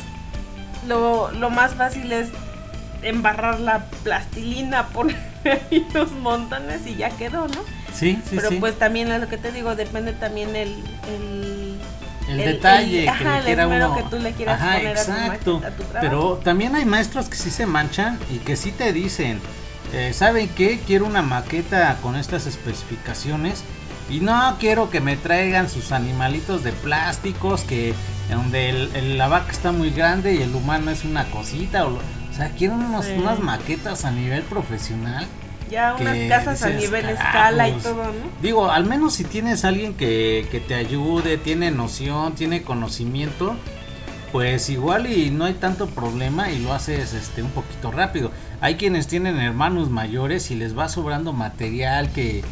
lo, 0.88 1.32
lo 1.32 1.51
más 1.51 1.76
fácil 1.76 2.11
es 2.11 2.30
embarrar 3.04 3.60
la 3.60 3.86
plastilina, 4.04 4.88
poner 4.93 5.18
ahí 5.45 5.86
los 5.93 6.12
montones 6.12 6.86
y 6.86 6.95
ya 6.95 7.10
quedó, 7.12 7.47
¿no? 7.47 7.62
Sí, 7.93 8.20
sí, 8.30 8.36
Pero 8.38 8.49
sí. 8.49 8.58
pues 8.60 8.78
también 8.80 9.12
es 9.12 9.20
lo 9.20 9.28
que 9.28 9.38
te 9.38 9.52
digo, 9.52 9.76
depende 9.76 10.14
también 10.14 10.56
el... 10.56 10.70
el 11.08 11.78
el, 12.30 12.39
el- 12.39 12.45
detalle 12.54 12.99
el- 12.99 13.04
que 13.06 13.10
ajá, 13.10 13.38
le 13.39 13.45
quiera 13.45 13.64
esmero 13.64 13.91
uno. 13.91 13.97
que 13.97 14.04
tú 14.16 14.20
le 14.22 14.32
quieras 14.34 14.62
Ajá, 14.62 14.74
poner 14.78 14.88
a 14.97 15.04
tu 15.06 15.12
exacto. 15.12 15.58
a 15.66 15.70
tu 15.72 15.84
trabajo. 15.84 15.99
Pero 16.02 16.38
también 16.43 16.76
hay 16.76 16.86
maestros 16.86 17.28
que 17.28 17.36
sí 17.36 17.49
se 17.49 17.66
manchan 17.66 18.20
y 18.32 18.38
que 18.38 18.56
sí 18.56 18.72
te 18.72 18.93
dicen, 18.93 19.41
eh, 19.91 20.14
¿saben 20.14 20.47
qué? 20.49 20.80
Quiero 20.86 21.08
una 21.08 21.24
maqueta 21.24 21.97
con 22.02 22.16
estas 22.16 22.45
especificaciones. 22.45 23.64
Y 24.10 24.20
no 24.20 24.56
quiero 24.60 24.89
que 24.89 25.02
me 25.02 25.18
traigan 25.18 25.68
sus 25.70 25.91
animalitos 25.91 26.64
de 26.64 26.72
plásticos 26.74 27.62
que 27.64 27.93
donde 28.30 28.70
el- 28.70 28.95
el- 28.95 29.18
la 29.18 29.28
vaca 29.28 29.52
está 29.52 29.72
muy 29.72 29.89
grande 29.89 30.34
y 30.36 30.41
el 30.41 30.54
humano 30.56 30.91
es 30.91 31.04
una 31.04 31.26
cosita. 31.32 31.86
O, 31.88 31.89
lo- 31.89 32.02
o 32.32 32.34
sea, 32.34 32.50
quiero 32.58 32.76
unos- 32.76 33.06
Sí. 33.06 33.14
unas 33.18 33.40
maquetas 33.40 34.06
a 34.06 34.12
nivel 34.12 34.42
profesional. 34.44 35.28
Ya 35.70 35.96
unas 36.00 36.18
casas 36.28 36.64
a 36.64 36.70
nivel 36.70 37.02
"Carajos". 37.04 37.26
escala 37.26 37.70
y 37.70 37.74
todo, 37.74 38.04
¿no? 38.06 38.12
Digo, 38.42 38.70
al 38.70 38.86
menos 38.86 39.14
si 39.14 39.24
tienes 39.24 39.64
alguien 39.64 39.94
que, 39.94 40.48
que 40.52 40.60
te 40.60 40.76
ayude, 40.76 41.38
tiene 41.38 41.72
noción, 41.72 42.34
tiene 42.36 42.62
conocimiento, 42.64 43.56
pues 44.34 44.70
igual 44.70 45.08
y 45.12 45.30
no 45.30 45.46
hay 45.46 45.54
tanto 45.54 45.88
problema 45.88 46.52
y 46.52 46.60
lo 46.60 46.74
haces 46.74 47.14
este 47.14 47.42
un 47.42 47.52
poquito 47.52 47.92
rápido. 47.92 48.32
Hay 48.60 48.76
quienes 48.76 49.08
tienen 49.08 49.38
hermanos 49.40 49.90
mayores 49.90 50.52
y 50.52 50.56
les 50.56 50.78
va 50.78 50.90
sobrando 50.90 51.32
material 51.34 52.12
que 52.12 52.44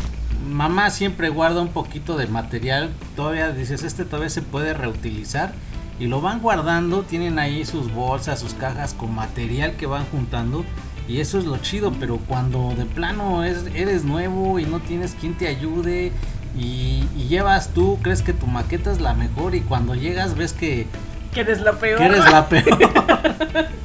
mamá 0.50 0.90
siempre 0.90 1.28
guarda 1.30 1.62
un 1.62 1.70
poquito 1.70 2.16
de 2.18 2.28
material, 2.28 2.90
todavía 3.18 3.52
dices, 3.52 3.84
este 3.84 4.06
todavía 4.06 4.30
se 4.30 4.42
puede 4.42 4.74
reutilizar 4.74 5.52
y 6.00 6.08
lo 6.08 6.22
van 6.22 6.40
guardando, 6.40 7.04
tienen 7.04 7.40
ahí 7.40 7.66
sus 7.66 7.92
bolsas, 7.94 8.40
sus 8.40 8.54
cajas 8.54 8.94
con 8.94 9.14
material 9.14 9.74
que 9.74 9.86
van 9.86 10.06
juntando 10.06 10.64
y 11.08 11.20
eso 11.20 11.40
es 11.40 11.46
lo 11.46 11.58
chido, 11.58 11.92
pero 12.00 12.18
cuando 12.18 12.74
de 12.78 12.86
plano 12.86 13.44
es, 13.44 13.66
eres 13.76 14.04
nuevo 14.06 14.60
y 14.60 14.66
no 14.66 14.80
tienes 14.80 15.16
quien 15.20 15.34
te 15.38 15.48
ayude 15.48 16.12
y, 16.58 17.04
y 17.18 17.28
llevas 17.28 17.70
tú, 17.74 17.98
crees 18.02 18.22
que 18.22 18.34
tu 18.34 18.48
maqueta 18.48 18.92
es 18.92 19.02
la 19.02 19.14
mejor 19.14 19.56
y 19.56 19.62
cuando 19.62 19.96
llegas 19.96 20.36
ves 20.36 20.54
que, 20.54 20.88
Que 21.34 21.42
eres 21.42 21.62
lo 21.62 21.78
peor. 21.80 21.98
que 22.00 22.06
eres 22.06 22.20
la 22.32 22.48
peor. 22.48 22.80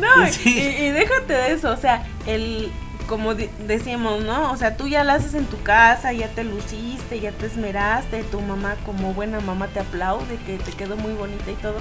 No, 0.00 0.26
Sí. 0.30 0.56
y, 0.58 0.84
y 0.84 0.90
déjate 0.90 1.32
de 1.32 1.52
eso, 1.52 1.70
o 1.72 1.76
sea, 1.76 2.04
el 2.26 2.70
como 3.06 3.34
di- 3.34 3.50
decíamos, 3.66 4.22
¿no? 4.24 4.50
O 4.52 4.56
sea, 4.56 4.76
tú 4.76 4.88
ya 4.88 5.04
la 5.04 5.14
haces 5.14 5.34
en 5.34 5.46
tu 5.46 5.62
casa, 5.62 6.12
ya 6.12 6.28
te 6.28 6.44
luciste, 6.44 7.20
ya 7.20 7.32
te 7.32 7.46
esmeraste, 7.46 8.22
tu 8.24 8.40
mamá 8.40 8.76
como 8.86 9.12
buena 9.14 9.40
mamá 9.40 9.68
te 9.68 9.80
aplaude, 9.80 10.36
que 10.46 10.56
te 10.58 10.72
quedó 10.72 10.96
muy 10.96 11.12
bonita 11.12 11.50
y 11.50 11.54
todo. 11.54 11.76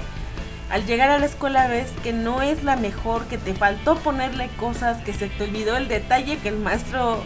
Al 0.70 0.86
llegar 0.86 1.10
a 1.10 1.20
la 1.20 1.26
escuela 1.26 1.68
ves 1.68 1.92
que 2.04 2.14
no 2.14 2.42
es 2.42 2.64
la 2.64 2.76
mejor, 2.76 3.26
que 3.26 3.38
te 3.38 3.54
faltó 3.54 3.96
ponerle 3.96 4.50
cosas, 4.60 5.02
que 5.04 5.14
se 5.14 5.28
te 5.28 5.44
olvidó 5.44 5.78
el 5.78 5.88
detalle, 5.88 6.38
que 6.38 6.50
el 6.50 6.58
maestro, 6.58 7.22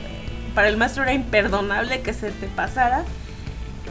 para 0.54 0.68
el 0.70 0.78
maestro 0.78 1.04
era 1.04 1.14
imperdonable 1.14 2.02
que 2.02 2.14
se 2.14 2.32
te 2.32 2.48
pasara 2.48 3.04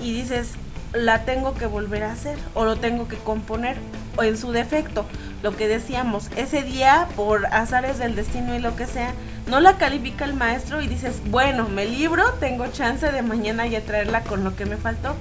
y 0.03 0.13
dices, 0.13 0.53
la 0.93 1.25
tengo 1.25 1.55
que 1.55 1.67
volver 1.67 2.05
a 2.05 2.13
hacer 2.13 2.39
o 2.55 2.65
lo 2.65 2.77
tengo 2.77 3.09
que 3.09 3.17
componer 3.17 3.77
o 4.17 4.23
en 4.23 4.37
su 4.37 4.53
defecto, 4.53 5.05
lo 5.43 5.57
que 5.57 5.69
decíamos, 5.69 6.29
ese 6.37 6.63
día 6.63 7.07
por 7.17 7.47
azares 7.47 7.99
del 7.99 8.15
destino 8.15 8.55
y 8.55 8.59
lo 8.59 8.77
que 8.77 8.87
sea, 8.87 9.13
no 9.47 9.61
la 9.61 9.75
califica 9.79 10.25
el 10.25 10.35
maestro 10.35 10.81
y 10.83 10.89
dices, 10.89 11.21
bueno, 11.27 11.69
me 11.69 11.85
libro, 11.87 12.25
tengo 12.41 12.67
chance 12.69 13.11
de 13.11 13.23
mañana 13.23 13.67
ya 13.67 13.81
traerla 13.81 14.23
con 14.23 14.43
lo 14.45 14.57
que 14.57 14.67
me 14.67 14.77
faltó. 14.77 15.15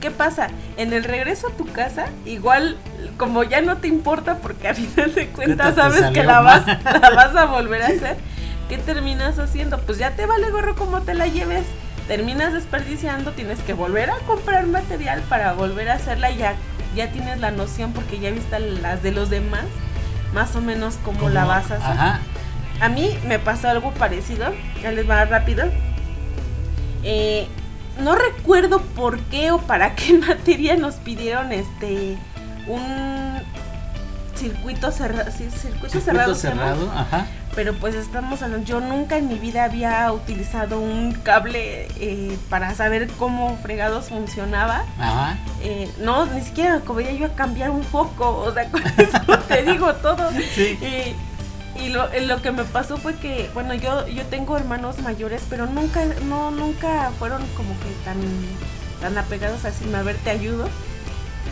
¿Qué 0.00 0.10
pasa? 0.10 0.48
En 0.78 0.92
el 0.94 1.04
regreso 1.04 1.48
a 1.48 1.52
tu 1.52 1.66
casa, 1.66 2.06
igual 2.24 2.76
como 3.18 3.42
ya 3.44 3.60
no 3.60 3.76
te 3.76 3.86
importa 3.88 4.36
porque 4.38 4.68
a 4.68 4.74
final 4.74 5.14
de 5.14 5.28
cuentas 5.28 5.74
sabes 5.74 6.06
que 6.10 6.24
la 6.24 6.40
vas, 6.40 6.66
la 6.66 7.10
vas 7.10 7.36
a 7.36 7.44
volver 7.44 7.82
a 7.82 7.86
hacer, 7.88 8.16
¿qué 8.68 8.78
terminas 8.78 9.38
haciendo? 9.38 9.78
Pues 9.80 9.98
ya 9.98 10.12
te 10.12 10.24
vale 10.26 10.50
gorro 10.50 10.74
como 10.74 11.02
te 11.02 11.12
la 11.12 11.26
lleves, 11.26 11.64
terminas 12.08 12.54
desperdiciando, 12.54 13.32
tienes 13.32 13.60
que 13.60 13.74
volver 13.74 14.10
a 14.10 14.16
comprar 14.26 14.66
material 14.66 15.20
para 15.28 15.52
volver 15.52 15.90
a 15.90 15.94
hacerla 15.94 16.30
y 16.30 16.38
ya, 16.38 16.54
ya 16.96 17.12
tienes 17.12 17.38
la 17.38 17.50
noción 17.50 17.92
porque 17.92 18.18
ya 18.18 18.30
viste 18.30 18.58
las 18.58 19.02
de 19.02 19.12
los 19.12 19.28
demás, 19.28 19.64
más 20.32 20.56
o 20.56 20.62
menos 20.62 20.94
cómo 21.04 21.28
la 21.28 21.42
Como- 21.42 21.52
vas 21.52 21.70
a 21.70 21.76
hacer. 21.76 21.90
Ajá. 21.92 22.20
A 22.80 22.88
mí 22.88 23.18
me 23.26 23.38
pasó 23.38 23.68
algo 23.68 23.92
parecido, 23.92 24.52
ya 24.82 24.90
les 24.90 25.08
va 25.08 25.24
rápido. 25.24 25.64
Eh, 27.02 27.46
no 28.00 28.14
recuerdo 28.14 28.80
por 28.80 29.18
qué 29.24 29.52
o 29.52 29.58
para 29.58 29.94
qué 29.94 30.14
materia 30.28 30.76
nos 30.76 30.94
pidieron 30.96 31.52
este 31.52 32.16
un 32.66 33.40
circuito 34.34 34.90
cerrado, 34.90 35.30
circuito, 35.30 35.58
Circuito 35.58 36.00
cerrado, 36.00 36.34
cerrado, 36.34 36.90
ajá. 36.96 37.26
pero 37.54 37.74
pues 37.74 37.94
estamos 37.94 38.40
hablando, 38.40 38.64
yo 38.64 38.80
nunca 38.80 39.18
en 39.18 39.28
mi 39.28 39.34
vida 39.34 39.64
había 39.64 40.10
utilizado 40.12 40.80
un 40.80 41.12
cable 41.12 41.88
eh, 42.00 42.38
para 42.48 42.74
saber 42.74 43.08
cómo 43.18 43.58
fregados 43.58 44.08
funcionaba. 44.08 44.84
Ajá. 44.98 45.36
Eh, 45.62 45.90
no, 46.00 46.24
ni 46.24 46.40
siquiera 46.40 46.80
me 46.86 47.18
yo 47.18 47.26
a 47.26 47.34
cambiar 47.34 47.68
un 47.68 47.84
foco, 47.84 48.38
o 48.38 48.52
sea, 48.54 48.66
con 48.70 48.82
eso 48.82 49.38
te 49.46 49.62
digo 49.62 49.94
todo. 49.96 50.30
Sí. 50.54 50.78
Y, 50.80 51.29
y 51.80 51.88
lo, 51.88 52.10
eh, 52.12 52.20
lo 52.26 52.42
que 52.42 52.52
me 52.52 52.64
pasó 52.64 52.96
fue 52.96 53.14
que, 53.14 53.50
bueno, 53.54 53.74
yo, 53.74 54.06
yo 54.08 54.24
tengo 54.26 54.56
hermanos 54.56 54.98
mayores, 54.98 55.42
pero 55.48 55.66
nunca, 55.66 56.04
no, 56.28 56.50
nunca 56.50 57.10
fueron 57.18 57.46
como 57.56 57.70
que 57.80 57.90
tan, 58.04 58.18
tan 59.00 59.16
apegados 59.18 59.64
a 59.64 59.98
a 59.98 60.02
ver, 60.02 60.16
te 60.18 60.30
ayudo. 60.30 60.68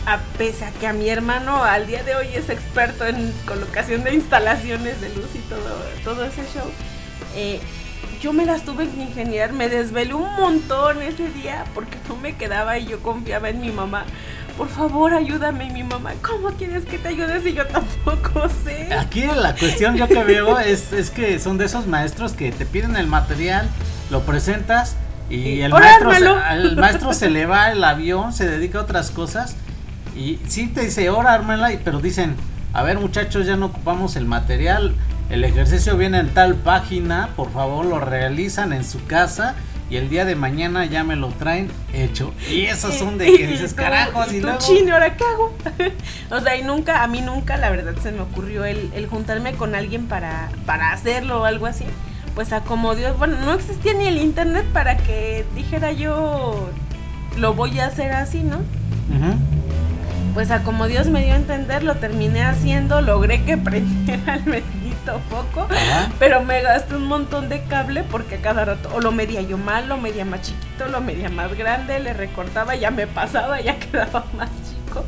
A 0.07 0.19
pese 0.39 0.65
a 0.65 0.71
que 0.71 0.87
a 0.87 0.93
mi 0.93 1.09
hermano 1.09 1.65
al 1.65 1.87
día 1.87 2.03
de 2.03 2.15
hoy 2.15 2.29
es 2.35 2.49
experto 2.51 3.07
en 3.07 3.33
colocación 3.47 4.05
de 4.05 4.15
instalaciones 4.15 5.01
de 5.01 5.09
luz 5.11 5.35
y 5.35 5.39
todo, 5.41 5.83
todo 6.05 6.25
ese 6.25 6.43
show. 6.53 6.71
eh, 7.35 7.61
yo 8.21 8.33
me 8.33 8.45
las 8.45 8.65
tuve 8.65 8.89
que 8.89 9.03
ingeniar, 9.03 9.53
me 9.53 9.69
desvelé 9.69 10.15
un 10.15 10.33
montón 10.37 11.03
ese 11.03 11.29
día 11.31 11.65
porque 11.75 11.97
no 12.09 12.17
me 12.17 12.37
quedaba 12.37 12.79
y 12.79 12.87
yo 12.87 13.01
confiaba 13.01 13.49
en 13.49 13.61
mi 13.61 13.71
mamá. 13.71 14.05
Por 14.59 14.69
favor, 14.69 15.15
ayúdame, 15.15 15.67
y 15.67 15.71
mi 15.71 15.85
mamá. 15.85 16.13
¿Cómo 16.21 16.49
quieres 16.51 16.85
que 16.85 16.99
te 16.99 17.09
ayude 17.09 17.41
si 17.41 17.53
yo 17.55 17.65
tampoco 17.69 18.49
sé? 18.65 18.93
Aquí 18.93 19.23
la 19.25 19.55
cuestión 19.55 19.97
yo 19.97 20.09
que 20.09 20.25
veo 20.25 20.59
es, 20.59 20.93
es 20.93 21.11
que 21.11 21.39
son 21.39 21.59
de 21.59 21.67
esos 21.67 21.87
maestros 21.87 22.33
que 22.33 22.51
te 22.51 22.67
piden 22.67 22.97
el 22.97 23.07
material, 23.07 23.69
lo 24.11 24.23
presentas 24.23 24.97
y 25.31 25.61
el 25.61 25.73
"Ahora 25.73 25.87
maestro, 25.87 26.11
se, 26.11 26.17
ármalo". 26.27 26.53
el 26.71 26.77
maestro 26.77 27.13
se 27.13 27.31
le 27.31 27.47
va 27.47 27.71
el 27.71 27.85
avión, 27.85 28.33
se 28.33 28.49
dedica 28.49 28.79
a 28.79 28.83
otras 28.83 29.13
cosas 29.13 29.55
y 30.17 30.41
sí 30.49 30.67
te 30.67 30.81
dice, 30.87 31.07
ahora 31.07 31.35
ármela, 31.35 31.71
pero 31.85 32.01
dicen, 32.01 32.35
a 32.73 32.83
ver 32.83 32.99
muchachos, 32.99 33.47
ya 33.47 33.55
no 33.57 33.67
ocupamos 33.67 34.17
el 34.17 34.25
material, 34.25 34.93
el 35.31 35.45
ejercicio 35.45 35.97
viene 35.97 36.19
en 36.19 36.31
tal 36.35 36.57
página, 36.57 37.29
por 37.37 37.53
favor 37.53 37.85
lo 37.87 38.01
realizan 38.01 38.73
en 38.73 38.85
su 38.85 39.05
casa 39.07 39.55
y 39.91 39.97
el 39.97 40.11
día 40.11 40.25
de 40.25 40.35
mañana 40.35 40.85
ya 40.85 41.03
me 41.05 41.17
lo 41.17 41.29
traen 41.29 41.71
hecho. 41.93 42.35
Y 42.51 42.67
esos 42.67 42.95
son 42.95 43.17
de 43.17 43.27
que 43.27 43.47
dices, 43.47 43.75
carajos, 43.75 44.33
y 44.33 44.41
luego... 44.41 44.59
chino, 44.59 44.95
¿ahora 44.95 45.17
qué 45.17 45.25
hago? 45.25 45.55
o 46.31 46.41
sea, 46.41 46.57
y 46.57 46.63
nunca, 46.63 47.03
a 47.03 47.07
mí 47.07 47.21
nunca, 47.21 47.57
la 47.57 47.71
verdad, 47.71 47.95
se 48.03 48.13
me 48.13 48.21
ocurrió 48.21 48.65
el, 48.65 48.91
el 48.95 49.07
juntarme 49.07 49.55
con 49.55 49.75
alguien 49.75 50.07
para, 50.07 50.51
para 50.67 50.93
hacerlo 50.93 51.41
o 51.41 51.45
algo 51.45 51.67
así. 51.67 51.85
Pues 52.35 52.53
a 52.53 52.61
como 52.61 52.95
Dios, 52.95 53.19
bueno, 53.19 53.37
no 53.45 53.55
existía 53.55 53.95
ni 53.95 54.07
el 54.07 54.19
internet 54.19 54.65
para 54.73 54.97
que 54.97 55.45
dijera 55.55 55.93
yo, 55.93 56.71
lo 57.37 57.55
voy 57.55 57.79
a 57.81 57.87
hacer 57.87 58.13
así, 58.13 58.43
¿no? 58.43 58.57
Ujú. 58.59 59.39
Pues 60.35 60.51
a 60.51 60.63
como 60.63 60.87
Dios 60.87 61.09
me 61.09 61.25
dio 61.25 61.33
a 61.33 61.37
entender, 61.37 61.83
lo 61.83 61.97
terminé 61.97 62.43
haciendo, 62.43 63.01
logré 63.01 63.43
que 63.43 63.57
prendiera 63.57 64.37
el 64.37 64.45
Ajá. 65.17 66.11
pero 66.19 66.43
me 66.43 66.61
gasté 66.63 66.95
un 66.97 67.05
montón 67.07 67.49
de 67.49 67.63
cable 67.65 68.03
porque 68.05 68.37
a 68.37 68.41
cada 68.41 68.65
rato 68.65 68.91
o 68.95 69.01
lo 69.01 69.13
medía 69.13 69.43
yo 69.43 69.59
mal, 69.59 69.89
lo 69.89 69.97
medía 69.97 70.25
más 70.25 70.43
chiquito, 70.43 70.89
lo 70.89 71.01
medía 71.01 71.29
más 71.31 71.57
grande, 71.57 71.99
le 72.01 72.13
recortaba, 72.13 72.75
ya 72.77 72.91
me 72.91 73.07
pasaba, 73.07 73.61
ya 73.61 73.79
quedaba 73.81 74.25
más 74.37 74.49
chico. 74.69 75.05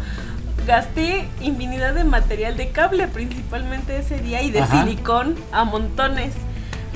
Gasté 0.67 1.29
infinidad 1.41 1.95
de 1.95 2.05
material 2.05 2.57
de 2.57 2.71
cable 2.71 3.09
principalmente 3.09 3.97
ese 3.99 4.19
día 4.19 4.43
y 4.43 4.51
de 4.51 4.61
Ajá. 4.61 4.83
silicón 4.85 5.35
a 5.53 5.65
montones, 5.65 6.35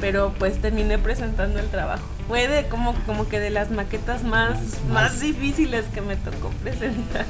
pero 0.00 0.32
pues 0.38 0.60
terminé 0.60 0.98
presentando 0.98 1.58
el 1.58 1.66
trabajo. 1.68 2.04
Fue 2.28 2.46
de 2.48 2.66
como, 2.68 2.94
como 3.06 3.28
que 3.28 3.38
de 3.40 3.50
las 3.50 3.70
maquetas 3.70 4.22
Más- 4.22 4.58
más 4.88 5.12
más- 5.12 5.20
difíciles 5.20 5.84
que 5.94 6.00
me 6.02 6.16
tocó 6.16 6.50
presentar. 6.62 7.26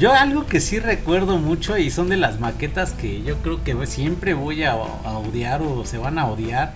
Yo 0.00 0.14
algo 0.14 0.46
que 0.46 0.60
sí 0.60 0.78
recuerdo 0.78 1.36
mucho 1.36 1.76
y 1.76 1.90
son 1.90 2.08
de 2.08 2.16
las 2.16 2.40
maquetas 2.40 2.92
que 2.92 3.22
yo 3.22 3.36
creo 3.42 3.62
que 3.62 3.86
siempre 3.86 4.32
voy 4.32 4.64
a, 4.64 4.72
a 4.72 5.18
odiar 5.18 5.60
o 5.60 5.84
se 5.84 5.98
van 5.98 6.18
a 6.18 6.26
odiar. 6.26 6.72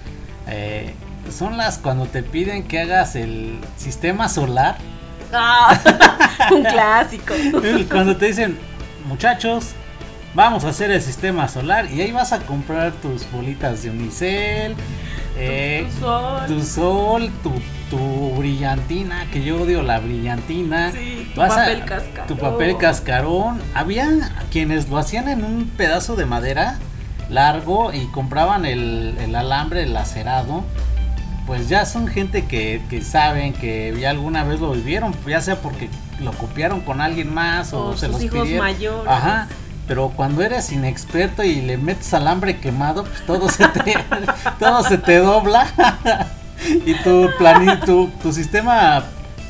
eh, 0.47 0.93
son 1.31 1.57
las 1.57 1.79
cuando 1.79 2.05
te 2.05 2.23
piden 2.23 2.65
que 2.65 2.81
hagas 2.81 3.17
el 3.17 3.59
sistema 3.79 4.29
solar. 4.29 4.77
Ah, 5.33 5.81
un 6.55 6.63
clásico. 6.71 7.33
Cuando 7.91 8.15
te 8.19 8.27
dicen, 8.27 8.59
muchachos, 9.09 9.71
vamos 10.35 10.65
a 10.65 10.69
hacer 10.69 10.91
el 10.91 11.01
sistema 11.01 11.49
solar 11.49 11.91
y 11.91 12.03
ahí 12.03 12.13
vas 12.13 12.33
a 12.35 12.41
comprar 12.41 12.93
tus 12.93 13.31
bolitas 13.33 13.85
de 13.85 13.89
unicel, 13.89 14.75
eh, 15.37 15.87
Tu 15.91 16.01
sol. 16.01 16.47
tu 16.47 16.63
sol, 16.63 17.31
tu, 17.43 17.53
tu 17.91 18.31
brillantina, 18.39 19.27
que 19.33 19.43
yo 19.43 19.63
odio 19.63 19.83
la 19.83 19.99
brillantina. 20.01 20.93
Sí, 20.93 21.31
tu 21.35 21.41
Vas 21.41 21.53
a- 21.53 21.57
papel 21.57 21.85
cascarón. 21.85 22.27
Tu 22.29 22.37
papel 22.37 22.77
cascarón. 22.77 23.61
Había 23.75 24.09
quienes 24.51 24.89
lo 24.89 24.99
hacían 24.99 25.29
en 25.29 25.45
un 25.45 25.67
pedazo 25.77 26.17
de 26.17 26.27
madera 26.27 26.79
largo 27.31 27.93
y 27.93 28.07
compraban 28.07 28.65
el, 28.65 29.17
el 29.21 29.35
alambre 29.35 29.83
el 29.83 29.93
lacerado. 29.95 30.63
Pues 31.47 31.69
ya 31.69 31.85
son 31.85 32.07
gente 32.07 32.47
que, 32.47 32.81
que 32.89 33.03
saben 33.03 33.53
que 33.53 33.95
ya 34.01 34.11
alguna 34.11 34.45
vez 34.45 34.61
lo 34.61 34.73
vivieron, 34.73 35.15
ya 35.27 35.43
sea 35.43 35.57
porque 35.61 35.91
lo 36.21 36.33
copiaron 36.33 36.81
con 36.81 37.01
alguien 37.03 37.35
más 37.35 37.75
o, 37.75 37.89
O 37.89 37.97
se 37.97 38.07
sus 38.07 38.15
los 38.15 38.23
hijos 38.25 38.43
pidieron. 38.45 38.65
mayores. 38.67 39.13
Ajá. 39.13 39.49
Pero 39.87 40.09
cuando 40.17 40.43
eres 40.43 40.73
inexperto 40.73 41.43
y 41.45 41.61
le 41.61 41.77
metes 41.77 42.15
alambre 42.15 42.59
quemado, 42.59 43.05
pues 43.05 43.25
todo 43.27 43.49
se 43.49 43.69
te, 43.69 43.95
todo 44.59 44.83
se 44.85 44.99
te 44.99 45.19
dobla. 45.19 45.67
y 46.87 46.95
tu, 47.03 47.29
plani- 47.39 47.85
tu, 47.85 48.09
tu 48.23 48.33
sistema 48.33 49.05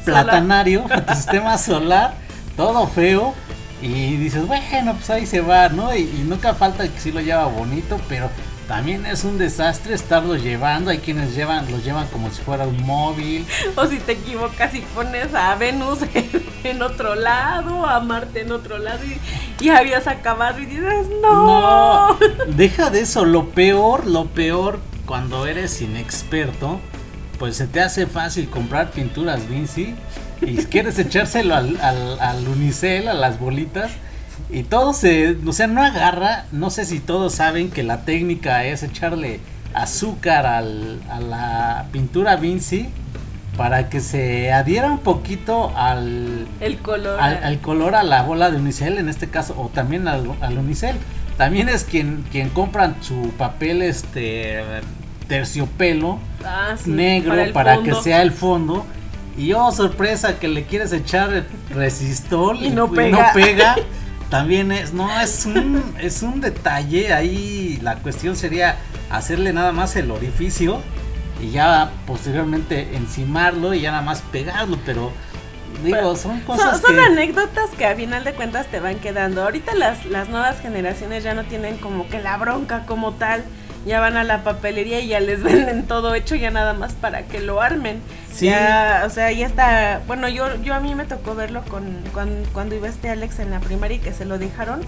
platanario, 0.05 0.85
tu 1.07 1.15
sistema 1.15 1.57
solar, 1.59 2.15
todo 2.57 2.87
feo. 2.89 3.35
Y 3.83 4.17
dices, 4.17 4.47
bueno, 4.47 4.95
pues 4.95 5.11
ahí 5.11 5.27
se 5.27 5.41
va, 5.41 5.69
¿no? 5.69 5.95
Y, 5.95 6.01
y 6.01 6.25
nunca 6.27 6.55
falta 6.55 6.85
que 6.89 6.99
sí 7.01 7.13
lo 7.13 7.21
lleva 7.21 7.45
bonito, 7.47 8.01
pero 8.09 8.31
también 8.67 9.05
es 9.05 9.25
un 9.25 9.37
desastre 9.37 9.93
estarlo 9.95 10.37
llevando. 10.37 10.91
Hay 10.91 10.99
quienes 10.99 11.35
llevan, 11.35 11.71
lo 11.71 11.79
llevan 11.79 12.07
como 12.07 12.31
si 12.31 12.41
fuera 12.41 12.65
un 12.67 12.83
móvil. 12.83 13.47
O 13.77 13.87
si 13.87 13.99
te 13.99 14.13
equivocas 14.13 14.75
y 14.75 14.81
pones 14.81 15.35
a 15.35 15.55
Venus 15.57 15.99
en, 16.15 16.31
en 16.65 16.83
otro 16.83 17.15
lado, 17.15 17.87
a 17.87 18.01
Marte 18.01 18.41
en 18.41 18.53
otro 18.53 18.79
lado 18.79 19.05
y, 19.05 19.21
y 19.61 19.69
habías 19.69 20.07
acabado 20.07 20.59
y 20.59 20.67
dices, 20.67 21.07
no. 21.23 21.47
No, 21.47 22.19
deja 22.49 22.91
de 22.91 23.01
eso. 23.01 23.25
Lo 23.25 23.51
peor, 23.51 24.07
lo 24.07 24.27
peor 24.27 24.81
cuando 25.07 25.47
eres 25.47 25.81
inexperto, 25.81 26.81
pues 27.39 27.57
se 27.57 27.67
te 27.67 27.81
hace 27.81 28.07
fácil 28.07 28.49
comprar 28.49 28.91
pinturas 28.91 29.49
Vinci 29.49 29.95
y 30.41 30.57
quieres 30.57 30.99
echárselo 30.99 31.55
al, 31.55 31.81
al, 31.81 32.21
al 32.21 32.49
unicel, 32.49 33.09
a 33.09 33.15
las 33.15 33.39
bolitas. 33.39 33.93
Y 34.51 34.65
todo 34.65 34.93
se, 34.93 35.37
o 35.47 35.53
sea, 35.53 35.67
no 35.67 35.83
agarra, 35.83 36.47
no 36.53 36.71
sé 36.71 36.85
si 36.85 37.01
todos 37.01 37.35
saben 37.35 37.71
que 37.71 37.83
la 37.83 38.05
técnica 38.05 38.65
es 38.65 38.83
echarle 38.83 39.41
azúcar 39.73 40.47
al, 40.47 41.01
a 41.11 41.21
la 41.21 41.87
pintura 41.93 42.37
Vinci 42.37 42.89
para 43.57 43.89
que 43.89 44.01
se 44.01 44.53
adhiera 44.53 44.91
un 44.91 44.99
poquito 44.99 45.73
al, 45.77 46.47
El 46.61 46.79
color. 46.79 47.21
al, 47.21 47.43
al 47.45 47.59
color 47.61 47.95
a 47.95 48.03
la 48.03 48.23
bola 48.23 48.51
de 48.51 48.57
unicel 48.59 48.99
en 48.99 49.09
este 49.09 49.29
caso 49.31 49.55
o 49.59 49.69
también 49.69 50.09
al, 50.09 50.29
al 50.41 50.59
unicel 50.59 50.97
también 51.37 51.69
es 51.69 51.85
quien 51.85 52.25
quien 52.31 52.49
compran 52.51 52.97
su 53.01 53.31
papel 53.39 53.83
este 53.83 54.63
terciopelo 55.29 56.19
Ah, 56.45 56.75
sí, 56.83 56.91
negro 56.91 57.35
el 57.35 57.53
para, 57.53 57.77
fondo. 57.77 57.97
que 57.97 58.03
sea 58.03 58.23
el 58.23 58.31
fondo 58.33 58.85
y 59.39 59.53
oh 59.55 59.73
sorpresa 59.73 60.39
que 60.39 60.47
le 60.49 60.65
quieres 60.65 60.93
echar 60.93 61.45
resistol 61.71 62.63
Y 62.63 62.71
no 62.71 62.91
pega. 62.93 63.33
pega. 63.33 63.77
también 64.31 64.73
es 64.73 64.93
no 64.93 65.21
es 65.21 65.47
un 65.47 65.83
es 66.01 66.23
un 66.23 66.41
detalle 66.41 67.13
ahí 67.13 67.79
la 67.83 67.97
cuestión 67.97 68.37
sería 68.37 68.77
hacerle 69.11 69.53
nada 69.53 69.73
más 69.73 69.97
el 69.97 70.11
orificio 70.11 70.81
y 71.45 71.51
ya 71.51 71.91
posteriormente 72.07 72.97
encimarlo 72.97 73.75
y 73.75 73.83
ya 73.83 73.91
nada 73.91 74.03
más 74.03 74.23
pegarlo 74.23 74.79
pero 74.87 75.13
digo 75.83 75.97
Pero 75.97 76.17
son 76.17 76.39
Son, 76.39 76.41
cosas 76.41 76.81
son 76.81 76.95
que 76.95 77.03
anécdotas 77.03 77.71
que 77.77 77.85
a 77.87 77.95
final 77.95 78.25
de 78.25 78.33
cuentas 78.33 78.67
te 78.69 78.81
van 78.81 78.97
quedando. 78.97 79.43
Ahorita 79.43 79.75
las, 79.75 80.07
las 80.07 80.29
nuevas 80.29 80.61
generaciones 80.61 81.25
ya 81.25 81.35
no 81.35 81.45
tienen 81.45 81.77
como 81.79 82.09
que 82.09 82.21
la 82.21 82.37
bronca 82.37 82.87
como 82.87 83.13
tal. 83.13 83.45
Ya 83.85 84.01
van 84.01 84.17
a 84.17 84.25
la 84.25 84.43
papelería 84.45 85.01
y 85.01 85.09
ya 85.09 85.21
les 85.21 85.43
venden 85.43 85.87
todo 85.87 86.15
hecho 86.15 86.35
ya 86.37 86.51
nada 86.51 86.73
más 86.73 86.95
para 86.95 87.23
que 87.23 87.41
lo 87.41 87.61
armen. 87.61 88.01
Sí. 88.33 88.47
Ya, 88.47 89.03
o 89.05 89.11
sea, 89.11 89.31
ya 89.33 89.47
está. 89.47 90.01
Bueno, 90.07 90.29
yo, 90.29 90.63
yo 90.63 90.75
a 90.75 90.81
mí 90.81 90.95
me 90.95 91.05
tocó 91.05 91.35
verlo 91.35 91.63
con, 91.69 92.03
cuando 92.53 92.75
iba 92.75 92.89
este 92.89 93.11
Alex 93.11 93.41
en 93.41 93.51
la 93.51 93.61
primaria 93.61 93.97
y 93.97 94.01
que 94.01 94.13
se 94.13 94.25
lo 94.25 94.39
dejaron. 94.39 94.81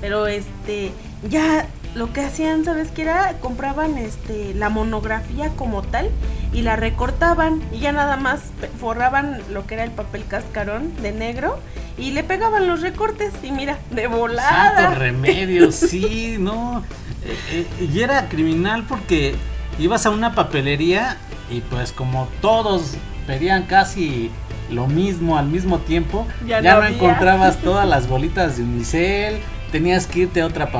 Pero 0.00 0.28
este, 0.28 0.92
ya 1.28 1.66
lo 1.94 2.12
que 2.12 2.20
hacían, 2.20 2.64
¿sabes 2.64 2.90
qué 2.90 3.02
era? 3.02 3.34
Compraban 3.40 3.98
este 3.98 4.54
la 4.54 4.68
monografía 4.68 5.50
como 5.50 5.82
tal 5.82 6.10
y 6.52 6.62
la 6.62 6.76
recortaban 6.76 7.62
y 7.72 7.80
ya 7.80 7.92
nada 7.92 8.16
más 8.16 8.40
forraban 8.80 9.40
lo 9.50 9.66
que 9.66 9.74
era 9.74 9.84
el 9.84 9.90
papel 9.90 10.24
cascarón 10.26 10.94
de 11.02 11.12
negro 11.12 11.58
y 11.96 12.12
le 12.12 12.22
pegaban 12.24 12.68
los 12.68 12.80
recortes 12.80 13.32
y 13.42 13.50
mira, 13.50 13.78
de 13.90 14.06
volada. 14.06 14.82
Santo 14.82 14.98
remedio, 14.98 15.72
sí, 15.72 16.36
no. 16.38 16.84
Eh, 17.24 17.66
eh, 17.80 17.88
y 17.92 18.00
era 18.00 18.28
criminal 18.28 18.84
porque 18.88 19.34
ibas 19.78 20.06
a 20.06 20.10
una 20.10 20.34
papelería 20.34 21.16
y 21.50 21.60
pues 21.60 21.92
como 21.92 22.28
todos 22.40 22.94
pedían 23.26 23.64
casi 23.64 24.30
lo 24.70 24.86
mismo 24.86 25.38
al 25.38 25.46
mismo 25.46 25.78
tiempo, 25.78 26.26
Ya 26.46 26.60
ya, 26.60 26.74
no 26.74 26.82
no, 26.82 26.86
encontrabas 26.86 27.56
todas 27.58 27.88
las 27.88 28.06
bolitas 28.06 28.58
de 28.58 28.62
unicel, 28.62 29.40
tenías 29.70 30.06
que 30.06 30.20
irte 30.20 30.40
a 30.40 30.46
otra 30.46 30.70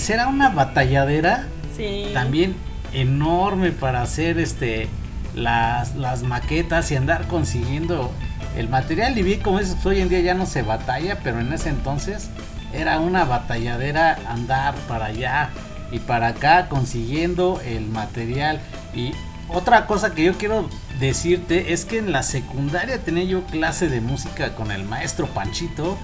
sea, 0.00 0.14
Era 0.16 0.26
una 0.28 0.48
batalladera 0.50 1.46
Sí. 1.76 2.10
también 2.12 2.56
enorme 2.92 3.70
para 3.72 4.02
hacer 4.02 4.38
este 4.38 4.88
las, 5.34 5.94
las 5.94 6.22
maquetas 6.22 6.90
y 6.90 6.96
andar 6.96 7.26
consiguiendo 7.26 8.10
el 8.56 8.68
material. 8.68 9.16
Y 9.16 9.22
bien 9.22 9.40
como 9.40 9.58
dices 9.60 9.76
pues, 9.82 9.86
hoy 9.96 10.02
en 10.02 10.08
día 10.08 10.20
ya 10.20 10.34
no 10.34 10.46
se 10.46 10.62
batalla 10.62 11.18
pero 11.22 11.40
en 11.40 11.52
ese 11.52 11.68
entonces 11.68 12.28
era 12.74 12.98
una 12.98 13.24
batalladera 13.24 14.18
andar 14.28 14.74
para 14.88 15.06
allá 15.06 15.50
y 15.92 15.98
para 16.00 16.28
acá 16.28 16.68
consiguiendo 16.68 17.60
el 17.64 17.86
material. 17.86 18.60
Y 18.94 19.12
otra 19.48 19.86
cosa 19.86 20.14
que 20.14 20.24
yo 20.24 20.34
quiero 20.36 20.68
decirte 21.00 21.72
es 21.72 21.84
que 21.84 21.98
en 21.98 22.12
la 22.12 22.22
secundaria 22.22 22.98
tenía 23.02 23.24
yo 23.24 23.42
clase 23.44 23.88
de 23.88 24.00
música 24.00 24.54
con 24.54 24.70
el 24.70 24.84
maestro 24.84 25.26
Panchito 25.28 25.96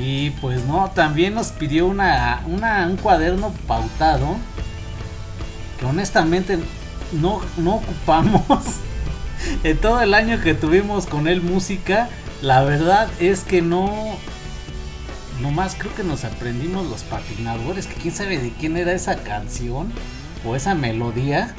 y 0.00 0.30
pues 0.40 0.64
no, 0.64 0.90
también 0.94 1.34
nos 1.34 1.48
pidió 1.48 1.86
una, 1.86 2.42
una- 2.46 2.86
un 2.86 2.96
cuaderno 2.96 3.52
pautado 3.66 4.36
que 5.78 5.84
honestamente 5.86 6.58
no, 7.12 7.40
no 7.56 7.76
ocupamos 7.76 8.42
en 9.64 9.76
todo 9.78 10.00
el 10.00 10.14
año 10.14 10.40
que 10.40 10.54
tuvimos 10.54 11.06
con 11.06 11.26
él 11.28 11.40
música. 11.42 12.08
La 12.42 12.62
verdad 12.62 13.08
es 13.20 13.40
que 13.40 13.62
no, 13.62 13.90
nomás 15.40 15.74
creo 15.78 15.94
que 15.94 16.02
nos 16.04 16.24
aprendimos 16.24 16.86
los 16.88 17.02
patinadores, 17.02 17.86
que 17.86 17.94
quién 17.94 18.14
sabe 18.14 18.38
de 18.38 18.50
quién 18.50 18.76
era 18.76 18.92
esa 18.92 19.16
canción 19.16 19.90
o 20.46 20.54
esa 20.54 20.74
melodía. 20.74 21.54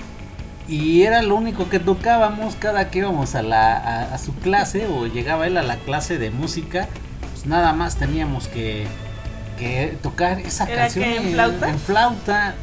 Y 0.67 1.03
era 1.03 1.21
lo 1.21 1.35
único 1.35 1.69
que 1.69 1.79
tocábamos 1.79 2.55
cada 2.55 2.89
que 2.89 2.99
íbamos 2.99 3.35
a, 3.35 3.43
la, 3.43 3.77
a, 3.77 4.15
a 4.15 4.17
su 4.17 4.33
clase 4.35 4.87
o 4.87 5.05
llegaba 5.05 5.45
él 5.45 5.57
a 5.57 5.61
la 5.61 5.75
clase 5.77 6.17
de 6.17 6.31
música. 6.31 6.87
Pues 7.31 7.45
nada 7.45 7.73
más 7.73 7.97
teníamos 7.97 8.47
que, 8.47 8.87
que 9.59 9.97
tocar 10.01 10.39
esa 10.39 10.65
¿Era 10.65 10.83
canción 10.83 11.05
en 11.05 11.33
flauta? 11.33 11.69
en 11.69 11.79
flauta. 11.79 12.55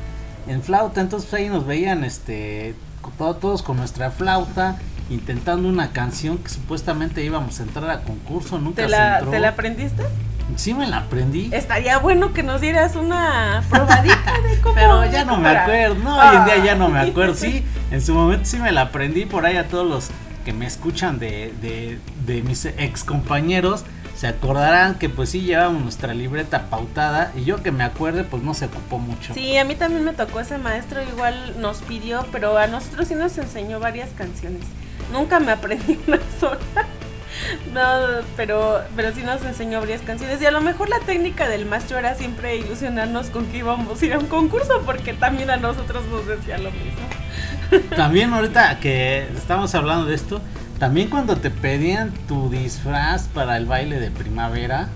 En 0.49 0.63
flauta, 0.63 1.01
entonces 1.01 1.31
pues, 1.31 1.43
ahí 1.43 1.49
nos 1.49 1.67
veían 1.67 2.03
este 2.05 2.75
todos 3.19 3.63
con 3.63 3.77
nuestra 3.77 4.11
flauta 4.11 4.77
intentando 5.11 5.69
una 5.69 5.93
canción 5.93 6.39
que 6.39 6.49
supuestamente 6.49 7.25
íbamos 7.25 7.61
a 7.61 7.65
entrar 7.65 7.91
a 7.91 8.01
concurso, 8.01 8.59
nunca 8.59 8.83
¿Te 8.83 8.85
se 8.85 8.89
la, 8.91 9.19
entró. 9.19 9.31
¿Te 9.31 9.41
la 9.41 9.49
aprendiste? 9.49 10.03
Sí 10.57 10.75
me 10.75 10.87
la 10.87 10.99
aprendí. 10.99 11.51
Estaría 11.53 11.99
bueno 11.99 12.33
que 12.33 12.43
nos 12.43 12.61
dieras 12.61 12.97
una 12.97 13.63
probadita 13.71 14.33
de 14.43 14.61
cómo. 14.63 14.75
Pero 14.75 15.11
ya 15.11 15.25
no 15.25 15.39
me 15.39 15.49
acuerdo, 15.49 15.95
no, 15.97 16.19
hoy 16.19 16.37
en 16.37 16.45
día 16.45 16.65
ya 16.65 16.75
no 16.75 16.89
me 16.89 17.01
acuerdo, 17.01 17.35
sí, 17.35 17.65
en 17.91 18.03
su 18.03 18.15
momento 18.15 18.45
sí 18.45 18.59
me 18.59 18.73
la 18.73 18.83
aprendí 18.83 19.25
por 19.25 19.47
ahí 19.47 19.57
a 19.57 19.69
todos 19.69 19.89
los 19.89 20.11
que 20.45 20.53
me 20.53 20.67
escuchan 20.67 21.19
de, 21.19 21.55
de, 21.63 21.99
de 22.27 22.43
mis 22.43 22.65
ex 22.65 23.05
compañeros, 23.05 23.85
se 24.17 24.27
acordarán 24.27 24.97
que 24.97 25.09
pues 25.09 25.31
sí 25.31 25.41
llevábamos 25.41 25.83
nuestra 25.83 26.15
libreta 26.15 26.67
pautada 26.69 27.33
y 27.37 27.45
yo 27.45 27.63
que 27.63 27.73
me 27.73 27.85
acuerde 27.85 28.25
pues 28.25 28.43
no 28.43 28.55
se 28.55 28.67
ocupó 28.67 28.99
mucho. 28.99 29.35
Sí, 29.35 29.57
a 29.57 29.65
mí 29.65 29.75
también 29.75 30.05
me 30.05 30.13
tocó 30.13 30.41
ese 30.41 30.59
maestro, 30.59 31.03
igual 31.03 31.61
nos 31.61 31.79
pidió, 31.79 32.27
pero 32.31 32.57
a 32.59 32.67
nosotros 32.67 33.09
sí 33.09 33.15
nos 33.15 33.37
enseñó 33.39 33.81
varias 33.81 34.11
canciones. 34.11 34.63
Nunca 35.13 35.41
me 35.41 35.53
aprendí 35.53 35.99
una 36.07 36.19
sola. 36.39 36.87
No, 37.73 37.81
pero, 38.37 38.83
pero 38.95 39.15
sí 39.15 39.23
nos 39.23 39.43
enseñó 39.45 39.81
varias 39.81 40.03
canciones. 40.03 40.41
Y 40.43 40.47
a 40.47 40.51
lo 40.51 40.61
mejor 40.61 40.89
la 40.89 41.01
técnica 41.01 41.49
del 41.49 41.67
maestro 41.67 41.99
era 41.99 42.15
siempre 42.15 42.57
ilusionarnos 42.57 43.31
con 43.31 43.47
que 43.47 43.59
íbamos 43.59 44.01
a 44.01 44.07
ir 44.07 44.13
a 44.15 44.19
un 44.19 44.27
concurso, 44.27 44.83
porque 44.85 45.15
también 45.15 45.51
a 45.51 45.57
nosotros 45.57 46.05
nos 46.07 46.27
decía 46.27 46.59
lo 46.59 46.71
mismo. 46.71 47.89
También 47.97 48.33
ahorita 48.35 48.79
que 48.81 49.27
estamos 49.35 49.75
hablando 49.75 50.05
de 50.05 50.15
esto, 50.15 50.43
también 50.79 51.09
cuando 51.09 51.37
te 51.37 51.49
pedían 51.49 52.11
tu 52.29 52.51
disfraz 52.51 53.29
para 53.29 53.57
el 53.57 53.65
baile 53.65 53.99
de 53.99 54.11
primavera, 54.11 54.89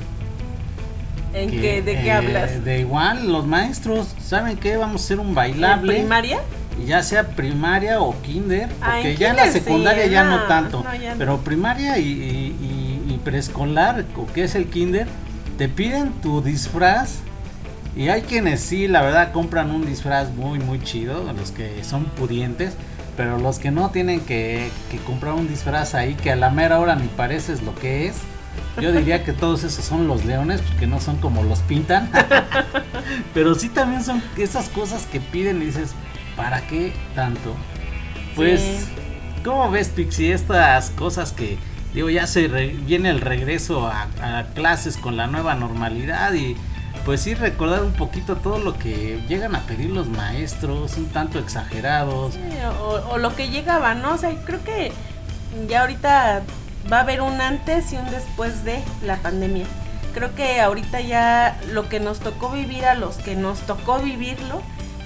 ¿En 1.32 1.50
que, 1.50 1.60
qué, 1.60 1.82
¿De 1.82 1.94
qué 1.94 2.06
eh, 2.08 2.12
hablas? 2.12 2.64
De 2.64 2.80
igual, 2.80 3.30
los 3.30 3.46
maestros, 3.46 4.14
¿saben 4.22 4.56
qué? 4.56 4.76
Vamos 4.76 5.02
a 5.02 5.04
hacer 5.04 5.20
un 5.20 5.28
¿En 5.28 5.34
bailable. 5.34 5.94
primaria? 5.94 6.40
Ya 6.84 7.02
sea 7.02 7.28
primaria 7.28 8.00
o 8.00 8.20
kinder, 8.22 8.68
Ah, 8.80 8.92
porque 8.94 9.12
en 9.12 9.16
ya 9.18 9.30
en 9.30 9.36
la 9.36 9.46
sí, 9.46 9.52
secundaria 9.52 10.06
ya 10.06 10.24
no 10.24 10.38
no, 10.40 10.42
tanto, 10.44 10.82
no, 10.84 10.94
ya 10.94 11.12
no. 11.12 11.18
pero 11.18 11.38
primaria 11.38 11.98
y, 11.98 12.02
y- 12.04 13.06
y- 13.08 13.14
y 13.14 13.18
preescolar, 13.24 14.04
o 14.16 14.26
que 14.26 14.44
es 14.44 14.54
el 14.54 14.66
kinder, 14.66 15.06
te 15.58 15.68
piden 15.68 16.10
tu 16.20 16.42
disfraz 16.42 17.18
y 17.96 18.08
hay 18.10 18.22
quienes 18.22 18.60
sí, 18.60 18.88
la 18.88 19.00
verdad, 19.02 19.32
compran 19.32 19.70
un 19.70 19.86
disfraz 19.86 20.30
muy, 20.34 20.58
muy 20.58 20.80
chido, 20.82 21.32
los 21.32 21.50
que 21.50 21.82
son 21.82 22.04
pudientes, 22.04 22.74
pero 23.16 23.38
los 23.38 23.58
que 23.58 23.70
no 23.70 23.88
tienen 23.90 24.20
que, 24.20 24.70
que 24.90 24.98
comprar 24.98 25.32
un 25.32 25.48
disfraz 25.48 25.94
ahí, 25.94 26.14
que 26.14 26.30
a 26.30 26.36
la 26.36 26.50
mera 26.50 26.78
hora 26.78 26.94
ni 26.94 27.06
pareces 27.08 27.62
lo 27.62 27.74
que 27.74 28.06
es. 28.08 28.16
Yo 28.80 28.92
diría 28.92 29.24
que 29.24 29.32
todos 29.32 29.64
esos 29.64 29.82
son 29.84 30.06
los 30.06 30.26
leones, 30.26 30.60
porque 30.60 30.86
no 30.86 31.00
son 31.00 31.16
como 31.16 31.42
los 31.42 31.60
pintan. 31.60 32.10
Pero 33.34 33.54
sí 33.54 33.68
también 33.70 34.02
son 34.04 34.22
esas 34.36 34.68
cosas 34.68 35.06
que 35.10 35.20
piden 35.20 35.62
y 35.62 35.66
dices, 35.66 35.90
¿para 36.36 36.60
qué 36.66 36.92
tanto? 37.14 37.54
Pues, 38.34 38.60
Sí. 38.60 38.86
¿cómo 39.44 39.70
ves, 39.70 39.88
Pixie? 39.88 40.32
Estas 40.32 40.90
cosas 40.90 41.32
que, 41.32 41.58
digo, 41.94 42.10
ya 42.10 42.26
se 42.26 42.48
re- 42.48 42.74
viene 42.86 43.10
el 43.10 43.20
regreso 43.20 43.86
a, 43.86 44.08
a 44.22 44.44
clases 44.54 44.96
con 44.96 45.16
la 45.16 45.26
nueva 45.26 45.54
normalidad 45.54 46.32
y 46.34 46.56
pues 47.04 47.20
sí 47.20 47.34
recordar 47.34 47.82
un 47.84 47.92
poquito 47.92 48.36
todo 48.36 48.58
lo 48.58 48.76
que 48.78 49.22
llegan 49.28 49.54
a 49.54 49.60
pedir 49.60 49.90
los 49.90 50.08
maestros, 50.08 50.96
un 50.96 51.06
tanto 51.06 51.38
exagerados. 51.38 52.34
Sí, 52.34 52.40
o, 52.80 53.12
o 53.12 53.18
lo 53.18 53.34
que 53.36 53.48
llegaba, 53.48 53.94
¿no? 53.94 54.14
O 54.14 54.18
sea, 54.18 54.30
creo 54.44 54.62
que 54.64 54.90
ya 55.68 55.82
ahorita 55.82 56.42
va 56.92 56.98
a 56.98 57.00
haber 57.02 57.20
un 57.20 57.40
antes 57.40 57.92
y 57.92 57.96
un 57.96 58.10
después 58.10 58.64
de 58.64 58.82
la 59.04 59.16
pandemia. 59.18 59.66
Creo 60.14 60.34
que 60.34 60.60
ahorita 60.60 61.00
ya 61.00 61.56
lo 61.72 61.88
que 61.88 62.00
nos 62.00 62.18
tocó 62.20 62.50
vivir 62.50 62.84
a 62.86 62.94
los 62.94 63.16
que 63.16 63.36
nos 63.36 63.60
tocó 63.60 63.98
vivirlo, 64.00 64.60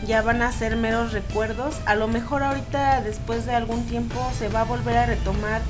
ya 0.07 0.22
van 0.22 0.42
a 0.42 0.53
ser 0.53 0.76
meros 0.76 1.12
recuerdos. 1.12 1.76
A 1.86 1.94
lo 1.94 2.09
mejor 2.09 2.42
ahorita 2.42 3.01
después 3.03 3.46
de 3.46 3.55
algún 3.55 3.84
tiempo 3.86 4.20
se 4.38 4.48
va 4.48 4.62
a 4.62 4.64
volver 4.64 4.96
a 4.96 5.07
retomar 5.07 5.62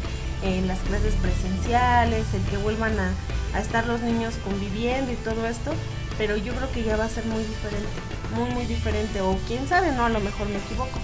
en 0.43 0.67
las 0.69 0.79
clases 0.81 1.15
presenciales, 1.15 2.27
el 2.35 2.43
que 2.45 2.57
vuelvan 2.57 2.95
a, 2.99 3.13
estar 3.59 3.85
los 3.87 4.01
niños 4.01 4.35
conviviendo 4.45 5.11
y 5.11 5.17
todo 5.17 5.45
esto, 5.47 5.73
pero 6.17 6.37
yo 6.37 6.55
creo 6.55 6.71
que 6.71 6.85
ya 6.85 6.97
va 6.97 7.07
a 7.07 7.09
ser 7.09 7.25
muy 7.27 7.43
diferente, 7.43 7.89
muy 8.37 8.49
muy 8.51 8.65
diferente, 8.65 9.21
o 9.23 9.37
quién 9.49 9.67
sabe, 9.67 9.91
no, 9.91 10.05
a 10.05 10.09
lo 10.09 10.21
mejor 10.21 10.49
me 10.49 10.59
equivoco. 10.59 11.01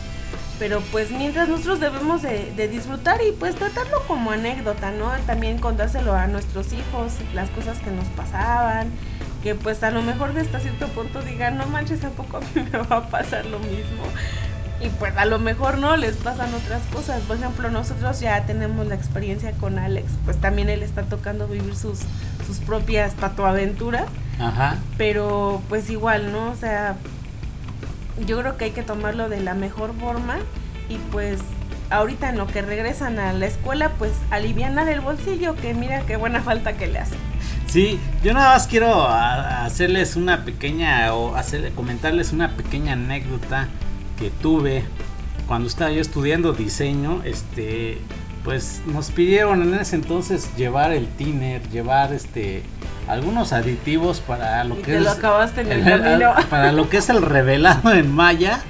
Pero 0.60 0.80
pues 0.92 1.10
mientras 1.10 1.48
nosotros 1.48 1.80
debemos 1.80 2.22
de, 2.22 2.52
de 2.56 2.68
disfrutar 2.68 3.20
y 3.20 3.32
pues 3.32 3.56
tratarlo 3.56 4.00
como 4.06 4.30
anécdota, 4.30 4.92
¿no? 4.92 5.10
También 5.26 5.58
contárselo 5.58 6.14
a 6.14 6.28
nuestros 6.28 6.72
hijos, 6.72 7.14
las 7.34 7.50
cosas 7.50 7.78
que 7.80 7.90
nos 7.90 8.06
pasaban, 8.10 8.90
que 9.42 9.54
pues 9.54 9.82
a 9.82 9.90
lo 9.90 10.02
mejor 10.02 10.32
de 10.34 10.40
hasta 10.40 10.60
cierto 10.60 10.88
punto 10.88 11.22
digan, 11.22 11.56
no 11.56 11.66
manches, 11.66 12.04
¿a 12.04 12.10
poco 12.10 12.38
a 12.38 12.40
mí 12.40 12.46
me 12.54 12.78
va 12.78 12.96
a 12.96 13.08
pasar 13.08 13.46
lo 13.46 13.58
mismo? 13.58 14.04
Y 14.80 14.88
pues 14.90 15.16
a 15.16 15.24
lo 15.24 15.38
mejor 15.38 15.78
no, 15.78 15.96
les 15.96 16.16
pasan 16.16 16.52
otras 16.52 16.82
cosas. 16.92 17.22
Por 17.22 17.36
ejemplo, 17.36 17.70
nosotros 17.70 18.20
ya 18.20 18.44
tenemos 18.44 18.86
la 18.86 18.94
experiencia 18.94 19.52
con 19.52 19.78
Alex, 19.78 20.12
pues 20.24 20.38
también 20.38 20.68
él 20.68 20.82
está 20.82 21.02
tocando 21.04 21.48
vivir 21.48 21.74
sus, 21.74 22.00
sus 22.46 22.58
propias 22.58 23.14
patoaventuras, 23.14 24.04
Ajá. 24.38 24.76
pero 24.98 25.62
pues 25.68 25.88
igual, 25.88 26.30
¿no? 26.32 26.50
O 26.50 26.56
sea, 26.56 26.96
yo 28.26 28.38
creo 28.40 28.56
que 28.56 28.66
hay 28.66 28.70
que 28.72 28.82
tomarlo 28.82 29.28
de 29.28 29.40
la 29.40 29.54
mejor 29.54 29.94
forma 29.98 30.36
y 30.88 30.98
pues 31.10 31.40
ahorita 31.90 32.30
en 32.30 32.38
lo 32.38 32.46
que 32.46 32.62
regresan 32.62 33.18
a 33.18 33.32
la 33.32 33.46
escuela, 33.46 33.90
pues 33.98 34.12
alivianar 34.30 34.88
el 34.88 35.00
bolsillo, 35.00 35.54
que 35.56 35.74
mira 35.74 36.02
qué 36.02 36.16
buena 36.16 36.42
falta 36.42 36.74
que 36.74 36.86
le 36.86 36.98
hace. 36.98 37.16
Sí, 37.66 37.98
yo 38.22 38.32
nada 38.32 38.54
más 38.54 38.66
quiero 38.66 39.06
hacerles 39.08 40.16
una 40.16 40.44
pequeña 40.44 41.12
o 41.14 41.34
hacerle, 41.36 41.70
comentarles 41.72 42.32
una 42.32 42.50
pequeña 42.52 42.92
anécdota 42.92 43.68
que 44.18 44.30
tuve 44.30 44.84
cuando 45.46 45.68
estaba 45.68 45.90
yo 45.90 46.00
estudiando 46.00 46.52
diseño, 46.52 47.22
este 47.24 47.98
pues 48.44 48.80
nos 48.86 49.10
pidieron 49.10 49.62
en 49.62 49.74
ese 49.74 49.96
entonces 49.96 50.48
llevar 50.56 50.92
el 50.92 51.08
tiner, 51.08 51.60
llevar 51.70 52.12
este 52.12 52.62
algunos 53.08 53.52
aditivos 53.52 54.20
para 54.20 54.62
lo 54.64 54.74
Y 54.76 54.78
que 54.78 54.92
te 54.92 54.96
es 54.98 55.02
lo 55.04 55.10
acabaste 55.10 55.60
en 55.62 55.72
el 55.72 55.86
el- 55.86 56.00
camino. 56.02 56.32
para 56.50 56.70
lo 56.72 56.88
que 56.88 56.98
es 56.98 57.08
el 57.08 57.20
revelado 57.22 57.92
en 57.92 58.14
maya, 58.14 58.60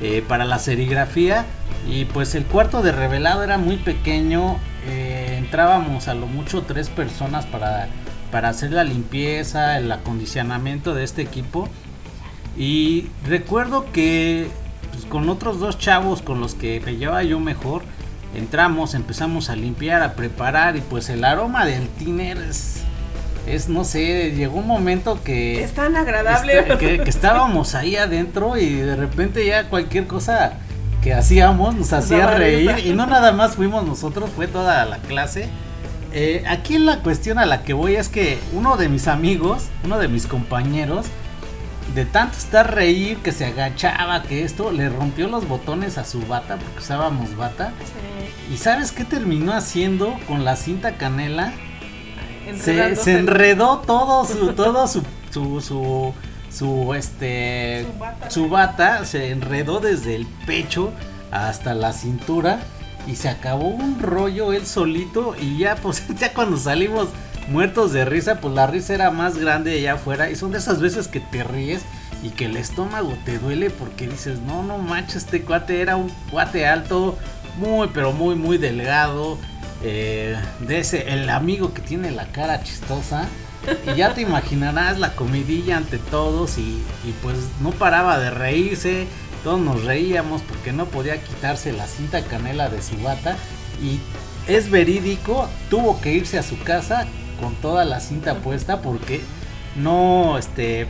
eh, 0.00 0.24
para 0.26 0.44
la 0.44 0.58
serigrafía 0.60 1.44
y 1.88 2.04
pues 2.06 2.34
el 2.36 2.44
cuarto 2.44 2.80
de 2.82 2.92
revelado 2.92 3.42
era 3.42 3.58
muy 3.58 3.76
pequeño, 3.76 4.56
eh, 4.86 5.34
entrábamos 5.38 6.06
a 6.08 6.14
lo 6.14 6.26
mucho 6.26 6.62
tres 6.62 6.88
personas 6.88 7.44
para 7.46 7.88
para 8.34 8.48
hacer 8.48 8.72
la 8.72 8.82
limpieza, 8.82 9.78
el 9.78 9.92
acondicionamiento 9.92 10.92
de 10.92 11.04
este 11.04 11.22
equipo 11.22 11.68
y 12.56 13.06
recuerdo 13.24 13.92
que 13.92 14.48
pues, 14.90 15.04
con 15.04 15.28
otros 15.28 15.60
dos 15.60 15.78
chavos 15.78 16.20
con 16.20 16.40
los 16.40 16.56
que 16.56 16.82
me 16.84 16.96
llevaba 16.96 17.22
yo 17.22 17.38
mejor, 17.38 17.82
entramos, 18.34 18.94
empezamos 18.94 19.50
a 19.50 19.54
limpiar, 19.54 20.02
a 20.02 20.14
preparar 20.14 20.74
y 20.74 20.80
pues 20.80 21.10
el 21.10 21.24
aroma 21.24 21.64
del 21.64 21.86
tiner 21.86 22.38
es, 22.38 22.82
es 23.46 23.68
no 23.68 23.84
sé, 23.84 24.32
llegó 24.32 24.58
un 24.58 24.66
momento 24.66 25.22
que... 25.22 25.62
Es 25.62 25.72
tan 25.72 25.94
agradable. 25.94 26.58
Este, 26.58 26.76
que, 26.76 27.04
que 27.04 27.10
estábamos 27.10 27.76
ahí 27.76 27.94
adentro 27.94 28.56
y 28.56 28.68
de 28.74 28.96
repente 28.96 29.46
ya 29.46 29.68
cualquier 29.68 30.08
cosa 30.08 30.54
que 31.04 31.14
hacíamos 31.14 31.76
nos 31.76 31.92
hacía 31.92 32.26
reír 32.26 32.80
y 32.84 32.94
no 32.94 33.06
nada 33.06 33.30
más 33.30 33.54
fuimos 33.54 33.86
nosotros, 33.86 34.28
fue 34.34 34.48
toda 34.48 34.84
la 34.86 34.98
clase. 34.98 35.48
Eh, 36.16 36.44
aquí 36.48 36.78
la 36.78 37.00
cuestión 37.00 37.38
a 37.38 37.44
la 37.46 37.64
que 37.64 37.72
voy 37.72 37.96
es 37.96 38.08
que 38.08 38.38
uno 38.52 38.76
de 38.76 38.88
mis 38.88 39.08
amigos, 39.08 39.64
uno 39.84 39.98
de 39.98 40.06
mis 40.06 40.26
compañeros, 40.28 41.06
de 41.94 42.04
tanto 42.06 42.38
estar 42.38 42.72
reír 42.74 43.18
que 43.18 43.32
se 43.32 43.44
agachaba, 43.46 44.22
que 44.22 44.44
esto, 44.44 44.70
le 44.70 44.88
rompió 44.88 45.26
los 45.28 45.48
botones 45.48 45.98
a 45.98 46.04
su 46.04 46.20
bata 46.26 46.56
porque 46.56 46.78
usábamos 46.78 47.36
bata. 47.36 47.72
Sí, 47.80 48.54
¿Y 48.54 48.56
sabes 48.58 48.92
qué 48.92 49.04
terminó 49.04 49.52
haciendo 49.52 50.14
con 50.28 50.44
la 50.44 50.56
cinta 50.56 50.92
canela? 50.96 51.52
se, 52.60 52.94
se 52.96 53.18
enredó 53.18 53.78
todo 53.86 54.24
su 54.26 54.52
todo 54.52 54.86
su 54.86 55.02
su 55.32 55.60
su, 55.62 56.14
su, 56.50 56.94
este 56.94 57.86
Su 57.90 57.98
bata. 57.98 58.30
su 58.30 58.48
bata 58.48 59.04
se 59.04 59.30
enredó 59.30 59.80
desde 59.80 60.14
el 60.14 60.26
pecho 60.46 60.92
hasta 61.32 61.74
la 61.74 61.92
cintura 61.92 62.60
y 63.06 63.16
se 63.16 63.28
acabó 63.28 63.68
un 63.68 64.00
rollo 64.00 64.52
él 64.52 64.66
solito 64.66 65.34
y 65.40 65.58
ya 65.58 65.76
pues 65.76 66.02
ya 66.18 66.32
cuando 66.32 66.56
salimos 66.56 67.08
muertos 67.48 67.92
de 67.92 68.04
risa 68.04 68.40
pues 68.40 68.54
la 68.54 68.66
risa 68.66 68.94
era 68.94 69.10
más 69.10 69.36
grande 69.36 69.74
allá 69.74 69.94
afuera 69.94 70.30
y 70.30 70.36
son 70.36 70.52
de 70.52 70.58
esas 70.58 70.80
veces 70.80 71.08
que 71.08 71.20
te 71.20 71.44
ríes 71.44 71.82
y 72.22 72.30
que 72.30 72.46
el 72.46 72.56
estómago 72.56 73.16
te 73.24 73.38
duele 73.38 73.70
porque 73.70 74.08
dices 74.08 74.40
no 74.40 74.62
no 74.62 74.78
manches 74.78 75.16
este 75.16 75.42
cuate 75.42 75.80
era 75.80 75.96
un 75.96 76.10
cuate 76.30 76.66
alto 76.66 77.18
muy 77.58 77.88
pero 77.92 78.12
muy 78.12 78.34
muy 78.34 78.56
delgado 78.56 79.38
eh, 79.86 80.34
de 80.60 80.78
ese, 80.78 81.12
el 81.12 81.28
amigo 81.28 81.74
que 81.74 81.82
tiene 81.82 82.10
la 82.10 82.26
cara 82.26 82.62
chistosa. 82.62 83.28
Y 83.86 83.96
ya 83.96 84.12
te 84.12 84.20
imaginarás 84.20 84.98
la 84.98 85.14
comidilla 85.14 85.78
ante 85.78 85.98
todos 85.98 86.58
y, 86.58 86.82
y 87.04 87.14
pues 87.22 87.36
no 87.62 87.70
paraba 87.70 88.18
de 88.18 88.30
reírse. 88.30 89.06
Todos 89.44 89.60
nos 89.60 89.84
reíamos 89.84 90.42
porque 90.42 90.72
no 90.72 90.86
podía 90.86 91.22
quitarse 91.22 91.72
la 91.72 91.86
cinta 91.86 92.22
canela 92.22 92.70
de 92.70 92.82
su 92.82 92.96
bata. 93.02 93.36
Y 93.82 94.00
es 94.50 94.70
verídico, 94.70 95.48
tuvo 95.68 96.00
que 96.00 96.12
irse 96.12 96.38
a 96.38 96.42
su 96.42 96.58
casa 96.58 97.06
con 97.40 97.54
toda 97.56 97.84
la 97.84 98.00
cinta 98.00 98.36
puesta 98.36 98.80
porque 98.80 99.20
no, 99.76 100.38
este, 100.38 100.86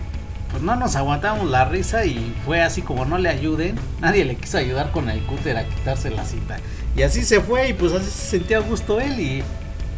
pues 0.51 0.63
no 0.63 0.77
nos 0.77 0.95
aguantamos 0.95 1.51
la 1.51 1.65
risa 1.65 2.05
y 2.05 2.35
fue 2.45 2.63
así 2.63 2.81
como 2.81 3.05
no 3.05 3.19
le 3.19 3.29
ayuden. 3.29 3.75
Nadie 4.01 4.25
le 4.25 4.37
quiso 4.37 4.59
ayudar 4.59 4.93
con 4.93 5.11
el 5.11 5.21
cúter 5.27 5.57
a 5.57 5.65
quitarse 5.65 6.11
la 6.11 6.25
cinta. 6.25 6.59
Y 6.97 7.03
así 7.03 7.25
se 7.25 7.41
fue 7.41 7.71
y 7.71 7.73
pues 7.73 7.93
así 7.93 8.07
se 8.07 8.39
sentía 8.39 8.59
a 8.59 8.61
gusto 8.61 9.01
él 9.01 9.19
y 9.19 9.43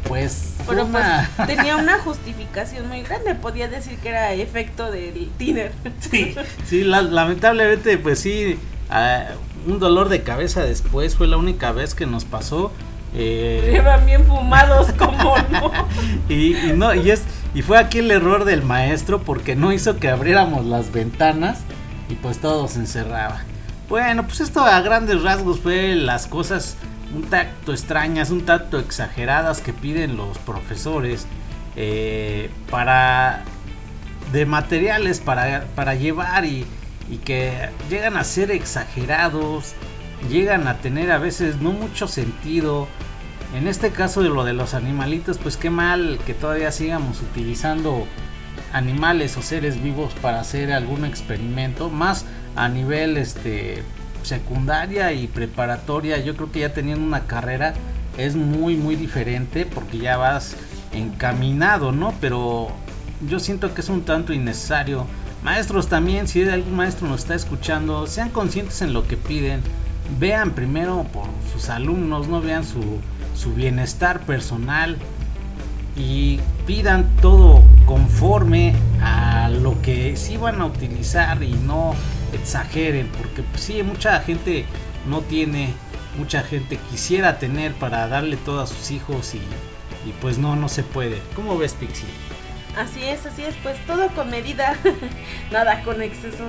pues 0.08 0.54
pues 0.66 0.78
tenía 1.46 1.76
una 1.76 1.98
justificación 2.04 2.88
muy 2.88 3.02
grande, 3.02 3.34
podía 3.34 3.68
decir 3.68 3.98
que 3.98 4.08
era 4.10 4.32
efecto 4.32 4.90
del 4.90 5.28
tiner. 5.38 5.72
sí, 6.00 6.34
sí, 6.66 6.82
la- 6.84 7.02
lamentablemente 7.02 7.98
pues 7.98 8.18
sí, 8.20 8.58
ah, 8.90 9.24
un 9.66 9.78
dolor 9.78 10.08
de 10.08 10.22
cabeza 10.22 10.62
después 10.62 11.16
fue 11.16 11.26
la 11.26 11.36
única 11.36 11.72
vez 11.72 11.94
que 11.94 12.06
nos 12.06 12.24
pasó. 12.24 12.72
eh, 13.14 13.68
Llevan 13.72 14.06
bien 14.06 14.24
fumados, 14.26 14.92
como 14.92 15.36
no. 15.50 15.72
y, 16.28 16.56
y 16.56 16.72
no, 16.74 16.94
y 16.94 17.10
es, 17.10 17.22
y 17.54 17.62
fue 17.62 17.78
aquí 17.78 17.98
el 17.98 18.10
error 18.10 18.44
del 18.44 18.62
maestro 18.62 19.22
porque 19.22 19.56
no 19.56 19.72
hizo 19.72 19.96
que 19.98 20.08
abriéramos 20.08 20.66
las 20.66 20.92
ventanas 20.92 21.60
y 22.08 22.14
pues 22.14 22.38
todo 22.38 22.68
se 22.68 22.78
encerraba. 22.80 23.42
Bueno, 23.88 24.24
pues 24.26 24.40
esto 24.40 24.60
a 24.64 24.80
grandes 24.80 25.22
rasgos 25.22 25.60
fue 25.60 25.94
las 25.94 26.26
cosas 26.26 26.76
un 27.16 27.22
tacto 27.22 27.72
extrañas, 27.72 28.30
un 28.30 28.44
tacto 28.44 28.78
exageradas 28.78 29.60
que 29.60 29.72
piden 29.72 30.16
los 30.16 30.38
profesores 30.38 31.26
eh, 31.74 32.50
para 32.70 33.44
de 34.32 34.44
materiales 34.44 35.20
para, 35.20 35.64
para 35.74 35.94
llevar 35.94 36.44
y, 36.44 36.66
y 37.10 37.18
que 37.18 37.70
llegan 37.88 38.16
a 38.16 38.24
ser 38.24 38.50
exagerados, 38.50 39.72
llegan 40.28 40.68
a 40.68 40.78
tener 40.78 41.10
a 41.10 41.18
veces 41.18 41.60
no 41.60 41.72
mucho 41.72 42.06
sentido. 42.06 42.88
En 43.54 43.68
este 43.68 43.90
caso 43.90 44.22
de 44.22 44.28
lo 44.28 44.44
de 44.44 44.52
los 44.52 44.74
animalitos, 44.74 45.38
pues 45.38 45.56
qué 45.56 45.70
mal 45.70 46.18
que 46.26 46.34
todavía 46.34 46.72
sigamos 46.72 47.22
utilizando 47.22 48.06
animales 48.72 49.36
o 49.36 49.42
seres 49.42 49.82
vivos 49.82 50.12
para 50.20 50.40
hacer 50.40 50.72
algún 50.72 51.04
experimento, 51.04 51.88
más 51.88 52.26
a 52.56 52.68
nivel 52.68 53.16
este 53.16 53.82
secundaria 54.26 55.12
y 55.12 55.26
preparatoria. 55.26 56.18
Yo 56.18 56.36
creo 56.36 56.50
que 56.50 56.60
ya 56.60 56.74
teniendo 56.74 57.04
una 57.04 57.26
carrera 57.26 57.74
es 58.18 58.34
muy 58.34 58.76
muy 58.76 58.96
diferente 58.96 59.66
porque 59.66 59.98
ya 59.98 60.16
vas 60.16 60.56
encaminado, 60.92 61.92
¿no? 61.92 62.14
Pero 62.20 62.68
yo 63.28 63.38
siento 63.38 63.74
que 63.74 63.80
es 63.80 63.88
un 63.88 64.02
tanto 64.02 64.32
innecesario. 64.32 65.06
Maestros 65.42 65.88
también, 65.88 66.26
si 66.26 66.42
algún 66.48 66.76
maestro 66.76 67.08
nos 67.08 67.20
está 67.20 67.34
escuchando, 67.34 68.06
sean 68.06 68.30
conscientes 68.30 68.82
en 68.82 68.92
lo 68.92 69.06
que 69.06 69.16
piden. 69.16 69.60
Vean 70.18 70.52
primero 70.52 71.04
por 71.12 71.26
sus 71.52 71.68
alumnos, 71.68 72.28
no 72.28 72.40
vean 72.40 72.64
su, 72.64 72.82
su 73.34 73.54
bienestar 73.54 74.20
personal 74.20 74.96
y 75.96 76.40
pidan 76.66 77.06
todo 77.20 77.62
conforme 77.86 78.74
a 79.00 79.48
lo 79.48 79.80
que 79.82 80.16
sí 80.16 80.36
van 80.36 80.60
a 80.60 80.66
utilizar 80.66 81.42
y 81.42 81.52
no 81.52 81.94
exageren, 82.36 83.08
porque 83.08 83.42
pues, 83.42 83.64
sí, 83.64 83.82
mucha 83.82 84.20
gente 84.20 84.64
no 85.08 85.20
tiene, 85.20 85.74
mucha 86.16 86.42
gente 86.42 86.78
quisiera 86.90 87.38
tener 87.38 87.74
para 87.74 88.08
darle 88.08 88.36
todo 88.36 88.60
a 88.60 88.66
sus 88.66 88.90
hijos 88.90 89.34
y, 89.34 89.38
y 90.08 90.12
pues 90.20 90.38
no, 90.38 90.56
no 90.56 90.68
se 90.68 90.82
puede. 90.82 91.20
¿Cómo 91.34 91.58
ves, 91.58 91.74
Pixie? 91.74 92.08
Así 92.76 93.02
es, 93.04 93.24
así 93.24 93.42
es, 93.42 93.54
pues 93.62 93.78
todo 93.86 94.08
con 94.08 94.30
medida, 94.30 94.76
nada 95.50 95.82
con 95.82 96.02
exceso. 96.02 96.44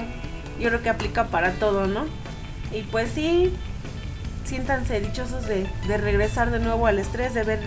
Yo 0.59 0.69
creo 0.69 0.81
que 0.81 0.89
aplica 0.89 1.27
para 1.27 1.53
todo, 1.53 1.87
¿no? 1.87 2.05
Y 2.73 2.81
pues 2.83 3.11
sí, 3.11 3.53
siéntanse 4.43 4.99
dichosos 4.99 5.47
de, 5.47 5.67
de 5.87 5.97
regresar 5.97 6.51
de 6.51 6.59
nuevo 6.59 6.87
al 6.87 6.99
estrés, 6.99 7.33
de 7.33 7.43
ver 7.43 7.59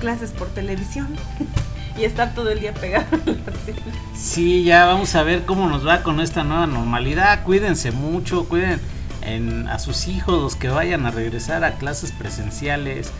clases 0.00 0.30
por 0.30 0.48
televisión 0.48 1.08
y 1.98 2.04
estar 2.04 2.34
todo 2.34 2.50
el 2.50 2.60
día 2.60 2.72
pegado 2.74 3.06
a 3.14 3.16
la 3.16 3.52
tele. 3.64 3.82
Sí, 4.16 4.64
ya 4.64 4.86
vamos 4.86 5.14
a 5.14 5.22
ver 5.22 5.44
cómo 5.44 5.68
nos 5.68 5.86
va 5.86 6.02
con 6.02 6.20
esta 6.20 6.44
nueva 6.44 6.66
normalidad. 6.66 7.42
Cuídense 7.44 7.90
mucho, 7.92 8.44
cuiden 8.48 8.80
en- 9.22 9.68
a 9.68 9.78
sus 9.78 10.08
hijos 10.08 10.40
los 10.40 10.56
que 10.56 10.68
vayan 10.68 11.06
a 11.06 11.10
regresar 11.10 11.64
a 11.64 11.74
clases 11.74 12.12
presenciales. 12.12 13.10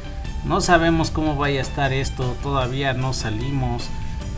No 0.44 0.60
sabemos 0.60 1.10
cómo 1.10 1.36
vaya 1.36 1.60
a 1.60 1.62
estar 1.62 1.92
esto, 1.92 2.36
todavía 2.42 2.92
no 2.94 3.12
salimos. 3.12 3.88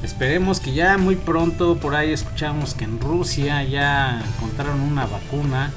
Esperemos 0.03 0.61
que 0.61 0.75
ya 0.75 0.99
muy 0.99 1.17
pronto 1.17 1.77
por 1.79 1.95
ahí 1.95 2.13
escuchamos 2.13 2.75
que 2.75 2.85
en 2.85 3.01
Rusia 3.01 3.63
ya 3.63 4.23
encontraron 4.37 4.81
una 4.81 5.07
vacuna, 5.07 5.73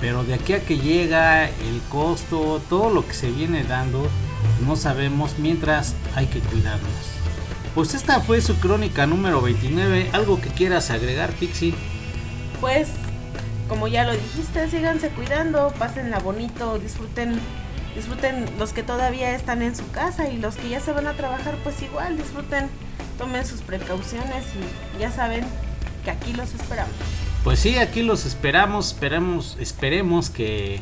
pero 0.00 0.24
de 0.24 0.34
aquí 0.34 0.52
a 0.54 0.64
que 0.64 0.78
llega 0.78 1.44
el 1.46 1.80
costo, 1.88 2.60
todo 2.68 2.90
lo 2.92 3.06
que 3.06 3.14
se 3.14 3.30
viene 3.30 3.62
dando, 3.62 4.08
no 4.66 4.74
sabemos 4.74 5.38
mientras 5.38 5.94
hay 6.16 6.26
que 6.26 6.40
cuidarnos. 6.40 7.07
Pues 7.74 7.94
esta 7.94 8.20
fue 8.20 8.40
su 8.40 8.56
crónica 8.56 9.06
número 9.06 9.40
29. 9.40 10.10
¿Algo 10.12 10.40
que 10.40 10.48
quieras 10.48 10.90
agregar, 10.90 11.32
Pixie? 11.32 11.74
Pues, 12.60 12.88
como 13.68 13.88
ya 13.88 14.04
lo 14.04 14.12
dijiste, 14.12 14.68
síganse 14.68 15.10
cuidando, 15.10 15.72
pásenla 15.78 16.18
bonito, 16.18 16.78
disfruten, 16.78 17.38
disfruten 17.94 18.46
los 18.58 18.72
que 18.72 18.82
todavía 18.82 19.34
están 19.34 19.62
en 19.62 19.76
su 19.76 19.88
casa 19.90 20.28
y 20.28 20.38
los 20.38 20.56
que 20.56 20.68
ya 20.68 20.80
se 20.80 20.92
van 20.92 21.06
a 21.06 21.12
trabajar, 21.12 21.54
pues 21.62 21.80
igual 21.82 22.16
disfruten, 22.16 22.68
tomen 23.16 23.46
sus 23.46 23.60
precauciones 23.60 24.44
y 24.96 25.00
ya 25.00 25.12
saben 25.12 25.44
que 26.04 26.10
aquí 26.10 26.32
los 26.32 26.54
esperamos. 26.54 26.94
Pues 27.44 27.60
sí, 27.60 27.78
aquí 27.78 28.02
los 28.02 28.26
esperamos. 28.26 28.92
Esperemos, 28.92 29.56
esperemos 29.60 30.30
que, 30.30 30.80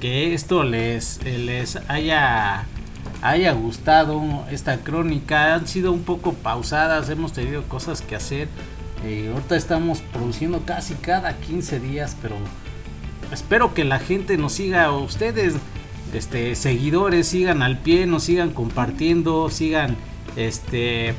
que 0.00 0.34
esto 0.34 0.64
les, 0.64 1.20
eh, 1.24 1.38
les 1.38 1.76
haya, 1.88 2.66
haya 3.22 3.52
gustado 3.52 4.22
esta 4.50 4.78
crónica. 4.78 5.54
Han 5.54 5.66
sido 5.66 5.92
un 5.92 6.02
poco 6.02 6.32
pausadas, 6.32 7.08
hemos 7.10 7.32
tenido 7.32 7.62
cosas 7.64 8.02
que 8.02 8.16
hacer. 8.16 8.48
Eh, 9.04 9.30
ahorita 9.32 9.56
estamos 9.56 10.00
produciendo 10.00 10.62
casi 10.64 10.94
cada 10.94 11.36
15 11.36 11.80
días, 11.80 12.16
pero 12.20 12.36
espero 13.32 13.72
que 13.72 13.84
la 13.84 13.98
gente 13.98 14.36
nos 14.36 14.52
siga, 14.52 14.92
ustedes, 14.92 15.54
este, 16.12 16.54
seguidores, 16.54 17.28
sigan 17.28 17.62
al 17.62 17.78
pie, 17.78 18.06
nos 18.06 18.24
sigan 18.24 18.50
compartiendo, 18.50 19.48
sigan, 19.48 19.96
este, 20.36 21.14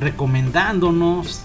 recomendándonos 0.00 1.42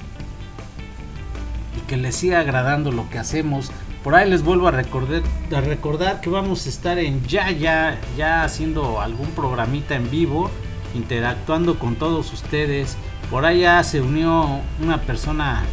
y 1.78 1.88
que 1.88 1.98
les 1.98 2.16
siga 2.16 2.42
agradando 2.42 2.92
lo 2.92 3.10
que 3.10 3.18
hacemos. 3.18 3.72
Por 4.04 4.16
ahí 4.16 4.28
les 4.28 4.44
vuelvo 4.44 4.68
a 4.68 4.72
recordar, 4.72 5.22
a 5.56 5.62
recordar 5.62 6.22
que 6.22 6.30
vamos 6.32 6.66
a 6.66 6.70
estar 6.70 6.98
en 6.98 7.24
ya 7.28 7.52
ya 7.52 8.00
ya 8.18 8.44
haciendo 8.44 9.00
algún 9.00 9.28
programita 9.28 9.96
en 9.96 10.10
vivo, 10.10 10.50
interactuando 10.96 11.78
con 11.78 11.96
todos 11.96 12.34
ustedes. 12.34 12.98
Por 13.30 13.46
ahí 13.46 13.62
ya 13.62 13.84
se 13.84 14.02
unió 14.02 14.60
una 14.82 15.02
persona 15.02 15.64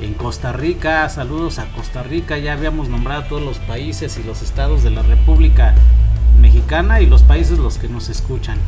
en 0.00 0.14
Costa 0.14 0.52
Rica. 0.52 1.08
Saludos 1.08 1.60
a 1.60 1.66
Costa 1.72 2.02
Rica. 2.02 2.36
Ya 2.36 2.54
habíamos 2.54 2.88
nombrado 2.88 3.24
todos 3.24 3.42
los 3.42 3.58
países 3.60 4.18
y 4.18 4.24
los 4.24 4.42
estados 4.42 4.82
de 4.82 4.90
la 4.90 5.02
República 5.02 5.74
Mexicana 6.40 7.00
y 7.00 7.06
los 7.06 7.22
países 7.22 7.58
los 7.58 7.78
que 7.78 7.88
nos 7.88 8.08
escuchan. 8.08 8.58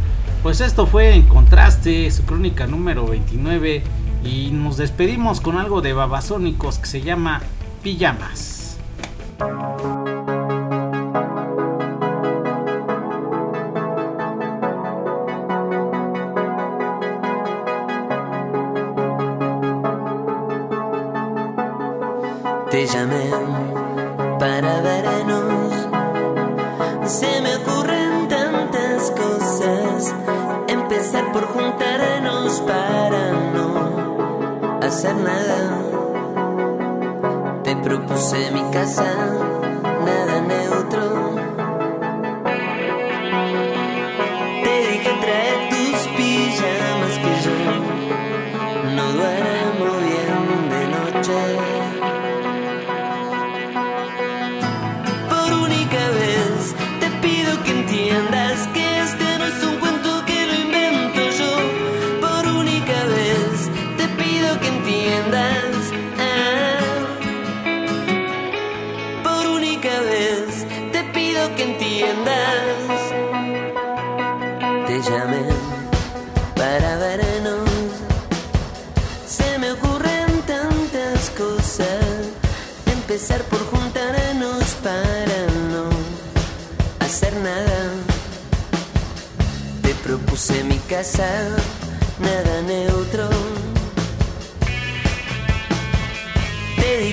Pues 0.44 0.60
esto 0.60 0.86
fue 0.86 1.14
en 1.14 1.22
contraste, 1.22 2.08
su 2.12 2.22
crónica 2.22 2.68
número 2.68 3.06
29 3.06 3.82
y 4.24 4.50
nos 4.52 4.76
despedimos 4.76 5.40
con 5.40 5.58
algo 5.58 5.80
de 5.80 5.94
babasónicos 5.94 6.78
que 6.78 6.86
se 6.86 7.00
llama 7.02 7.42
Pijamas. 7.82 8.59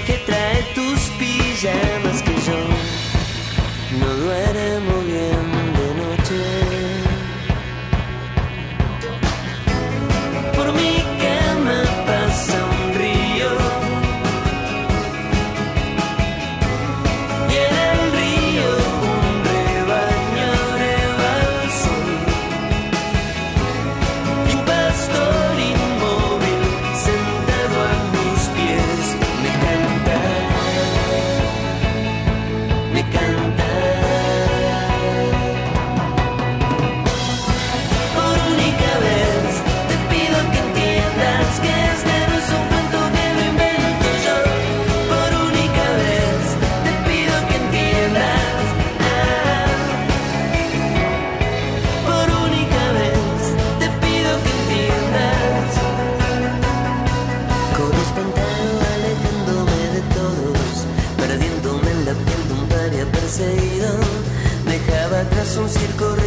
Dije 0.07 0.19
trae 0.25 0.63
tus 0.73 1.09
pijamas 1.19 2.21
que 2.23 2.33
yo 2.47 2.57
no 3.99 4.13
duermo 4.23 4.76
un 65.59 65.69
circo 65.69 66.26